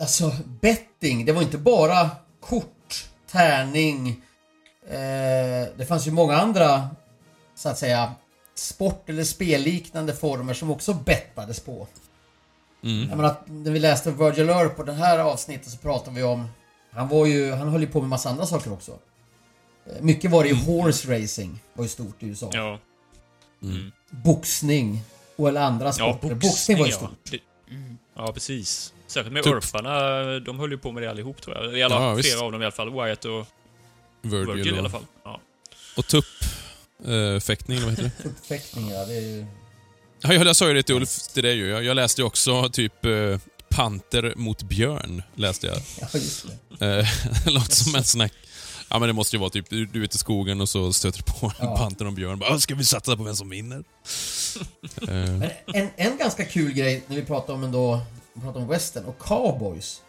[0.00, 1.24] alltså betting.
[1.24, 4.08] Det var inte bara kort, tärning.
[4.88, 6.88] Eh, det fanns ju många andra,
[7.54, 8.12] så att säga,
[8.54, 11.86] sport eller spelliknande former som också bettades på.
[12.82, 13.08] Mm.
[13.08, 16.22] Jag menar, att när vi läste Virgil Earp på det här avsnittet så pratade vi
[16.22, 16.48] om,
[16.90, 18.98] han var ju, han höll ju på med massa andra saker också.
[19.86, 22.50] Eh, Mycket var det ju horse racing, var ju stort i USA.
[22.54, 22.78] Ja.
[24.10, 25.00] Boxning
[25.36, 26.28] och eller andra Ja, sporter.
[26.34, 26.96] boxning, Boxning var ju ja.
[26.98, 27.30] stort.
[27.30, 27.38] Det,
[28.16, 28.92] ja, precis.
[29.06, 29.54] Särskilt med Tupp.
[29.54, 31.78] Örparna, de höll ju på med det allihop tror jag.
[31.78, 32.42] I alla, Ja, flera visst.
[32.42, 32.90] av dem i alla fall.
[32.92, 33.46] Wyatt och
[34.22, 35.06] Virgil, Virgil i alla fall.
[35.24, 35.40] Ja.
[35.96, 36.24] och tupp
[37.04, 38.28] eh, fäktning, eller vad heter det?
[38.28, 39.04] Uppfäktning, ja.
[39.04, 39.46] Det är ju...
[40.20, 41.66] Ja, jag, jag sa ju det till Ulf, till dig ju.
[41.68, 43.38] Jag, jag läste ju också typ eh,
[43.70, 45.76] Panter mot björn, läste jag.
[46.00, 46.46] Ja, just
[46.78, 46.86] det.
[46.98, 47.06] Eh,
[47.52, 48.30] låter som en sån här...
[48.90, 51.18] Ja men det måste ju vara typ, du, är ute i skogen och så stöter
[51.18, 51.76] du på en Ja.
[51.76, 52.38] panter och en björn.
[52.38, 53.84] Bara, "Ah, ska vi satsa på vem som vinner?
[55.08, 58.00] Eh, Men en, en ganska kul grej när vi pratar om ändå,
[58.34, 60.02] vi pratar om western och cowboys.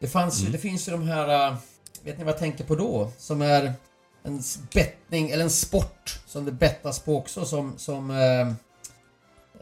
[0.00, 0.52] Det, fanns, Mm.
[0.52, 1.56] det finns ju de här, äh,
[2.04, 3.12] vet ni vad jag tänker på då?
[3.18, 3.72] Som är
[4.24, 4.42] en
[4.74, 8.52] bettning, eller en sport som det bettas på också som, som äh,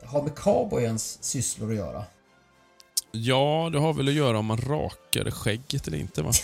[0.09, 2.05] har med cowboyens sysslor att göra.
[3.23, 6.33] Ja, det har väl att göra om man rakar skägget eller inte va?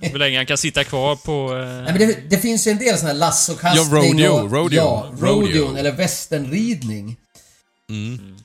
[0.00, 1.56] Hur länge han kan sitta kvar på...
[1.56, 4.52] Eh, Nej, men det, det finns ju en del sådana här lassokastning Ja, rodeo, och,
[4.52, 5.40] rodeo, Ja, rodeo.
[5.40, 7.16] rodeon eller westernridning.
[7.90, 8.36] Mm.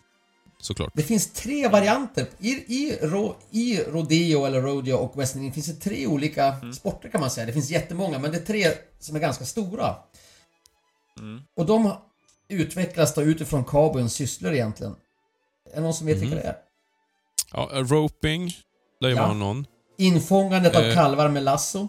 [0.61, 0.91] Såklart.
[0.95, 2.27] Det finns tre varianter.
[2.39, 7.22] I, i, ro, I rodeo eller rodeo och western finns det tre olika sporter kan
[7.22, 7.45] man säga.
[7.45, 8.68] Det finns jättemånga men det är tre
[8.99, 9.95] som är ganska stora.
[11.57, 11.93] Och de
[12.47, 14.95] utvecklas då utifrån cowboyens sysslor egentligen.
[15.72, 16.56] Är det någon som vet vilka det är?
[17.53, 18.53] Ja, eh, roping
[18.99, 19.22] lär ju Ja.
[19.22, 19.65] vara någon.
[19.98, 20.95] Infångandet av Eh.
[20.95, 21.88] kalvar med lasso.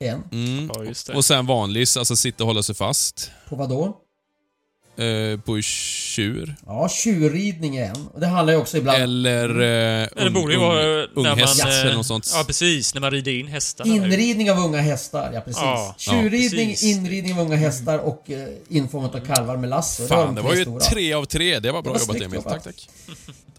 [0.00, 0.22] En.
[0.32, 0.70] Mm.
[0.74, 1.14] Ja, just det.
[1.14, 3.30] Och sen vanlig, alltså sitta och hålla sig fast.
[3.48, 3.96] På vad då?
[4.96, 6.56] Eh, på tjur.
[6.66, 8.06] Ja, tjurridning är en.
[8.14, 9.02] Och det handlar ju också ibland...
[9.02, 11.38] Eller eh, det ung, borde ju vara eh, när man...
[11.38, 12.30] eller eh, något sånt.
[12.34, 12.94] Ja, precis.
[12.94, 13.94] När man rider in hästarna.
[13.94, 15.62] Inridning av unga hästar, ja precis.
[15.62, 16.96] Ja, Tjurridning, ja, precis.
[16.96, 20.02] inridning av unga hästar och eh, infångat av kalvar med lasso.
[20.02, 20.80] var Fan, de det tre var ju stora.
[20.80, 21.58] tre av tre.
[21.58, 22.34] Det var bra var jobbat Emil.
[22.34, 22.52] jobbat.
[22.52, 22.88] Tack, tack.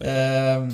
[0.00, 0.72] Ehm,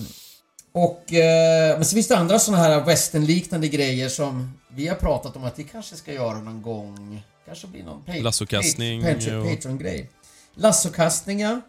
[0.73, 1.13] och...
[1.13, 5.45] Eh, men så finns det andra sådana här westernliknande grejer som vi har pratat om
[5.45, 7.23] att vi kanske ska göra någon gång.
[7.47, 9.03] Kanske blir någon Lassokastning.
[9.03, 10.11] Patreon-grej.
[10.57, 11.61] Lassokastning, ja.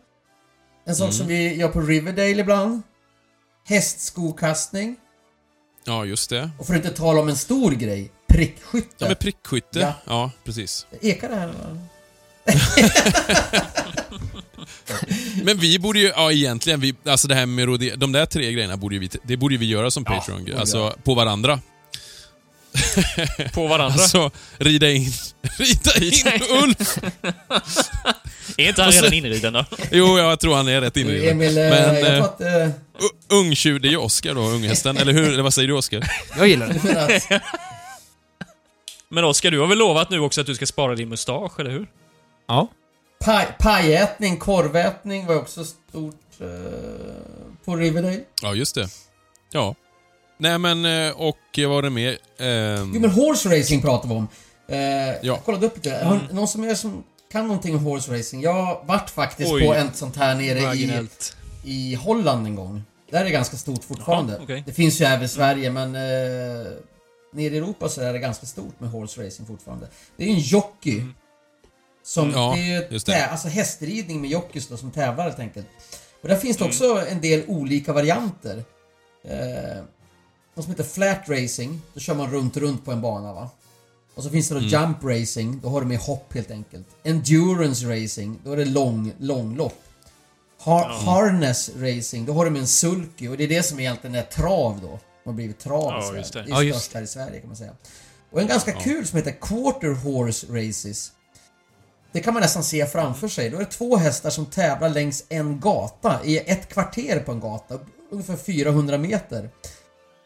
[0.86, 1.14] En sak Mm.
[1.18, 2.82] som vi gör på Riverdale ibland.
[3.66, 4.96] Hästskokastning.
[5.86, 6.52] Ja, just det.
[6.60, 8.12] Och för att inte tala om en stor grej.
[8.28, 8.96] Prickskytte.
[8.98, 9.80] Ja, med prickskytte.
[9.80, 9.94] Ja.
[10.06, 10.86] Ja, precis.
[11.02, 11.48] Ekar det här?
[11.48, 11.78] va?
[15.44, 18.52] Men vi borde ju, ja egentligen, vi, alltså det här med rode, de där tre
[18.52, 21.60] grejerna borde vi, det borde vi göra som Patreon, borde alltså på varandra.
[23.54, 23.94] På varandra.
[24.02, 25.12] Alltså, rida in,
[25.98, 26.98] rida in Ulf!
[28.58, 29.66] Är inte han redan inriden då?
[29.92, 31.30] Jo, jag tror han är rätt inriden.
[31.30, 32.42] Emil, eh, Men jag tror eh, att...
[32.42, 32.70] Eh,
[33.30, 34.98] ungtjur, det är ju Oscar då, unghästen.
[34.98, 35.34] Eller hur?
[35.34, 36.04] Eller vad säger du Oscar?
[36.38, 37.22] Jag gillar det.
[39.10, 41.72] men Oskar, du har väl lovat nu också att du ska spara din mustasch, eller
[41.72, 41.88] hur?
[42.48, 42.68] Ja.
[43.26, 46.48] paj, pajätning, korvätning var också stort eh,
[47.66, 48.20] på Riverdale.
[48.42, 48.88] Ja, just det.
[49.52, 49.76] Ja.
[50.38, 52.18] Nej men, eh, och vad var det mer?
[52.40, 54.28] Ehm, Jo men horse racing pratar vi om.
[54.70, 55.14] Eh, Ja.
[55.22, 55.96] Jag kollade upp lite.
[56.06, 57.04] Har någon som är som
[57.34, 58.44] kan någonting om horse racing?
[58.44, 59.66] Jag vart faktiskt Oj.
[59.68, 61.38] på ett sånt här nere i, Marginellt.
[61.64, 62.84] i Holland en gång.
[63.12, 64.34] Där är det ganska stort fortfarande.
[64.34, 64.64] Jaha, okej.
[64.66, 66.72] Det finns ju även i Sverige men eh,
[67.34, 69.88] nere i Europa så är det ganska stort med horse racing fortfarande.
[70.18, 71.04] Det är ju en jockey.
[72.06, 72.36] Som, Mm.
[72.40, 73.12] Ja, det är ju just det.
[73.14, 75.68] tä- alltså hästridning med jockeys då, som tävlar helt enkelt.
[76.22, 76.70] Och där finns det Mm.
[76.70, 78.64] också en del olika varianter.
[79.26, 79.84] Eh,
[80.56, 81.82] något som heter flat racing.
[81.94, 83.50] Då kör man runt, runt på en bana va.
[84.16, 84.70] Och så finns det då Mm.
[84.72, 85.60] jump racing.
[85.64, 86.88] Då har du med hopp helt enkelt.
[87.04, 88.40] Endurance racing.
[88.44, 89.84] Då är det lång, långlopp.
[90.60, 92.26] Har, Harness racing.
[92.28, 93.28] Då har du med en sulky.
[93.28, 95.00] Och det är det som egentligen är trav då.
[95.24, 96.46] Det har blivit trav Ja, i Sverige.
[96.46, 96.54] det.
[96.54, 97.72] Det är Ja, störst här i Sverige kan man säga.
[98.32, 101.12] Och en ganska kul som heter Quarter Horse Races.
[102.12, 103.50] Det kan man nästan se framför sig.
[103.50, 107.40] Då är det två hästar som tävlar längs en gata i ett kvarter på en
[107.40, 107.80] gata.
[108.12, 109.50] Ungefär 400 meter.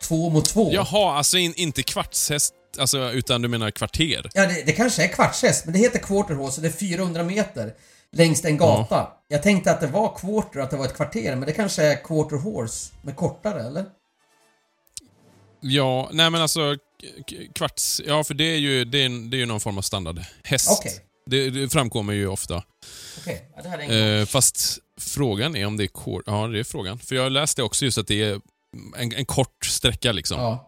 [0.01, 0.69] Två mot två.
[0.73, 4.29] Jaha, alltså in, inte kvartshäst, alltså, utan du menar kvarter?
[4.33, 7.23] Ja, det, det kanske är kvartshäst, men det heter quarter horse och det är 400
[7.23, 7.73] meter
[8.11, 9.07] längs en gata.
[9.27, 11.95] Jag tänkte att det var quarter, att det var ett kvarter, men det kanske är
[12.03, 13.85] quarter horse med kortare, eller?
[15.59, 16.77] Ja, nej men alltså
[17.55, 18.01] kvarts...
[18.05, 20.71] Ja, för det är ju, det är, det är ju någon form av standardhäst.
[20.71, 20.93] Okej.
[21.25, 22.63] Det, det framkommer ju ofta.
[23.21, 24.19] Okej, ja, det här är.
[24.19, 26.23] Eh, fast frågan är om det är kort...
[26.25, 26.99] Ja, det är frågan.
[26.99, 28.41] För jag läste också just att det är
[28.97, 30.39] en, en kort sträcka liksom.
[30.41, 30.66] Ja.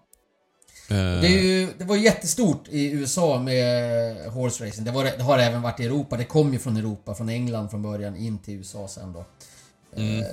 [0.89, 4.85] Eh, Det, är ju, det var jättestort i USA med horse racing.
[4.85, 6.17] Det, var, det har även varit i Europa.
[6.17, 9.25] Det kom ju från Europa, från England från början, in till USA sen då.
[9.95, 10.19] Mm.
[10.19, 10.25] Eh,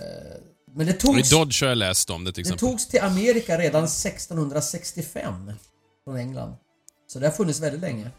[0.74, 2.68] Men det och I togs, Dodge har jag läst om det till det exempel.
[2.68, 5.52] togs till Amerika redan 1665
[6.04, 6.54] från England.
[7.06, 8.10] Så det har funnits väldigt länge.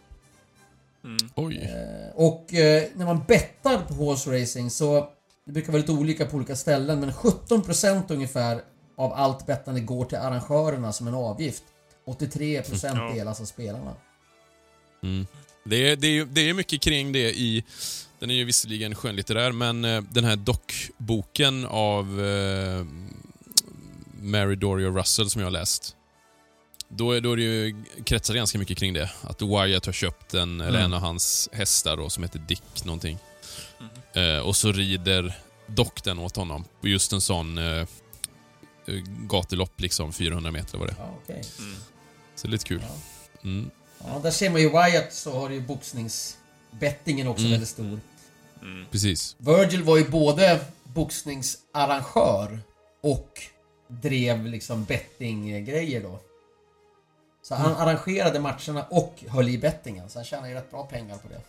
[1.35, 1.57] Oj.
[1.57, 2.45] Eh, Och
[2.95, 5.09] när man bettar på horse racing så
[5.45, 8.61] det brukar vara lite olika på olika ställen men 17% ungefär
[8.97, 11.63] av allt bettande går till arrangörerna som en avgift.
[12.07, 13.13] 83% Ja.
[13.13, 13.93] delas av spelarna.
[15.03, 15.27] Mm.
[15.63, 17.63] Det, är, det, är, det är mycket kring det i...
[18.19, 22.85] Den är ju visserligen skönlitterär, men eh, den här dockboken av eh,
[24.21, 25.95] Mary Doria Russell som jag har läst.
[26.89, 29.11] Då, är, då är det ju, kretsar det ganska mycket kring det.
[29.21, 30.85] Att Wyatt har köpt en, eller Mm.
[30.85, 33.17] en av hans hästar då, som heter Dick någonting.
[34.13, 37.87] Eh, och så rider Doc den åt honom på just en sån eh, eh,
[39.29, 40.95] gatulopp, liksom 400 meter var det.
[40.97, 41.41] Ja, okej.
[42.37, 42.83] Så det är lite kul.
[43.43, 43.69] Mm.
[44.03, 47.51] Ja, där ser man ju Wyatt så har ju boxningsbettingen också Mm.
[47.51, 47.99] väldigt stor.
[48.91, 49.35] Precis.
[49.39, 52.59] Virgil var ju både boxningsarrangör
[53.01, 53.41] och
[53.87, 56.19] drev liksom bettinggrejer då.
[57.41, 57.77] Så han Mm.
[57.81, 60.09] arrangerade matcherna och höll i bettingen.
[60.09, 61.41] Så han tjänade ju rätt bra pengar på det.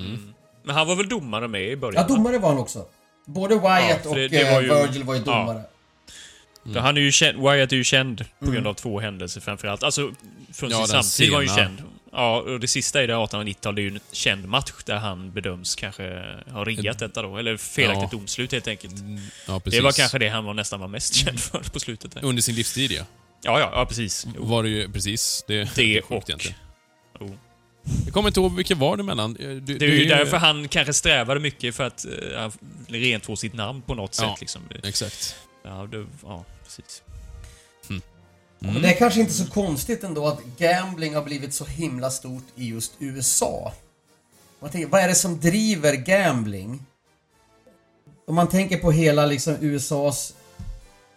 [0.00, 0.34] Mm.
[0.62, 2.04] Men han var väl domare med i början?
[2.08, 2.86] Ja, domare var han också.
[3.24, 5.62] Både Wyatt för och det- det var ju- eh, Virgil var ju ja.
[6.72, 8.66] För Han är ju känd, Wyatt är ju känd på grund Mm.
[8.66, 9.82] av två händelser framförallt.
[9.82, 10.12] Alltså,
[10.54, 11.82] från Ja, sin samtid var han ju känd.
[12.12, 15.32] Ja, och det sista är det 1890-tal, det är ju en känd match där han
[15.32, 17.36] bedöms kanske ha riggat detta då.
[17.36, 18.18] Eller felaktigt Ja.
[18.18, 18.94] domslut helt enkelt.
[19.46, 19.78] Ja, precis.
[19.78, 22.12] Det var kanske det han var nästan var mest känd för på slutet.
[22.12, 22.24] Där.
[22.24, 23.02] Under sin livstid, ja.
[23.42, 24.26] Ja, ja, ja precis.
[24.36, 24.44] Jo.
[24.44, 25.44] Var det ju, precis.
[25.48, 26.56] Det, Det är sjukt egentligen.
[27.20, 27.38] Jo.
[28.04, 29.34] Jag kommer inte ihåg vilket var det mellan.
[29.34, 32.06] Du, Det är ju därför han kanske strävade mycket för att
[32.36, 32.50] uh,
[32.88, 34.40] rentvå sitt namn på något Ja, sätt.
[34.40, 34.62] Liksom.
[34.84, 35.36] Exakt.
[35.66, 37.02] Ja, det, ja, precis.
[38.58, 42.10] Ja, Men det är kanske inte så konstigt ändå att gambling har blivit så himla
[42.10, 43.72] stort i just USA.
[44.60, 46.86] Man tänker, vad är det som driver gambling?
[48.26, 50.34] Om man tänker på hela liksom USAs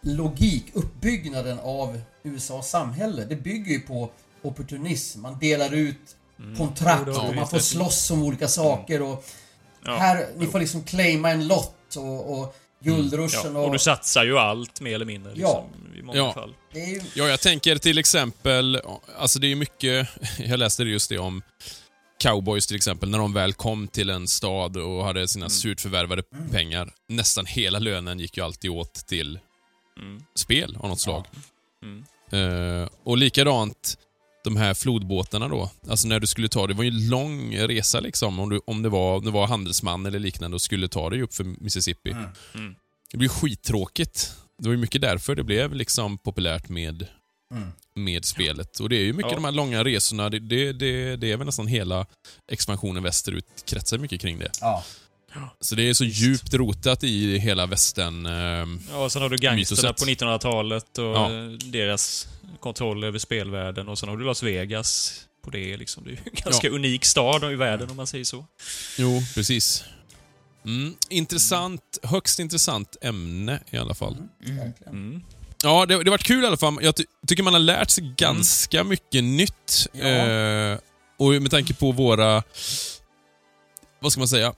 [0.01, 3.25] logik, uppbyggnaden av USAs samhälle.
[3.25, 4.09] Det bygger ju på
[4.41, 5.21] opportunism.
[5.21, 6.15] Man delar ut
[6.57, 9.25] kontrakt det har och man får slåss om olika saker och
[9.85, 9.97] Ja.
[9.97, 13.65] här, ni får liksom claima en lott och, och guldruschen Ja, och...
[13.65, 15.31] och du satsar ju allt mer eller mindre.
[15.35, 15.65] Ja.
[15.73, 16.33] Liksom, I många Ja.
[16.33, 16.55] fall.
[16.73, 17.01] Ju...
[17.15, 18.81] Ja, jag tänker till exempel,
[19.17, 20.07] alltså det är mycket,
[20.39, 21.41] jag läste just det om
[22.19, 25.49] cowboys till exempel, när de väl kom till en stad och hade sina Mm.
[25.49, 26.91] surt förvärvade pengar.
[27.07, 29.39] Nästan hela lönen gick ju alltid åt till
[29.99, 30.23] Mm.
[30.35, 31.25] spel av något slag.
[31.83, 32.03] Mm.
[32.83, 33.97] Eh, och likadant
[34.43, 35.71] de här flodbåtarna då.
[35.89, 38.81] Alltså när du skulle ta, det var ju en lång resa liksom om du, om
[38.81, 42.11] det var, om det var handelsman eller liknande och skulle ta dig upp för Mississippi.
[42.11, 42.75] Mm.
[43.11, 44.33] Det blir skittråkigt.
[44.57, 47.07] Det var ju mycket därför det blev liksom populärt med,
[47.53, 47.67] Mm.
[47.95, 48.79] med spelet.
[48.79, 49.35] Och det är ju mycket Ja.
[49.35, 50.29] de här långa resorna.
[50.29, 52.05] Det, det, det, det är väl nästan hela
[52.51, 54.51] expansionen västerut kretsar mycket kring det.
[54.61, 54.83] Ja.
[55.61, 58.25] Så det är så djupt rotat i hela västern.
[58.25, 61.31] ehm, Ja, och sen har du gangsterna på 1900-talet och Ja.
[61.31, 62.27] eh, deras
[62.59, 63.87] kontroll över spelvärlden.
[63.87, 65.77] Och sen har du Las Vegas på det.
[65.77, 66.03] Liksom.
[66.03, 66.73] Det är ju en ganska Ja.
[66.73, 68.45] unik stad i världen om man säger så.
[68.97, 69.83] Jo, precis.
[70.65, 74.17] Mm, intressant, högst intressant ämne i alla fall.
[74.39, 74.93] Verkligen.
[74.93, 75.23] Mm.
[75.63, 76.77] Ja, det, det har varit kul i alla fall.
[76.81, 79.87] Jag ty tycker man har lärt sig ganska mycket nytt.
[79.93, 80.05] Ja.
[80.07, 80.77] Eh,
[81.17, 82.43] och med tanke på våra,
[83.99, 84.53] vad ska man säga,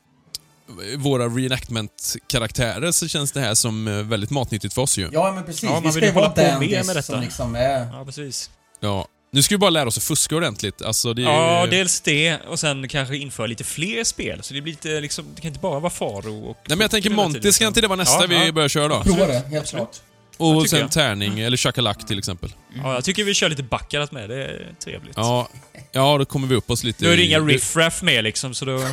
[0.97, 5.09] våra reenactment-karaktärer så känns det här som eh, väldigt matnyttigt för oss ju.
[5.13, 7.13] Ja men precis, Ja, man vi ska ju vara hålla på mer dandies med detta.
[7.13, 7.87] som liksom är...
[7.93, 8.49] Ja, precis.
[8.79, 9.07] Ja.
[9.33, 10.81] Nu ska vi bara lära oss att fuska ordentligt.
[10.81, 14.39] Alltså, det är Ja, dels det och sen kanske införa lite fler spel.
[14.43, 16.57] Så det blir lite liksom, det kan inte bara vara Faro och...
[16.67, 18.51] Nej men jag tänker Monty, ska inte det vara nästa Ja, vi ja.
[18.51, 19.03] börjar köra då?
[19.03, 19.69] Prova det, helt Absolut.
[19.71, 19.95] klart.
[20.37, 20.91] Och sen jag.
[20.91, 22.53] tärning, eller chakalak till exempel.
[22.83, 24.29] Ja, jag tycker vi kör lite backarat med.
[24.29, 25.13] Det är trevligt.
[25.17, 25.49] Ja,
[25.91, 28.53] ja då kommer vi upp oss lite Nu är det i- inga riffraff med liksom,
[28.53, 28.83] så då...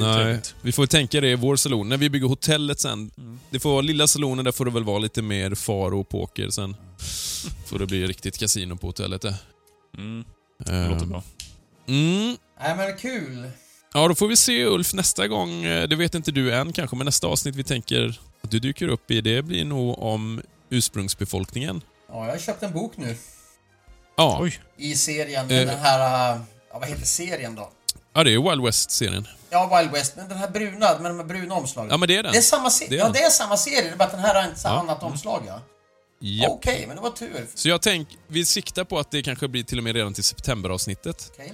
[0.00, 1.88] det Nej, vi får tänka det i vår salon.
[1.88, 3.10] När vi bygger hotellet sen.
[3.18, 3.40] Mm.
[3.50, 6.50] Det får vara lilla salonen, där får det väl vara lite mer faro och poker
[6.50, 6.76] sen.
[7.66, 9.34] får det bli riktigt kasino på hotellet där.
[9.98, 10.24] Mm,
[10.64, 11.22] det Eh, låter bra.
[11.88, 12.36] Mm.
[12.60, 13.50] Nej men kul.
[13.94, 15.64] Ja, då får vi se Ulf nästa gång.
[15.64, 18.88] Eh, Det vet inte du än kanske, men nästa avsnitt vi tänker att du dyker
[18.88, 21.80] upp i, det blir nog om ursprungsbefolkningen.
[22.08, 23.16] Ja, jag har köpt en bok nu.
[24.16, 24.58] Ja, Oj.
[24.76, 25.66] I serien, Eh.
[25.66, 25.98] den här...
[26.70, 27.70] Ja, vad heter serien då?
[28.14, 29.28] Ja det är Wild West-serien.
[29.50, 31.90] Ja, Wild West, men den här bruna, med de här bruna omslagen.
[31.90, 32.32] Ja, men det är den.
[32.32, 32.90] Det är samma serie.
[32.90, 33.82] Det är Ja, det är samma serie.
[33.82, 34.70] Det är bara att den här har ett Ja.
[34.70, 35.60] annat omslag, ja.
[36.20, 36.50] Japp.
[36.50, 37.46] Okej, men det var tur.
[37.54, 40.24] Så jag tänker, vi siktar på att det kanske blir till och med redan till
[40.24, 41.32] septemberavsnittet.
[41.32, 41.52] Okej.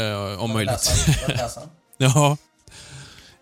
[0.00, 0.90] Eh, om möjligt.
[1.28, 1.62] läsa.
[1.96, 2.36] Ja.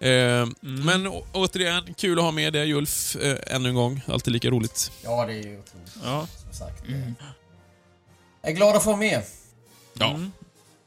[0.01, 4.01] Eh, Men å- återigen, kul att ha med dig Ulf eh, ännu en gång.
[4.09, 4.91] Alltid lika roligt.
[5.05, 5.93] Ja, det är ju otroligt.
[6.05, 6.27] Ja.
[6.45, 6.83] Som sagt.
[8.43, 9.23] Jag är glad att få med.
[9.95, 10.33] Ja, Mm.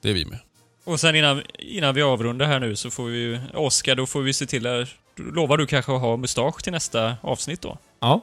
[0.02, 0.40] det är vi med.
[0.86, 3.40] Och sen innan, innan vi avrundar här nu så får vi ju...
[3.54, 4.88] Oskar, då får vi se till att...
[5.18, 7.78] Lovar du kanske att ha mustasch till nästa avsnitt då?
[8.02, 8.22] Ja.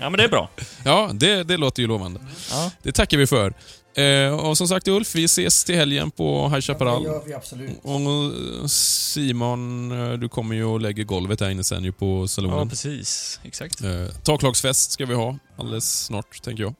[0.00, 0.50] Ja, men det är bra.
[0.84, 2.20] Ja, det, det låter ju lovande.
[2.50, 2.70] Ja.
[2.82, 3.54] Det tackar vi för.
[3.96, 7.04] Eh, och som sagt Ulf, vi ses till helgen på High Det Chaparral.
[7.04, 7.70] gör vi absolut.
[7.82, 12.20] Och eh, Simon, eh, du kommer ju och lägger golvet här inne sen ju på
[12.22, 12.68] Ja, salonen.
[12.68, 13.40] precis.
[13.44, 13.80] Exakt.
[13.82, 16.74] Eh, taklagsfest ska vi ha alldeles snart, tänker jag.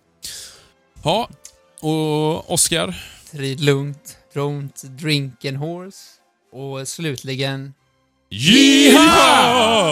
[1.05, 1.29] Ja,
[1.81, 3.05] och Oskar.
[3.31, 5.99] Rid lugnt, don't drink and horse.
[6.53, 7.75] Och slutligen...
[8.31, 9.83] Yeehaw!